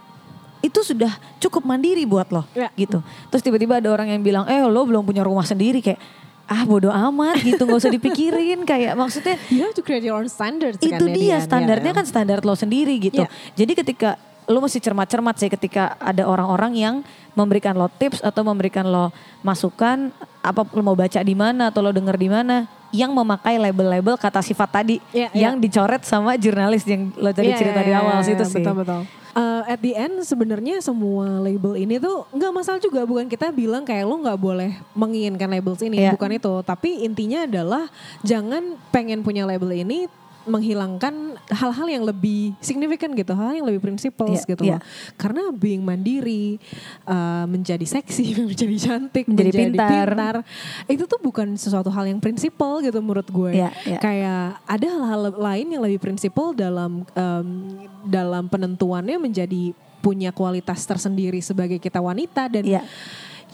Itu 0.64 0.80
sudah 0.88 1.12
cukup 1.44 1.68
mandiri 1.68 2.08
buat 2.08 2.32
lo, 2.32 2.48
Ya. 2.56 2.72
gitu. 2.80 3.04
Terus 3.28 3.44
tiba-tiba 3.44 3.84
ada 3.84 3.92
orang 3.92 4.08
yang 4.08 4.24
bilang, 4.24 4.48
eh 4.48 4.64
lo 4.64 4.88
belum 4.88 5.04
punya 5.04 5.20
rumah 5.28 5.44
sendiri 5.44 5.84
kayak 5.84 6.00
ah 6.44 6.64
bodoh 6.68 6.92
amat 6.92 7.40
gitu 7.40 7.64
nggak 7.64 7.80
usah 7.80 7.92
dipikirin 7.92 8.68
kayak 8.68 9.00
maksudnya 9.00 9.40
You 9.48 9.64
have 9.64 9.76
to 9.80 9.84
create 9.84 10.04
your 10.04 10.20
own 10.20 10.28
standards 10.28 10.76
kan 10.76 11.00
itu 11.00 11.06
ya, 11.08 11.16
dia 11.16 11.36
Dian, 11.40 11.48
standarnya 11.48 11.92
ya. 11.92 11.98
kan 12.00 12.06
standar 12.08 12.40
lo 12.44 12.56
sendiri 12.56 12.96
gitu. 13.00 13.24
Iya. 13.24 13.32
Jadi 13.56 13.72
ketika 13.80 14.20
lo 14.46 14.60
mesti 14.60 14.80
cermat-cermat 14.80 15.36
sih 15.40 15.50
ketika 15.50 15.96
ada 15.98 16.28
orang-orang 16.28 16.74
yang 16.76 16.96
memberikan 17.34 17.74
lo 17.74 17.88
tips 17.88 18.20
atau 18.22 18.44
memberikan 18.44 18.86
lo 18.86 19.10
masukan 19.42 20.12
apa 20.40 20.62
lo 20.74 20.82
mau 20.84 20.98
baca 20.98 21.20
di 21.20 21.34
mana 21.34 21.72
atau 21.72 21.80
lo 21.82 21.92
denger 21.92 22.18
di 22.20 22.30
mana 22.30 22.68
yang 22.94 23.10
memakai 23.10 23.58
label-label 23.58 24.14
kata 24.22 24.46
sifat 24.46 24.70
tadi 24.70 25.02
Iya, 25.10 25.34
yang 25.34 25.58
iya. 25.58 25.64
dicoret 25.66 26.06
sama 26.06 26.38
jurnalis 26.38 26.86
yang 26.86 27.10
lo 27.18 27.34
tadi 27.34 27.50
Iya, 27.50 27.58
cerita 27.58 27.80
iya, 27.82 27.88
di 27.90 27.92
iya, 27.92 28.02
awal 28.06 28.18
iya, 28.22 28.28
situ 28.30 28.44
sih. 28.46 28.62
Betul 28.62 28.86
betul. 28.86 29.02
Uh, 29.34 29.66
at 29.66 29.82
the 29.82 29.98
end 29.98 30.22
sebenarnya 30.22 30.78
semua 30.78 31.42
label 31.42 31.74
ini 31.74 31.98
tuh 31.98 32.30
nggak 32.30 32.54
masalah 32.54 32.78
juga 32.78 33.02
bukan 33.02 33.26
kita 33.26 33.50
bilang 33.50 33.82
kayak 33.82 34.06
lo 34.06 34.22
nggak 34.22 34.38
boleh 34.38 34.78
menginginkan 34.94 35.50
labels 35.50 35.82
ini 35.82 36.06
Iya. 36.06 36.14
bukan 36.14 36.38
itu 36.38 36.54
tapi 36.62 37.02
intinya 37.02 37.50
adalah 37.50 37.90
jangan 38.22 38.78
pengen 38.94 39.26
punya 39.26 39.50
label 39.50 39.74
ini 39.74 40.06
menghilangkan 40.44 41.40
hal-hal 41.50 41.88
yang 41.88 42.04
lebih 42.04 42.52
signifikan 42.60 43.12
gitu 43.16 43.32
hal 43.32 43.56
yang 43.56 43.68
lebih 43.68 43.80
prinsiples 43.80 44.44
Iya, 44.44 44.50
gitu 44.56 44.64
iya. 44.68 44.78
loh 44.78 44.82
karena 45.16 45.42
being 45.56 45.84
mandiri 45.84 46.60
uh, 47.08 47.48
menjadi 47.48 47.84
seksi 47.84 48.36
menjadi 48.52 48.76
cantik 48.80 49.26
Menjadi 49.28 49.72
pintar. 49.72 50.44
itu 50.88 51.04
tuh 51.08 51.20
bukan 51.20 51.56
sesuatu 51.56 51.88
hal 51.90 52.08
yang 52.08 52.20
prinsipal 52.20 52.84
gitu 52.84 53.00
menurut 53.00 53.28
gue 53.28 53.52
Iya, 53.56 53.70
iya. 53.88 54.00
kayak 54.00 54.44
ada 54.68 54.88
hal-hal 54.88 55.22
lain 55.36 55.68
yang 55.72 55.82
lebih 55.84 56.00
prinsipal 56.04 56.52
dalam 56.52 57.08
em, 57.16 57.48
dalam 58.04 58.52
penentuannya 58.52 59.16
menjadi 59.16 59.72
punya 60.04 60.36
kualitas 60.36 60.84
tersendiri 60.84 61.40
sebagai 61.40 61.80
kita 61.80 62.04
wanita 62.04 62.52
dan 62.52 62.64
Iya. 62.68 62.82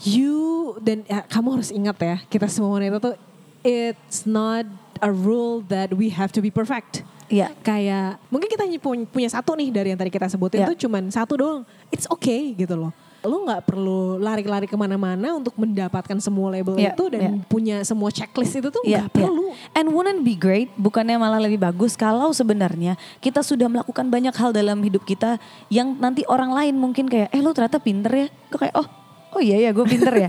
you 0.02 0.74
dan 0.82 1.06
ya, 1.06 1.22
kamu 1.28 1.60
harus 1.60 1.70
ingat 1.70 1.96
ya 2.00 2.16
kita 2.26 2.50
semua 2.50 2.74
wanita 2.74 2.98
tuh 2.98 3.14
it's 3.62 4.24
not 4.24 4.64
a 5.00 5.10
rule 5.10 5.64
that 5.66 5.92
we 5.96 6.12
have 6.12 6.30
to 6.30 6.40
be 6.40 6.52
perfect. 6.52 7.02
Iya. 7.30 7.54
Kayak 7.62 8.18
mungkin 8.26 8.50
kita 8.50 8.66
punya, 9.10 9.28
satu 9.30 9.54
nih 9.54 9.70
dari 9.70 9.88
yang 9.94 9.98
tadi 10.00 10.10
kita 10.10 10.26
sebutin 10.26 10.66
tuh 10.66 10.76
cuman 10.76 11.08
satu 11.08 11.34
doang. 11.38 11.60
It's 11.88 12.06
okay 12.10 12.52
gitu 12.54 12.76
loh. 12.76 12.92
lu 13.20 13.44
nggak 13.44 13.68
perlu 13.68 14.16
lari-lari 14.16 14.64
ke 14.64 14.72
mana-mana 14.80 15.36
untuk 15.36 15.52
mendapatkan 15.60 16.16
semua 16.24 16.48
label 16.56 16.72
Iya, 16.80 16.96
itu 16.96 17.04
dan 17.12 17.20
iya. 17.20 17.30
punya 17.52 17.76
semua 17.84 18.08
checklist 18.08 18.56
itu 18.56 18.72
tuh 18.72 18.80
Iya, 18.80 19.04
nggak 19.04 19.12
perlu. 19.12 19.52
iya. 19.52 19.76
And 19.76 19.92
wouldn't 19.92 20.24
be 20.24 20.32
great, 20.40 20.72
bukannya 20.80 21.20
malah 21.20 21.36
lebih 21.36 21.60
bagus 21.60 22.00
kalau 22.00 22.32
sebenarnya 22.32 22.96
kita 23.20 23.44
sudah 23.44 23.68
melakukan 23.68 24.08
banyak 24.08 24.32
hal 24.32 24.56
dalam 24.56 24.80
hidup 24.80 25.04
kita 25.04 25.36
yang 25.68 26.00
nanti 26.00 26.24
orang 26.32 26.48
lain 26.48 26.80
mungkin 26.80 27.12
kayak, 27.12 27.28
eh 27.28 27.44
lo 27.44 27.52
ternyata 27.52 27.76
pinter 27.76 28.08
ya. 28.08 28.26
Gue 28.48 28.56
kayak, 28.56 28.74
oh, 28.80 28.88
oh 29.30 29.40
iya 29.40 29.56
ya 29.58 29.70
gue 29.70 29.86
pinter 29.86 30.14
ya. 30.16 30.28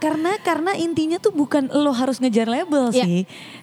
karena 0.00 0.32
karena 0.40 0.72
intinya 0.74 1.20
tuh 1.20 1.30
bukan 1.30 1.68
lo 1.68 1.92
harus 1.92 2.16
ngejar 2.18 2.48
label 2.48 2.88
Iya. 2.90 3.04
sih. 3.04 3.20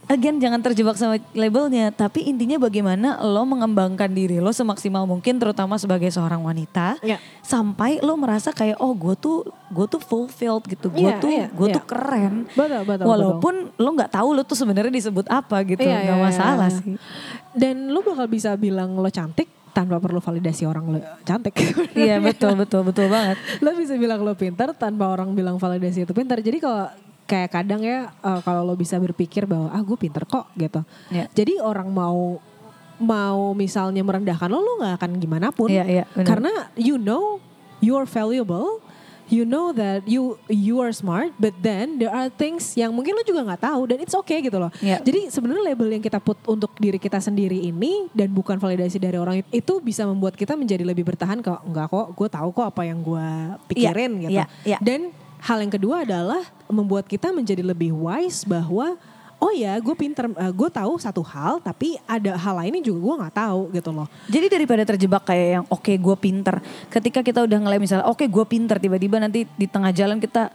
Again 0.08 0.38
jangan 0.39 0.62
terjebak 0.62 0.95
sama 0.95 1.17
labelnya, 1.34 1.91
tapi 1.91 2.23
intinya 2.23 2.56
bagaimana 2.56 3.19
lo 3.26 3.43
mengembangkan 3.43 4.08
diri 4.08 4.38
lo 4.38 4.54
semaksimal 4.54 5.04
mungkin, 5.04 5.36
terutama 5.41 5.76
sebagai 5.76 6.08
seorang 6.08 6.39
wanita, 6.39 6.95
Iya. 7.02 7.17
sampai 7.41 8.00
lo 8.00 8.15
merasa 8.15 8.54
kayak, 8.54 8.78
oh 8.80 8.93
gue 8.93 9.17
tuh 9.17 9.43
gue 9.67 9.86
tuh 9.89 10.00
fulfilled 10.00 10.63
gitu, 10.69 10.88
gue 10.93 11.10
Iya, 11.12 11.19
tuh 11.19 11.30
iya, 11.34 11.47
gue 11.52 11.67
iya. 11.67 11.76
tuh 11.76 11.84
keren. 11.84 12.47
Betul, 12.54 12.82
betul, 12.86 13.04
Walaupun 13.10 13.54
lo 13.76 13.89
nggak 13.97 14.13
tahu 14.13 14.30
lo 14.32 14.45
tuh 14.45 14.56
sebenarnya 14.56 14.93
disebut 14.93 15.26
apa 15.28 15.65
gitu, 15.65 15.84
Iya, 15.84 16.06
nggak 16.08 16.19
iya, 16.21 16.26
masalah 16.30 16.69
iya. 16.71 16.78
sih. 16.80 16.95
Dan 17.58 17.89
lu 17.89 18.00
bakal 18.06 18.30
bisa 18.30 18.54
bilang 18.56 18.93
lo 18.95 19.10
cantik 19.10 19.57
tanpa 19.78 20.02
perlu 20.02 20.18
validasi 20.18 20.66
orang 20.66 20.86
lo 20.90 21.00
cantik. 21.22 21.54
Iya 21.94 22.18
betul 22.18 22.58
betul 22.58 22.82
betul 22.82 23.13
banget. 23.13 23.38
lo 23.62 23.70
bisa 23.78 23.94
bilang 23.94 24.26
lo 24.26 24.34
pintar 24.34 24.74
tanpa 24.74 25.06
orang 25.06 25.38
bilang 25.38 25.62
validasi 25.62 26.10
itu 26.10 26.13
pintar. 26.18 26.42
Jadi 26.42 26.58
kalau 26.58 26.90
kayak 27.30 27.54
kadang 27.54 27.86
ya 27.86 28.10
eh, 28.10 28.42
kalau 28.42 28.66
lo 28.66 28.74
bisa 28.74 28.98
berpikir 28.98 29.46
bahwa 29.46 29.70
ah 29.70 29.82
gue 29.86 29.98
pintar 30.02 30.26
kok 30.26 30.50
gitu. 30.58 30.82
Iya. 31.13 31.30
Jadi 31.30 31.62
orang 31.62 31.94
mau 31.94 32.42
mau 32.98 33.54
misalnya 33.54 34.02
merendahkan 34.02 34.50
lo 34.50 34.66
lo 34.66 34.74
nggak 34.82 34.94
akan 34.98 35.12
gimana 35.22 35.54
pun. 35.54 35.70
Iya, 35.70 35.86
iya. 35.86 36.04
Karena 36.26 36.74
you 36.74 36.98
know 36.98 37.38
you're 37.78 38.10
valuable. 38.10 38.82
You 39.28 39.44
know 39.44 39.76
that 39.76 40.08
you 40.08 40.40
you 40.48 40.80
are 40.80 40.92
smart, 40.92 41.36
but 41.36 41.52
then 41.60 42.00
there 42.00 42.08
are 42.08 42.32
things 42.32 42.72
yang 42.74 42.96
mungkin 42.96 43.12
lo 43.12 43.24
juga 43.28 43.44
nggak 43.44 43.60
tahu 43.68 43.82
dan 43.92 43.98
it's 44.00 44.16
okay 44.16 44.40
gitu 44.40 44.56
loh. 44.56 44.72
Iya. 44.80 45.04
Jadi 45.04 45.28
sebenarnya 45.28 45.76
label 45.76 45.88
yang 45.92 46.04
kita 46.04 46.24
put 46.24 46.40
untuk 46.48 46.72
diri 46.80 46.96
kita 46.96 47.20
sendiri 47.20 47.60
ini 47.60 48.08
dan 48.16 48.32
bukan 48.32 48.56
validasi 48.56 48.96
dari 48.98 49.20
orang 49.20 49.44
itu, 49.44 49.50
itu 49.52 49.74
bisa 49.84 50.08
membuat 50.08 50.40
kita 50.40 50.56
menjadi 50.56 50.88
lebih 50.88 51.04
bertahan 51.04 51.44
kok 51.44 51.60
enggak 51.68 51.92
kok 51.92 52.08
gue 52.16 52.28
tahu 52.32 52.50
kok 52.56 52.66
apa 52.72 52.82
yang 52.88 53.00
gue 53.04 53.28
pikirin 53.68 54.12
Iya, 54.16 54.24
gitu. 54.24 54.32
iya, 54.32 54.46
iya. 54.63 54.78
Dan 54.80 55.12
hal 55.44 55.58
yang 55.60 55.74
kedua 55.76 56.08
adalah 56.08 56.42
membuat 56.72 57.06
kita 57.06 57.30
menjadi 57.30 57.62
lebih 57.62 57.92
wise 57.92 58.48
bahwa 58.48 58.96
oh 59.38 59.54
ya 59.54 59.78
gue 59.78 59.93
pinter 59.93 60.26
gue 60.34 60.69
tahu 60.73 60.97
satu 60.97 61.21
hal 61.21 61.62
tapi 61.62 61.93
ada 62.10 62.34
hal 62.34 62.58
lainnya 62.58 62.82
juga 62.82 63.00
gue 63.06 63.15
nggak 63.21 63.36
tahu 63.38 63.62
gitu 63.73 63.89
loh. 63.93 64.08
Jadi 64.26 64.47
daripada 64.50 64.84
terjebak 64.84 65.23
kayak 65.30 65.47
yang 65.62 65.65
oke 65.69 65.93
gue 65.93 66.15
pinter, 66.17 66.56
ketika 66.89 67.21
kita 67.21 67.45
udah 67.45 67.58
ngeliat 67.62 67.82
misalnya 67.82 68.06
oke 68.10 68.26
gue 68.26 68.45
pinter, 68.50 68.82
tiba-tiba 68.82 69.21
nanti 69.21 69.45
di 69.45 69.67
tengah 69.69 69.93
jalan 69.93 70.17
kita 70.17 70.50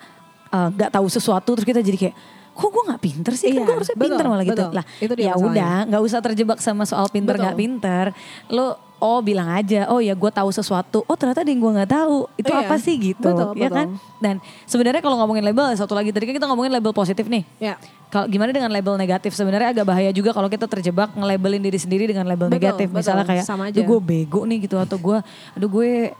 uh, 0.50 0.68
nggak 0.74 0.90
tahu 0.90 1.06
sesuatu 1.06 1.54
terus 1.54 1.66
kita 1.66 1.80
jadi 1.80 1.98
kayak 2.08 2.16
kok 2.52 2.68
gue 2.68 2.82
nggak 2.90 3.02
pinter 3.02 3.32
sih? 3.32 3.48
Iya, 3.54 3.62
kan 3.62 3.64
gue 3.64 3.74
harusnya 3.80 3.96
betul, 3.96 4.06
pinter 4.12 4.26
malah 4.28 4.44
gitu. 4.44 4.64
betul. 4.66 4.72
lah 4.76 4.84
ya 5.16 5.32
udah 5.38 5.74
nggak 5.88 6.02
usah 6.02 6.20
terjebak 6.20 6.58
sama 6.60 6.84
soal 6.84 7.06
pinter 7.08 7.34
nggak 7.38 7.58
pinter. 7.58 8.04
Lo 8.52 8.91
oh 9.02 9.18
bilang 9.18 9.50
aja 9.50 9.90
oh 9.90 9.98
ya 9.98 10.14
gue 10.14 10.30
tahu 10.30 10.54
sesuatu. 10.54 11.02
Oh 11.10 11.18
ternyata 11.18 11.42
ada 11.42 11.50
yang 11.50 11.58
gue 11.58 11.72
nggak 11.74 11.90
tahu. 11.90 12.30
Itu 12.38 12.54
Iya, 12.54 12.62
apa 12.62 12.76
sih 12.78 12.94
gitu 12.94 13.26
betul, 13.26 13.58
ya 13.58 13.66
betul. 13.66 13.74
kan? 13.74 13.88
Dan 14.22 14.34
sebenarnya 14.64 15.02
kalau 15.02 15.18
ngomongin 15.18 15.42
label 15.42 15.74
satu 15.74 15.98
lagi 15.98 16.14
tadi 16.14 16.30
kan 16.30 16.34
kita 16.38 16.46
ngomongin 16.46 16.70
label 16.70 16.94
positif 16.94 17.26
nih. 17.26 17.42
Ya. 17.58 17.74
kalau 18.06 18.28
gimana 18.28 18.52
dengan 18.52 18.68
label 18.70 18.94
negatif? 18.94 19.34
Sebenarnya 19.34 19.72
agak 19.72 19.88
bahaya 19.88 20.12
juga 20.12 20.30
kalau 20.30 20.46
kita 20.46 20.68
terjebak 20.68 21.16
nge-labelin 21.16 21.58
diri 21.58 21.80
sendiri 21.80 22.04
dengan 22.06 22.28
label 22.28 22.46
Betul, 22.46 22.56
negatif. 22.62 22.86
betul. 22.92 22.98
misalnya 23.02 23.24
kayak 23.26 23.44
Sama 23.44 23.72
aduh 23.72 23.82
gue 23.82 23.98
bego 23.98 24.46
nih 24.46 24.68
gitu. 24.68 24.76
Atau 24.78 25.00
gue 25.02 25.18
aduh 25.58 25.68
gue 25.68 26.14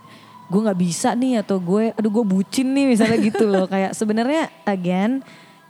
gue 0.51 0.61
nggak 0.67 0.81
bisa 0.83 1.15
nih 1.15 1.41
atau 1.41 1.57
gue 1.63 1.95
aduh 1.95 2.11
gue 2.11 2.25
bucin 2.27 2.67
nih 2.67 2.85
misalnya 2.91 3.17
gitu 3.23 3.45
loh. 3.47 3.71
Kayak 3.71 3.95
sebenarnya 3.95 4.51
again 4.67 5.23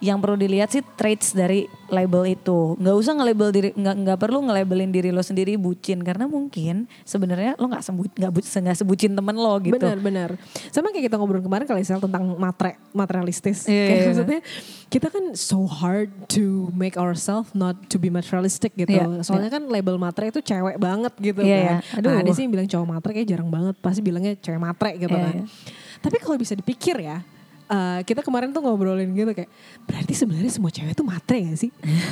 yang 0.03 0.19
perlu 0.19 0.35
dilihat 0.35 0.67
sih 0.67 0.83
traits 0.99 1.31
dari 1.31 1.65
label 1.87 2.27
itu 2.27 2.75
nggak 2.75 2.97
usah 2.97 3.15
nge-label 3.15 3.49
diri 3.49 3.69
nggak 3.71 3.97
nggak 4.03 4.19
perlu 4.19 4.43
nge-labelin 4.43 4.91
diri 4.91 5.09
lo 5.09 5.23
sendiri 5.23 5.55
bucin 5.55 6.03
karena 6.03 6.27
mungkin 6.27 6.91
sebenarnya 7.03 7.55
lo 7.55 7.71
nggak 7.71 7.85
sebut 7.85 8.11
nggak 8.11 8.33
bu- 8.33 8.43
nggak 8.43 8.77
sebucin 8.77 9.15
temen 9.15 9.37
lo 9.37 9.55
gitu 9.61 9.79
Benar 9.79 10.03
benar. 10.03 10.31
Sama 10.69 10.91
kayak 10.91 11.07
kita 11.07 11.15
ngobrol 11.15 11.39
kemarin 11.39 11.65
kali 11.65 11.81
Sel 11.81 11.97
tentang 11.97 12.35
matre 12.35 12.83
materialistis. 12.91 13.63
Iya, 13.65 13.85
kayak 13.87 13.95
iya. 13.95 14.07
maksudnya 14.09 14.41
kita 14.89 15.07
kan 15.07 15.25
so 15.33 15.63
hard 15.65 16.11
to 16.27 16.45
make 16.73 16.99
ourselves 16.99 17.53
not 17.53 17.79
to 17.87 17.97
be 17.97 18.11
materialistic 18.11 18.75
gitu. 18.75 18.91
Iya, 18.93 19.23
Soalnya 19.23 19.49
kan 19.51 19.65
label 19.65 19.97
matre 19.97 20.29
itu 20.29 20.43
cewek 20.43 20.77
banget 20.77 21.15
gitu 21.17 21.41
Iya, 21.41 21.55
kan. 21.55 21.63
iya. 21.63 21.77
Aduh. 21.95 22.11
Nah, 22.11 22.17
ada 22.21 22.31
sih 22.33 22.43
yang 22.43 22.53
bilang 22.53 22.67
cowok 22.67 22.87
matre 22.89 23.11
kayak 23.13 23.29
jarang 23.29 23.49
banget. 23.49 23.75
Pasti 23.79 24.01
bilangnya 24.01 24.35
cewek 24.35 24.59
matre 24.59 24.91
gitu 24.97 25.09
Iya, 25.09 25.23
kan. 25.23 25.35
iya. 25.39 25.45
Tapi 26.01 26.17
kalau 26.19 26.35
bisa 26.35 26.53
dipikir 26.53 26.99
ya. 26.99 27.23
Eh, 27.73 28.01
kita 28.05 28.21
kemarin 28.21 28.53
tuh 28.53 28.61
ngobrolin 28.61 29.09
gitu 29.11 29.33
kayak 29.33 29.49
berarti 29.89 30.13
sebenarnya 30.13 30.53
semua 30.53 30.69
cewek 30.69 30.93
tuh 30.93 31.07
matre 31.07 31.41
gak 31.41 31.59
sih? 31.59 31.71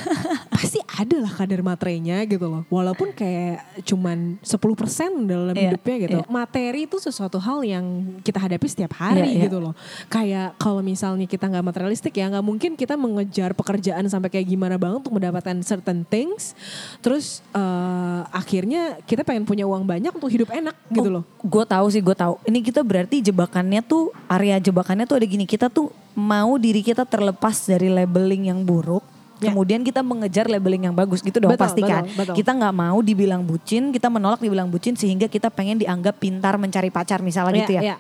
Pasti 0.57 0.81
ada 0.81 1.17
lah 1.21 1.33
kadar 1.33 1.61
matrenya 1.61 2.25
gitu 2.25 2.49
loh. 2.49 2.63
Walaupun 2.69 3.13
kayak 3.13 3.85
cuman 3.85 4.41
10% 4.41 5.29
dalam 5.29 5.53
Iya, 5.53 5.73
hidupnya 5.73 5.97
gitu. 6.01 6.19
iya. 6.21 6.27
Materi 6.29 6.89
itu 6.89 6.97
sesuatu 6.97 7.37
hal 7.37 7.61
yang 7.65 7.85
kita 8.25 8.41
hadapi 8.41 8.67
setiap 8.67 8.93
hari 8.97 9.25
Iya, 9.25 9.33
iya. 9.37 9.43
gitu 9.49 9.61
loh. 9.61 9.75
Kayak 10.09 10.57
kalau 10.57 10.81
misalnya 10.81 11.25
kita 11.25 11.49
nggak 11.49 11.65
materialistik 11.65 12.17
ya 12.17 12.29
nggak 12.29 12.45
mungkin 12.45 12.73
kita 12.77 12.97
mengejar 12.97 13.53
pekerjaan 13.53 14.05
sampai 14.09 14.33
kayak 14.33 14.49
gimana 14.49 14.81
banget 14.81 15.05
untuk 15.05 15.17
mendapatkan 15.17 15.57
certain 15.61 16.05
things. 16.05 16.57
Terus 17.05 17.45
eh, 17.53 18.21
akhirnya 18.33 19.01
kita 19.05 19.25
pengen 19.25 19.45
punya 19.45 19.65
uang 19.65 19.85
banyak 19.85 20.13
untuk 20.13 20.31
hidup 20.33 20.49
enak 20.53 20.77
gitu 20.89 21.09
loh. 21.09 21.25
Gue 21.41 21.65
tahu 21.65 21.87
sih, 21.89 22.01
gue 22.01 22.15
tahu. 22.15 22.37
Ini 22.45 22.59
kita 22.61 22.81
berarti 22.81 23.21
jebakannya 23.21 23.81
tuh 23.85 24.13
area 24.29 24.57
jebakannya 24.61 25.05
tuh 25.05 25.21
ada 25.21 25.27
gini. 25.27 25.45
Kita 25.51 25.67
tuh 25.67 25.91
mau 26.15 26.55
diri 26.63 26.87
kita 26.87 27.03
terlepas 27.03 27.67
dari 27.67 27.91
labeling 27.91 28.55
yang 28.55 28.63
buruk. 28.63 29.03
Ya. 29.41 29.51
Kemudian 29.51 29.81
kita 29.81 30.05
mengejar 30.05 30.47
labeling 30.53 30.87
yang 30.87 30.95
bagus 30.95 31.25
gitu 31.25 31.41
dong 31.41 31.57
Betul, 31.57 31.65
pasti 31.65 31.81
kan. 31.81 32.05
betul, 32.05 32.17
betul. 32.23 32.35
Kita 32.39 32.51
nggak 32.55 32.75
mau 32.77 33.01
dibilang 33.01 33.43
bucin, 33.43 33.89
kita 33.89 34.13
menolak 34.13 34.39
dibilang 34.39 34.69
bucin 34.69 34.95
sehingga 34.95 35.33
kita 35.33 35.49
pengen 35.49 35.81
dianggap 35.81 36.21
pintar 36.21 36.61
mencari 36.61 36.93
pacar 36.93 37.25
misalnya 37.25 37.65
gitu 37.65 37.73
ya. 37.81 37.83
Iya. 37.83 37.97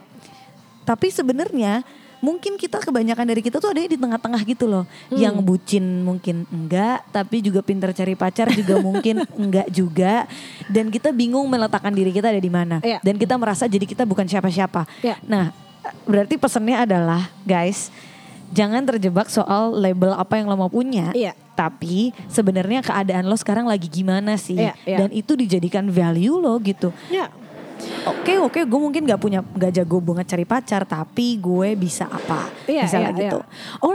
Tapi 0.84 1.08
sebenarnya 1.08 1.80
mungkin 2.20 2.60
kita 2.60 2.76
kebanyakan 2.84 3.24
dari 3.24 3.40
kita 3.40 3.56
tuh 3.56 3.72
ada 3.72 3.80
di 3.80 3.96
tengah-tengah 3.96 4.42
gitu 4.44 4.68
loh. 4.68 4.84
Yang 5.08 5.40
bucin 5.40 6.04
mungkin 6.04 6.44
enggak, 6.52 7.08
tapi 7.08 7.40
juga 7.40 7.64
pintar 7.64 7.96
cari 7.96 8.12
pacar 8.12 8.52
juga 8.52 8.76
mungkin 8.86 9.24
enggak 9.40 9.72
juga. 9.72 10.28
Dan 10.68 10.92
kita 10.92 11.08
bingung 11.10 11.48
meletakkan 11.48 11.96
diri 11.96 12.12
kita 12.12 12.28
ada 12.28 12.40
di 12.40 12.52
mana. 12.52 12.84
Iya. 12.84 13.00
Dan 13.00 13.16
kita 13.16 13.40
merasa 13.40 13.64
jadi 13.64 13.88
kita 13.88 14.04
bukan 14.04 14.28
siapa-siapa. 14.28 14.84
Iya. 15.00 15.16
Nah, 15.24 15.69
berarti 16.04 16.34
pesannya 16.40 16.76
adalah 16.84 17.30
guys, 17.46 17.92
jangan 18.50 18.82
terjebak 18.86 19.30
soal 19.30 19.74
label 19.74 20.14
apa 20.14 20.38
yang 20.38 20.50
lo 20.50 20.56
mau 20.58 20.70
punya. 20.70 21.14
Iya. 21.14 21.32
Tapi 21.54 22.10
sebenarnya 22.26 22.80
keadaan 22.80 23.28
lo 23.28 23.36
sekarang 23.36 23.68
lagi 23.68 23.86
gimana 23.86 24.34
sih? 24.40 24.56
Iya, 24.56 24.74
iya. 24.88 24.98
Dan 25.04 25.12
itu 25.12 25.36
dijadikan 25.36 25.86
value 25.88 26.40
lo 26.40 26.56
gitu. 26.60 26.90
Ya. 27.12 27.28
Oke 28.02 28.32
oke 28.36 28.60
gue 28.62 28.80
mungkin 28.80 29.02
gak 29.02 29.18
punya 29.18 29.40
gak 29.44 29.72
jago 29.74 29.98
banget 29.98 30.26
cari 30.28 30.44
pacar 30.44 30.82
tapi 30.82 31.36
gue 31.36 31.68
bisa 31.74 32.04
apa 32.04 32.48
Iya, 32.64 32.86
misalnya 32.86 33.10
iya, 33.10 33.20
gitu. 33.20 33.38
iya. 33.38 33.78
Or 33.78 33.94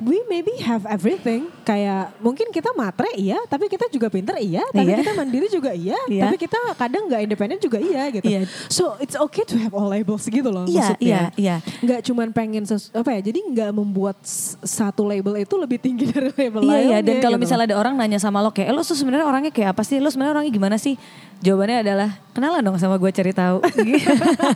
we 0.00 0.24
maybe 0.24 0.50
have 0.60 0.82
everything. 0.86 1.46
Kayak 1.62 2.16
mungkin 2.18 2.48
kita 2.48 2.72
matre 2.72 3.12
iya, 3.14 3.36
tapi 3.44 3.68
kita 3.68 3.86
juga 3.88 4.08
pinter 4.08 4.34
iya, 4.36 4.64
tapi 4.68 4.88
Iya. 4.88 4.98
kita 4.98 5.12
mandiri 5.12 5.46
juga 5.48 5.70
iya, 5.70 5.94
Iya. 6.06 6.22
tapi 6.24 6.36
kita 6.36 6.56
kadang 6.74 7.06
nggak 7.06 7.20
independen 7.22 7.58
juga 7.58 7.78
iya 7.78 8.08
gitu. 8.10 8.24
Iya. 8.24 8.48
So 8.66 8.96
it's 8.98 9.14
okay 9.14 9.44
to 9.44 9.54
have 9.56 9.70
all 9.70 9.86
labels 9.86 10.24
gitu 10.24 10.48
loh 10.48 10.64
Iya 10.64 10.80
maksudnya. 10.90 11.04
iya 11.04 11.20
iya. 11.36 11.56
Nggak 11.80 12.00
cuman 12.02 12.28
pengen 12.30 12.64
ses- 12.64 12.88
apa 12.90 13.12
ya, 13.12 13.20
jadi 13.22 13.38
nggak 13.44 13.70
membuat 13.72 14.16
satu 14.60 15.04
label 15.04 15.36
itu 15.38 15.54
lebih 15.54 15.78
tinggi 15.78 16.08
dari 16.10 16.32
label 16.32 16.60
Iya 16.60 16.70
lainnya. 16.70 16.88
iya 16.90 16.98
dan 17.00 17.16
kalau 17.20 17.36
gitu. 17.36 17.44
misalnya 17.44 17.66
ada 17.66 17.76
orang 17.76 17.94
nanya 17.94 18.16
sama 18.16 18.40
lo 18.40 18.50
kayak 18.50 18.68
"Eh, 18.68 18.74
lo 18.74 18.82
tuh 18.82 18.94
sebenarnya 18.94 19.24
orangnya 19.24 19.52
kayak 19.52 19.76
apa 19.76 19.82
sih? 19.82 20.00
Lo 20.00 20.08
sebenarnya 20.08 20.34
orangnya 20.34 20.50
gimana 20.50 20.76
sih? 20.76 20.96
Jawabannya 21.38 21.78
adalah 21.82 22.08
kenalan 22.32 22.62
dong 22.62 22.78
sama 22.78 22.96
gue 22.96 23.10
cari 23.10 23.32
tahu. 23.44 23.56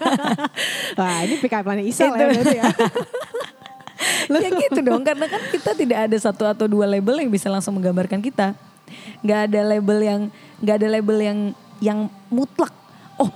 Wah 0.99 1.19
ini 1.25 1.35
pick 1.39 1.53
up 1.53 1.65
line 1.69 1.85
Isal 1.85 2.13
Itu. 2.13 2.25
ya 2.25 2.29
ya. 2.49 2.65
ya 4.39 4.51
gitu 4.55 4.81
dong 4.85 5.03
karena 5.03 5.27
kan 5.27 5.43
kita 5.51 5.71
tidak 5.75 5.99
ada 6.09 6.17
satu 6.17 6.47
atau 6.47 6.67
dua 6.71 6.87
label 6.87 7.19
yang 7.19 7.31
bisa 7.31 7.51
langsung 7.51 7.75
menggambarkan 7.77 8.23
kita 8.23 8.55
nggak 9.21 9.41
ada 9.51 9.61
label 9.67 9.99
yang 10.01 10.21
nggak 10.63 10.77
ada 10.81 10.89
label 10.89 11.17
yang 11.19 11.39
yang 11.83 11.99
mutlak 12.31 12.71
oh 13.19 13.31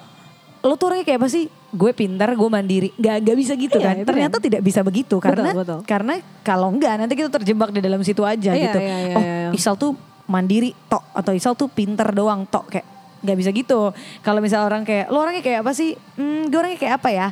lo 0.63 0.75
tuh 0.79 0.95
orangnya 0.95 1.07
kayak 1.07 1.21
apa 1.21 1.29
sih 1.29 1.51
gue 1.73 1.91
pintar 1.97 2.37
gue 2.37 2.51
mandiri 2.53 2.89
nggak 2.95 3.17
nggak 3.25 3.37
bisa 3.37 3.53
gitu 3.57 3.81
Iya, 3.81 3.87
kan 3.89 3.97
itu 3.97 4.09
ternyata 4.09 4.37
kan. 4.39 4.45
tidak 4.45 4.61
bisa 4.63 4.81
begitu 4.85 5.17
karena 5.19 5.51
betul. 5.57 5.81
karena 5.89 6.15
kalau 6.45 6.69
enggak 6.69 6.95
nanti 7.01 7.15
kita 7.17 7.31
terjebak 7.33 7.73
di 7.73 7.81
dalam 7.81 8.01
situ 8.05 8.23
aja 8.23 8.53
Iya, 8.53 8.65
gitu 8.71 8.79
iya, 8.79 8.97
iya, 9.01 9.17
oh 9.17 9.23
iya. 9.23 9.51
Isal 9.57 9.75
tuh 9.81 9.97
mandiri 10.29 10.77
tok 10.87 11.03
atau 11.17 11.33
Isal 11.33 11.57
tuh 11.57 11.73
pintar 11.73 12.13
doang 12.13 12.45
tok 12.45 12.69
kayak 12.69 12.87
nggak 13.23 13.37
bisa 13.37 13.51
gitu 13.51 13.95
kalau 14.21 14.39
misal 14.39 14.63
orang 14.63 14.83
kayak 14.83 15.07
lo 15.09 15.19
orangnya 15.19 15.41
kayak 15.41 15.59
apa 15.63 15.73
sih 15.73 15.95
hmm, 16.15 16.47
gue 16.47 16.59
orangnya 16.59 16.79
kayak 16.79 16.95
apa 16.99 17.11
ya 17.11 17.29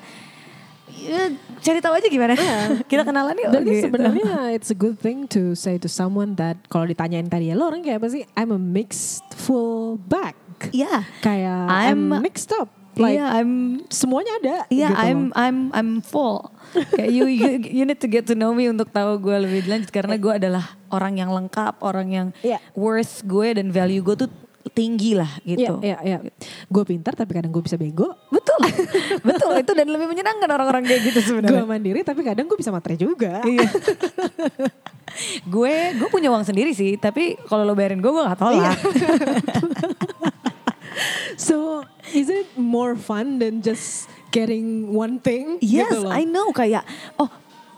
Ya, 0.90 1.32
cari 1.62 1.80
tahu 1.80 1.96
aja 1.96 2.08
gimana 2.08 2.34
kita 2.90 3.06
kenalan 3.06 3.32
yuk 3.38 3.50
Dan 3.50 3.62
gitu. 3.64 3.88
sebenarnya 3.88 4.52
it's 4.52 4.68
a 4.68 4.76
good 4.76 4.98
thing 4.98 5.24
to 5.24 5.54
say 5.54 5.78
to 5.78 5.88
someone 5.88 6.34
that 6.34 6.58
kalau 6.66 6.84
ditanyain 6.84 7.24
tadi 7.24 7.48
ya 7.48 7.54
lo 7.54 7.70
orang 7.70 7.80
kayak 7.80 8.02
apa 8.02 8.10
sih? 8.10 8.26
I'm 8.34 8.50
a 8.50 8.58
mixed 8.58 9.24
full 9.32 9.96
bag. 10.02 10.34
Iya. 10.74 11.06
Kayak 11.20 11.62
I'm, 11.64 12.10
I'm- 12.10 12.20
mixed 12.20 12.52
up. 12.52 12.68
Like, 12.98 13.16
Iya, 13.16 13.32
I'm 13.32 13.80
semuanya 13.86 14.34
ada. 14.36 14.56
Iya, 14.66 14.88
gitu 14.90 14.98
I'm 14.98 15.20
loh. 15.22 15.38
I'm 15.38 15.58
I'm 15.72 15.90
full. 16.02 16.52
Kayak 16.98 17.10
you, 17.14 17.24
you 17.30 17.48
you 17.62 17.84
need 17.86 18.02
to 18.02 18.10
get 18.10 18.26
to 18.26 18.34
know 18.34 18.50
me 18.50 18.66
untuk 18.66 18.90
tahu 18.90 19.16
gue 19.22 19.36
lebih 19.40 19.70
lanjut 19.70 19.88
karena 19.88 20.18
gue 20.18 20.32
adalah 20.36 20.74
orang 20.90 21.16
yang 21.16 21.30
lengkap, 21.30 21.80
orang 21.80 22.08
yang 22.10 22.26
Iya. 22.42 22.58
worth 22.74 23.22
gue 23.24 23.56
dan 23.56 23.70
value 23.70 24.02
gue 24.02 24.26
tuh 24.26 24.30
tinggi 24.76 25.16
lah 25.16 25.40
gitu. 25.40 25.80
Iya, 25.80 25.98
iya, 26.04 26.18
iya. 26.20 26.32
Gue 26.68 26.84
pintar 26.84 27.16
tapi 27.16 27.32
kadang 27.32 27.48
gue 27.48 27.64
bisa 27.64 27.80
bego. 27.80 28.12
Betul, 28.28 28.60
betul 29.28 29.52
itu 29.56 29.72
dan 29.72 29.88
lebih 29.88 30.06
menyenangkan 30.06 30.48
orang-orang 30.52 30.84
kayak 30.84 31.00
gitu 31.08 31.18
Gue 31.20 31.28
sebenarnya. 31.40 31.64
mandiri 31.64 32.00
tapi 32.04 32.20
kadang 32.20 32.44
gue 32.44 32.58
bisa 32.60 32.68
matre 32.68 33.00
juga. 33.00 33.40
Iya. 33.40 33.68
gue 35.54 35.74
gue 35.96 36.08
punya 36.12 36.28
uang 36.28 36.44
sendiri 36.44 36.76
sih, 36.76 37.00
tapi 37.00 37.40
kalau 37.48 37.64
lo 37.64 37.72
bayarin 37.72 37.98
gue 38.04 38.12
gue 38.12 38.24
gak 38.24 38.40
tolak. 38.40 38.76
So, 41.40 41.88
is 42.12 42.28
it 42.28 42.52
more 42.60 42.92
fun 42.92 43.40
than 43.40 43.64
just 43.64 44.12
getting 44.28 44.92
one 44.92 45.16
thing? 45.16 45.56
Yes, 45.64 45.88
gitu 45.88 46.04
loh? 46.04 46.12
I 46.12 46.28
know 46.28 46.52
kayak 46.52 46.84
oh 47.16 47.32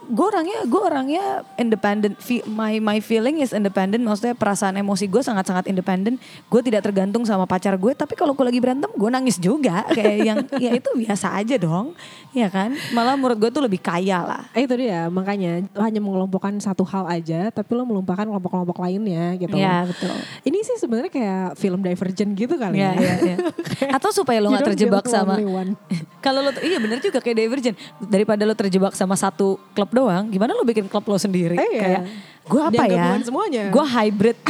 gue 0.07 0.25
orangnya 0.25 0.59
gue 0.63 0.81
orangnya 0.81 1.23
independent 1.59 2.15
my 2.47 2.79
my 2.79 2.97
feeling 3.03 3.43
is 3.43 3.51
independent 3.51 4.01
maksudnya 4.03 4.35
perasaan 4.35 4.79
emosi 4.79 5.11
gue 5.11 5.21
sangat 5.21 5.47
sangat 5.47 5.65
independent 5.67 6.17
gue 6.47 6.61
tidak 6.63 6.87
tergantung 6.87 7.27
sama 7.27 7.43
pacar 7.43 7.75
gue 7.75 7.91
tapi 7.91 8.15
kalau 8.15 8.31
gue 8.31 8.45
lagi 8.47 8.59
berantem 8.63 8.89
gue 8.91 9.09
nangis 9.11 9.37
juga 9.37 9.83
kayak 9.91 10.17
yang 10.23 10.37
ya 10.63 10.71
itu 10.75 10.89
biasa 10.95 11.35
aja 11.35 11.55
dong 11.59 11.91
ya 12.31 12.47
kan 12.47 12.73
malah 12.95 13.19
menurut 13.19 13.37
gue 13.37 13.49
tuh 13.51 13.63
lebih 13.63 13.79
kaya 13.83 14.23
lah 14.23 14.43
Eh, 14.53 14.69
itu 14.69 14.75
dia 14.77 15.09
makanya 15.09 15.65
lo 15.73 15.81
hanya 15.81 15.97
mengelompokkan 15.97 16.53
satu 16.61 16.85
hal 16.85 17.09
aja 17.09 17.49
tapi 17.49 17.73
lo 17.73 17.87
melupakan 17.89 18.21
kelompok-kelompok 18.21 18.77
lainnya 18.81 19.33
gitu. 19.39 19.55
Iya, 19.57 19.85
loh. 19.85 19.93
betul. 19.93 20.15
Ini 20.45 20.57
sih 20.61 20.77
sebenarnya 20.77 21.11
kayak 21.13 21.45
film 21.57 21.79
Divergent 21.81 22.31
gitu 22.35 22.53
kali 22.57 22.81
ya, 22.81 22.93
ya. 22.93 23.01
ya, 23.01 23.15
ya. 23.33 23.37
atau 23.97 24.09
supaya 24.09 24.41
lo 24.41 24.49
nggak 24.53 24.73
terjebak 24.73 25.05
sama 25.05 25.37
kalau 26.25 26.39
lo 26.41 26.51
iya 26.61 26.77
bener 26.81 26.97
juga 27.01 27.21
kayak 27.21 27.37
Divergent 27.37 27.77
daripada 28.09 28.43
lo 28.45 28.53
terjebak 28.57 28.93
sama 28.97 29.13
satu 29.13 29.61
klub 29.77 29.89
doang 29.93 30.25
gimana 30.27 30.51
lo 30.51 30.63
bikin 30.63 30.85
klub 30.85 31.05
lo 31.05 31.15
sendiri 31.15 31.55
Eh, 31.55 31.69
iya. 31.69 31.79
kayak 31.79 32.01
gue 32.43 32.61
apa 32.61 32.83
Dan 32.83 32.91
ya 32.91 33.05
semuanya. 33.21 33.63
gue 33.69 33.85
hybrid 33.87 34.37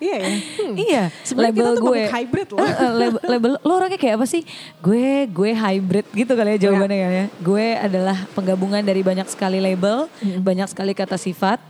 Iya 0.00 0.14
ya. 0.16 0.28
Hmm. 0.32 0.74
Iya, 0.74 1.02
Sebenarnya 1.20 1.52
kita 1.52 1.70
tuh 1.70 1.84
makhluk 1.84 2.08
hybrid 2.08 2.48
loh. 2.48 2.58
Eh, 2.58 2.92
label, 2.96 3.20
label 3.22 3.50
lo 3.60 3.72
orangnya 3.76 4.00
kayak 4.00 4.16
apa 4.16 4.24
sih? 4.24 4.40
Gue 4.80 5.28
gue 5.28 5.52
hybrid 5.52 6.06
gitu 6.16 6.32
kali 6.32 6.56
ya 6.56 6.58
jawabannya 6.64 6.96
kali 6.96 7.16
ya. 7.18 7.26
Gue 7.38 7.66
adalah 7.76 8.24
penggabungan 8.32 8.80
dari 8.80 9.04
banyak 9.04 9.28
sekali 9.28 9.60
label, 9.60 10.08
banyak 10.40 10.64
sekali 10.66 10.96
kata 10.96 11.20
sifat 11.20 11.60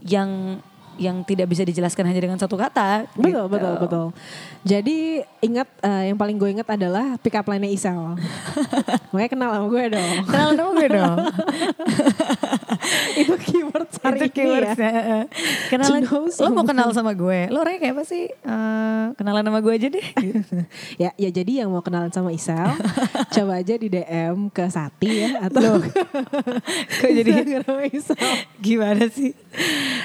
yang 0.00 0.56
yang 1.00 1.24
tidak 1.24 1.48
bisa 1.48 1.64
dijelaskan 1.64 2.04
hanya 2.04 2.20
dengan 2.20 2.36
satu 2.36 2.60
kata. 2.60 3.08
Betul, 3.16 3.24
gitu. 3.24 3.42
betul, 3.48 3.74
betul. 3.80 4.06
Jadi 4.62 5.24
ingat 5.40 5.68
eh, 5.80 6.12
yang 6.12 6.20
paling 6.20 6.36
gue 6.36 6.52
ingat 6.52 6.68
adalah 6.68 7.16
pick 7.16 7.32
up 7.32 7.48
line-nya 7.48 7.72
Isel. 7.72 8.20
Makanya 9.16 9.30
kenal 9.32 9.48
sama 9.56 9.66
gue 9.66 9.84
dong. 9.96 10.12
Kenalan 10.28 10.54
sama 10.54 10.70
gue 10.76 10.88
dong. 10.92 11.16
itu 13.20 13.34
keyword 13.40 13.88
hari 14.00 14.18
Itu 14.20 14.24
ini 14.24 14.28
ya. 14.28 14.34
keywordsnya. 14.36 14.90
eh. 14.92 15.24
Kenalan, 15.68 16.02
lo 16.04 16.48
mau 16.52 16.64
kenal 16.68 16.88
sama 16.92 17.12
gue? 17.16 17.40
Lo 17.48 17.64
orangnya 17.64 17.80
kayak 17.80 17.94
apa 17.96 18.04
sih? 18.04 18.24
Eh, 18.28 19.04
kenalan 19.16 19.42
sama 19.42 19.58
gue 19.64 19.72
aja 19.72 19.88
deh. 19.88 20.06
ya, 21.02 21.10
ya 21.16 21.30
jadi 21.32 21.64
yang 21.64 21.72
mau 21.72 21.80
kenalan 21.80 22.12
sama 22.12 22.30
Isel, 22.30 22.76
coba 23.32 23.52
aja 23.56 23.74
di 23.74 23.88
DM 23.88 24.52
ke 24.52 24.68
Sati 24.68 25.10
ya 25.24 25.48
atau 25.48 25.80
Kok 27.00 27.10
jadi 27.10 27.30
Isel. 27.88 28.16
gimana 28.60 29.08
sih? 29.08 29.32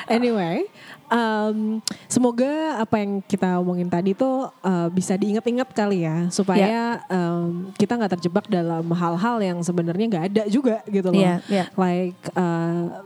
Anyway, 0.07 0.65
um, 1.09 1.81
semoga 2.09 2.81
apa 2.81 3.01
yang 3.01 3.21
kita 3.25 3.59
omongin 3.61 3.89
tadi 3.89 4.13
tuh 4.13 4.49
uh, 4.63 4.87
bisa 4.89 5.17
diingat-ingat 5.17 5.69
kali 5.73 6.05
ya 6.05 6.29
supaya 6.29 7.01
um, 7.09 7.69
kita 7.77 7.97
nggak 7.97 8.13
terjebak 8.19 8.45
dalam 8.47 8.85
hal-hal 8.93 9.37
yang 9.41 9.57
sebenarnya 9.61 10.05
nggak 10.09 10.25
ada 10.33 10.43
juga 10.49 10.81
gitu 10.89 11.09
loh. 11.11 11.21
Iya, 11.21 11.35
iya. 11.49 11.65
Like 11.77 12.19
uh, 12.35 13.03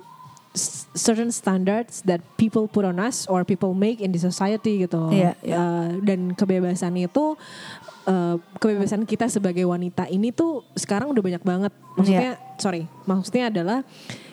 certain 0.97 1.30
standards 1.30 2.02
that 2.04 2.20
people 2.36 2.66
put 2.66 2.84
on 2.84 2.97
us 2.97 3.30
or 3.30 3.45
people 3.45 3.72
make 3.78 4.02
in 4.02 4.12
the 4.12 4.22
society 4.22 4.84
gitu 4.84 4.97
loh. 4.97 5.12
Iya, 5.14 5.38
iya. 5.45 5.56
Uh, 5.56 5.89
dan 6.04 6.34
kebebasan 6.34 6.97
itu 6.97 7.38
uh, 8.10 8.36
kebebasan 8.58 9.06
kita 9.06 9.30
sebagai 9.30 9.64
wanita 9.70 10.10
ini 10.10 10.34
tuh 10.34 10.66
sekarang 10.74 11.14
udah 11.14 11.24
banyak 11.24 11.43
banget. 11.45 11.74
Maksudnya 11.95 12.34
sorry, 12.58 12.89
maksudnya 13.06 13.54
adalah 13.54 13.80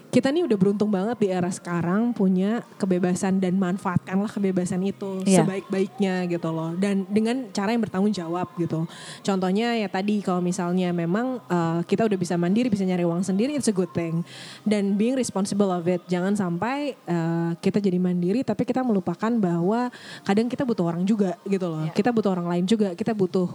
kita 0.07 0.33
nih 0.33 0.49
udah 0.49 0.57
beruntung 0.57 0.89
banget 0.89 1.17
di 1.21 1.29
era 1.29 1.51
sekarang 1.53 2.11
punya 2.11 2.65
kebebasan 2.81 3.37
dan 3.37 3.55
manfaatkanlah 3.55 4.31
kebebasan 4.31 4.81
itu 4.81 5.21
Iya. 5.23 5.45
sebaik-baiknya 5.45 6.25
gitu 6.27 6.49
loh. 6.51 6.73
Dan 6.75 7.05
dengan 7.07 7.49
cara 7.53 7.77
yang 7.77 7.85
bertanggung 7.85 8.15
jawab 8.15 8.49
gitu. 8.57 8.89
Contohnya 9.21 9.77
ya 9.77 9.89
tadi 9.89 10.25
kalau 10.25 10.41
misalnya 10.41 10.89
memang 10.91 11.39
uh, 11.47 11.85
kita 11.85 12.09
udah 12.09 12.17
bisa 12.17 12.35
mandiri 12.35 12.73
bisa 12.73 12.83
nyari 12.83 13.05
uang 13.05 13.23
sendiri 13.23 13.55
it's 13.55 13.69
a 13.69 13.75
good 13.75 13.93
thing. 13.93 14.25
Dan 14.65 14.97
being 14.97 15.15
responsible 15.15 15.69
of 15.69 15.85
it. 15.85 16.01
Jangan 16.09 16.33
sampai 16.33 16.97
uh, 17.05 17.53
kita 17.61 17.77
jadi 17.77 18.01
mandiri 18.01 18.41
tapi 18.41 18.65
kita 18.65 18.81
melupakan 18.81 19.31
bahwa 19.37 19.93
kadang 20.25 20.49
kita 20.49 20.65
butuh 20.65 20.87
orang 20.87 21.05
juga 21.05 21.37
gitu 21.45 21.67
loh. 21.69 21.87
Kita 21.93 22.09
butuh 22.09 22.33
orang 22.33 22.49
lain 22.49 22.65
juga. 22.65 22.97
Kita 22.97 23.13
butuh 23.13 23.53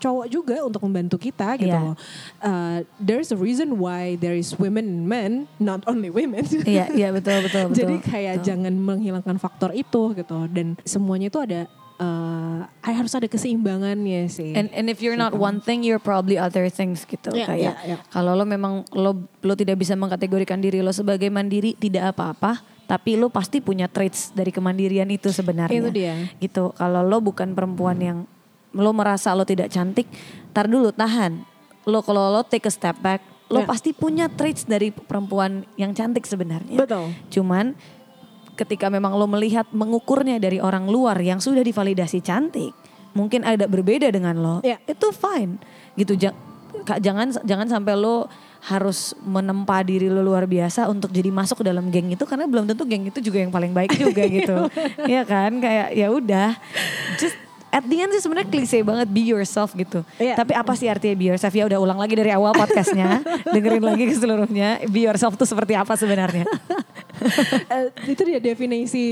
cowok 0.00 0.26
juga 0.26 0.56
untuk 0.64 0.82
membantu 0.84 1.16
kita 1.20 1.54
gitu 1.60 1.70
Iya. 1.70 1.92
loh. 1.92 1.96
Uh, 2.42 2.82
there's 2.98 3.30
a 3.30 3.38
reason 3.38 3.78
why 3.78 4.16
there 4.18 4.34
is 4.34 4.56
women 4.58 4.80
and 4.90 5.04
men 5.06 5.32
not 5.60 5.84
only 5.90 6.10
women 6.10 6.46
Iya, 6.64 6.88
iya 6.94 7.08
betul 7.10 7.42
betul 7.42 7.70
betul. 7.70 7.76
jadi 7.76 7.94
kayak 8.00 8.34
betul. 8.40 8.46
jangan 8.46 8.74
menghilangkan 8.78 9.36
faktor 9.42 9.74
itu 9.74 10.14
gitu 10.14 10.46
dan 10.48 10.78
semuanya 10.86 11.28
itu 11.28 11.40
ada 11.42 11.66
eh, 12.00 12.60
harus 12.80 13.12
ada 13.12 13.28
keseimbangannya 13.28 14.26
sih. 14.32 14.56
And 14.56 14.72
and 14.72 14.88
if 14.88 15.04
you're 15.04 15.20
not 15.20 15.36
one 15.36 15.60
thing, 15.60 15.84
you're 15.84 16.00
probably 16.02 16.40
other 16.40 16.72
things 16.72 17.04
gitu. 17.04 17.28
Iya, 17.30 17.46
Kayak 17.46 17.60
iya, 17.60 17.72
iya. 17.84 17.96
kalau 18.08 18.32
lo 18.32 18.48
memang 18.48 18.88
lo 18.96 19.28
lo 19.44 19.54
tidak 19.54 19.76
bisa 19.76 19.92
mengkategorikan 19.94 20.58
diri 20.58 20.80
lo 20.80 20.90
sebagai 20.90 21.28
mandiri, 21.28 21.76
tidak 21.76 22.16
apa-apa. 22.16 22.64
Tapi 22.88 23.14
lo 23.14 23.30
pasti 23.30 23.62
punya 23.62 23.86
traits 23.86 24.34
dari 24.34 24.50
kemandirian 24.50 25.06
itu 25.12 25.30
sebenarnya. 25.30 25.78
Itu 25.78 25.90
dia. 25.94 26.14
Gitu. 26.42 26.74
Kalau 26.74 27.06
lo 27.06 27.22
bukan 27.22 27.54
perempuan 27.54 28.00
yang 28.02 28.18
lo 28.74 28.90
merasa 28.90 29.30
lo 29.36 29.46
tidak 29.46 29.70
cantik, 29.70 30.10
tar 30.50 30.66
dulu 30.66 30.90
tahan. 30.90 31.46
Lo 31.86 32.02
kalau 32.02 32.34
lo 32.34 32.42
take 32.42 32.66
a 32.66 32.72
step 32.72 32.98
back, 32.98 33.22
lo 33.50 33.62
Ya. 33.62 33.66
pasti 33.66 33.90
punya 33.90 34.30
traits 34.30 34.64
dari 34.64 34.94
perempuan 34.94 35.66
yang 35.74 35.90
cantik 35.90 36.22
sebenarnya. 36.22 36.78
Betul. 36.78 37.10
Cuman 37.28 37.74
ketika 38.54 38.86
memang 38.86 39.18
lo 39.18 39.26
melihat 39.26 39.66
mengukurnya 39.74 40.38
dari 40.38 40.62
orang 40.62 40.86
luar 40.86 41.18
yang 41.18 41.42
sudah 41.42 41.66
divalidasi 41.66 42.22
cantik, 42.22 42.70
mungkin 43.12 43.42
ada 43.42 43.66
berbeda 43.66 44.06
dengan 44.14 44.38
lo. 44.38 44.56
Ya. 44.62 44.78
Itu 44.86 45.10
fine. 45.10 45.58
Gitu 45.98 46.14
jangan 47.02 47.34
jangan 47.42 47.66
sampai 47.66 47.98
lo 47.98 48.30
harus 48.70 49.18
menempa 49.26 49.82
diri 49.82 50.06
lo 50.06 50.22
luar 50.22 50.46
biasa 50.46 50.86
untuk 50.86 51.10
jadi 51.10 51.32
masuk 51.34 51.60
ke 51.60 51.64
dalam 51.66 51.90
geng 51.90 52.12
itu 52.14 52.22
karena 52.28 52.46
belum 52.46 52.70
tentu 52.70 52.86
geng 52.86 53.08
itu 53.08 53.18
juga 53.18 53.42
yang 53.42 53.50
paling 53.50 53.74
baik 53.74 53.98
juga 53.98 54.22
gitu. 54.38 54.56
Iya 55.02 55.26
kan? 55.26 55.58
Kayak 55.58 55.88
ya 55.98 56.06
udah. 56.12 56.54
Just 57.18 57.34
at 57.70 57.86
the 57.86 57.96
end 58.02 58.10
sih 58.10 58.22
sebenarnya 58.22 58.50
klise 58.50 58.82
banget 58.82 59.08
be 59.08 59.22
yourself 59.30 59.70
gitu. 59.78 60.02
Iya. 60.18 60.34
Tapi 60.34 60.52
apa 60.58 60.74
sih 60.74 60.90
artinya 60.90 61.14
be 61.14 61.26
yourself? 61.30 61.54
Ya 61.54 61.64
udah 61.70 61.78
ulang 61.78 61.98
lagi 62.02 62.18
dari 62.18 62.34
awal 62.34 62.50
podcastnya, 62.52 63.22
dengerin 63.54 63.82
lagi 63.82 64.04
ke 64.10 64.14
seluruhnya. 64.18 64.82
Be 64.90 65.06
yourself 65.06 65.38
tuh 65.38 65.46
seperti 65.46 65.78
apa 65.78 65.94
sebenarnya? 65.94 66.44
Eh, 67.20 68.16
itu 68.16 68.22
dia 68.24 68.40
definisi 68.40 69.04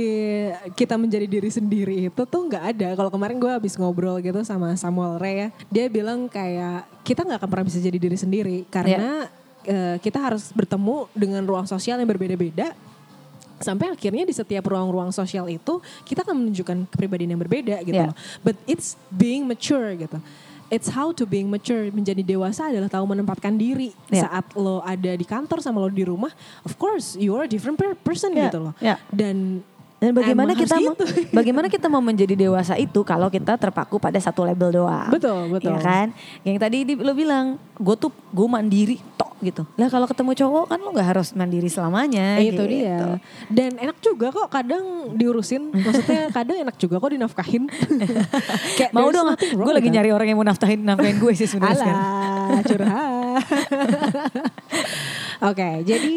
kita 0.73 0.97
menjadi 0.97 1.29
diri 1.29 1.53
sendiri 1.53 2.09
itu 2.09 2.23
tuh 2.25 2.41
nggak 2.49 2.65
ada. 2.73 2.89
Kalau 2.97 3.13
kemarin 3.13 3.37
gue 3.37 3.53
habis 3.53 3.77
ngobrol 3.77 4.17
gitu 4.25 4.41
sama 4.49 4.73
Samuel 4.81 5.21
Ray 5.21 5.37
ya, 5.37 5.49
dia 5.69 5.85
bilang 5.93 6.25
kayak 6.25 6.89
kita 7.05 7.29
nggak 7.29 7.45
akan 7.45 7.51
pernah 7.53 7.67
bisa 7.69 7.85
jadi 7.85 8.01
diri 8.01 8.17
sendiri 8.17 8.65
karena 8.73 9.29
eh, 9.69 10.01
kita 10.01 10.25
harus 10.25 10.49
bertemu 10.57 11.05
dengan 11.13 11.45
ruang 11.45 11.69
sosial 11.69 12.01
yang 12.01 12.09
berbeda-beda. 12.09 12.73
Sampai 13.59 13.89
akhirnya 13.89 14.23
di 14.23 14.31
setiap 14.31 14.65
ruang-ruang 14.65 15.11
sosial 15.11 15.47
itu 15.47 15.79
kita 16.03 16.23
akan 16.23 16.35
menunjukkan 16.39 16.89
kepribadian 16.89 17.35
yang 17.35 17.41
berbeda 17.41 17.83
gitu 17.83 17.95
Yeah. 17.95 18.11
loh. 18.11 18.17
But 18.41 18.55
it's 18.65 18.95
being 19.09 19.45
mature 19.45 19.95
gitu. 19.95 20.19
It's 20.69 20.87
how 20.87 21.11
to 21.11 21.25
being 21.25 21.49
mature. 21.49 21.89
Menjadi 21.89 22.21
dewasa 22.21 22.69
adalah 22.69 22.87
tahu 22.87 23.09
menempatkan 23.09 23.57
diri. 23.57 23.89
Yeah. 24.07 24.29
Saat 24.29 24.53
lo 24.53 24.79
ada 24.81 25.13
di 25.13 25.25
kantor 25.25 25.59
sama 25.59 25.81
lo 25.81 25.89
di 25.89 26.05
rumah, 26.05 26.29
of 26.61 26.77
course 26.77 27.17
you 27.17 27.33
are 27.33 27.45
a 27.45 27.51
different 27.51 27.75
per- 27.75 27.97
person 27.97 28.31
Yeah, 28.31 28.47
gitu 28.47 28.61
loh. 28.63 28.75
yeah. 28.79 29.01
Dan 29.09 29.65
Dan 29.99 30.15
bagaimana 30.15 30.55
emang 30.55 30.63
kita 30.63 30.77
mau, 30.79 30.95
gitu. 30.95 31.05
bagaimana 31.43 31.67
kita 31.67 31.87
mau 31.89 31.99
menjadi 31.99 32.39
dewasa 32.39 32.79
itu 32.79 33.03
kalau 33.03 33.27
kita 33.27 33.59
terpaku 33.59 33.99
pada 33.99 34.15
satu 34.23 34.47
label 34.47 34.71
doang. 34.79 35.11
Betul, 35.11 35.51
betul. 35.51 35.75
Iya 35.75 35.83
kan? 35.83 36.07
Yang 36.47 36.57
tadi 36.63 36.79
di- 36.87 37.01
lo 37.01 37.11
bilang, 37.11 37.59
gue 37.75 37.97
tuh 37.99 38.15
gue 38.31 38.47
mandiri 38.47 39.03
tok 39.19 39.28
gitu. 39.41 39.63
Lah 39.79 39.89
kalau 39.89 40.07
ketemu 40.11 40.33
cowok 40.35 40.65
kan 40.71 40.79
lo 40.83 40.91
nggak 40.91 41.09
harus 41.15 41.29
mandiri 41.35 41.71
selamanya. 41.71 42.39
itu 42.43 42.59
gitu. 42.59 42.63
dia. 42.67 43.23
Dan 43.49 43.79
enak 43.79 43.99
juga 44.03 44.35
kok 44.35 44.49
kadang 44.51 45.15
diurusin. 45.15 45.71
Maksudnya 45.87 46.31
kadang 46.35 46.57
enak 46.63 46.77
juga 46.77 46.99
kok 46.99 47.11
dinafkahin. 47.13 47.65
Kayak 48.79 48.91
Mau 48.95 49.09
dong, 49.11 49.35
gue 49.39 49.73
lagi 49.75 49.89
nyari 49.89 50.11
orang 50.11 50.29
yang 50.31 50.39
mau 50.39 50.47
naftahin 50.47 50.83
nafkahin 50.83 51.19
gue 51.19 51.33
sih 51.35 51.49
sebenarnya. 51.49 51.95
Alah, 51.95 52.63
curhat. 52.65 53.43
Oke, 55.39 55.87
jadi 55.87 56.17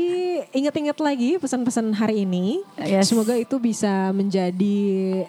ingat-ingat 0.49 0.97
lagi 0.97 1.37
pesan-pesan 1.37 1.93
hari 1.93 2.25
ini. 2.25 2.65
Yes. 2.75 3.13
Semoga 3.13 3.37
itu 3.37 3.61
bisa 3.61 4.09
menjadi 4.11 4.79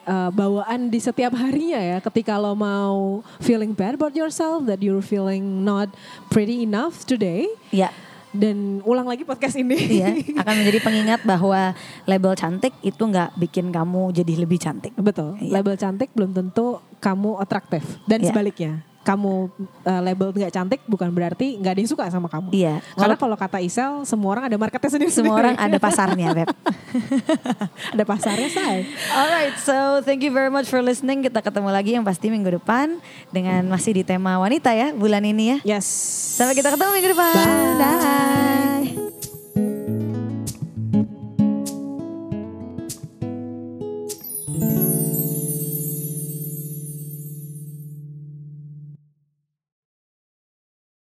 uh, 0.02 0.32
bawaan 0.32 0.88
di 0.88 0.96
setiap 0.96 1.36
harinya 1.36 1.76
ya. 1.76 1.98
Ketika 2.00 2.40
lo 2.40 2.56
mau 2.56 3.20
feeling 3.38 3.76
bad 3.76 4.00
about 4.00 4.16
yourself, 4.16 4.64
that 4.64 4.80
you're 4.80 5.04
feeling 5.04 5.60
not 5.60 5.92
pretty 6.32 6.64
enough 6.64 7.04
today. 7.04 7.44
Iya. 7.68 7.92
Dan 8.32 8.80
ulang 8.88 9.04
lagi 9.04 9.28
podcast 9.28 9.60
ini. 9.60 9.76
Iya, 9.76 10.16
akan 10.40 10.54
menjadi 10.64 10.80
pengingat 10.80 11.20
bahwa 11.20 11.76
label 12.08 12.32
cantik 12.32 12.72
itu 12.80 13.04
nggak 13.04 13.36
bikin 13.36 13.68
kamu 13.68 14.08
jadi 14.16 14.32
lebih 14.40 14.56
cantik. 14.56 14.96
Betul. 14.96 15.36
Iya. 15.36 15.60
Label 15.60 15.76
cantik 15.76 16.08
belum 16.16 16.32
tentu 16.32 16.80
kamu 16.96 17.36
atraktif 17.36 17.84
dan 18.08 18.24
Iya. 18.24 18.32
sebaliknya. 18.32 18.72
Kamu 19.02 19.50
uh, 19.82 20.00
label 20.02 20.30
nggak 20.30 20.52
cantik 20.54 20.80
bukan 20.86 21.10
berarti 21.10 21.58
nggak 21.58 21.72
ada 21.74 21.80
yang 21.82 21.90
suka 21.90 22.04
sama 22.08 22.30
kamu. 22.30 22.54
Iya. 22.54 22.74
Karena 22.94 23.16
kalau 23.18 23.36
kata 23.36 23.58
Isel, 23.58 24.06
semua 24.06 24.38
orang 24.38 24.44
ada 24.46 24.56
marketnya 24.56 24.90
sendiri. 24.90 25.10
Semua 25.10 25.34
orang 25.34 25.54
ada 25.58 25.78
pasarnya, 25.82 26.28
Beb. 26.30 26.48
ada 27.94 28.04
pasarnya, 28.06 28.48
say. 28.48 28.86
Alright, 29.10 29.58
so 29.58 30.00
thank 30.06 30.22
you 30.22 30.30
very 30.30 30.50
much 30.50 30.70
for 30.70 30.78
listening. 30.80 31.26
Kita 31.26 31.42
ketemu 31.42 31.70
lagi 31.74 31.98
yang 31.98 32.06
pasti 32.06 32.30
minggu 32.30 32.62
depan 32.62 33.02
dengan 33.34 33.66
masih 33.66 33.98
di 33.98 34.02
tema 34.06 34.38
wanita 34.38 34.70
ya 34.70 34.94
bulan 34.94 35.26
ini 35.26 35.58
ya. 35.58 35.78
Yes. 35.78 35.86
Sampai 36.38 36.54
kita 36.54 36.70
ketemu 36.70 36.90
minggu 36.94 37.10
depan. 37.12 37.34
Bye. 37.34 37.78
Dah. 37.78 39.21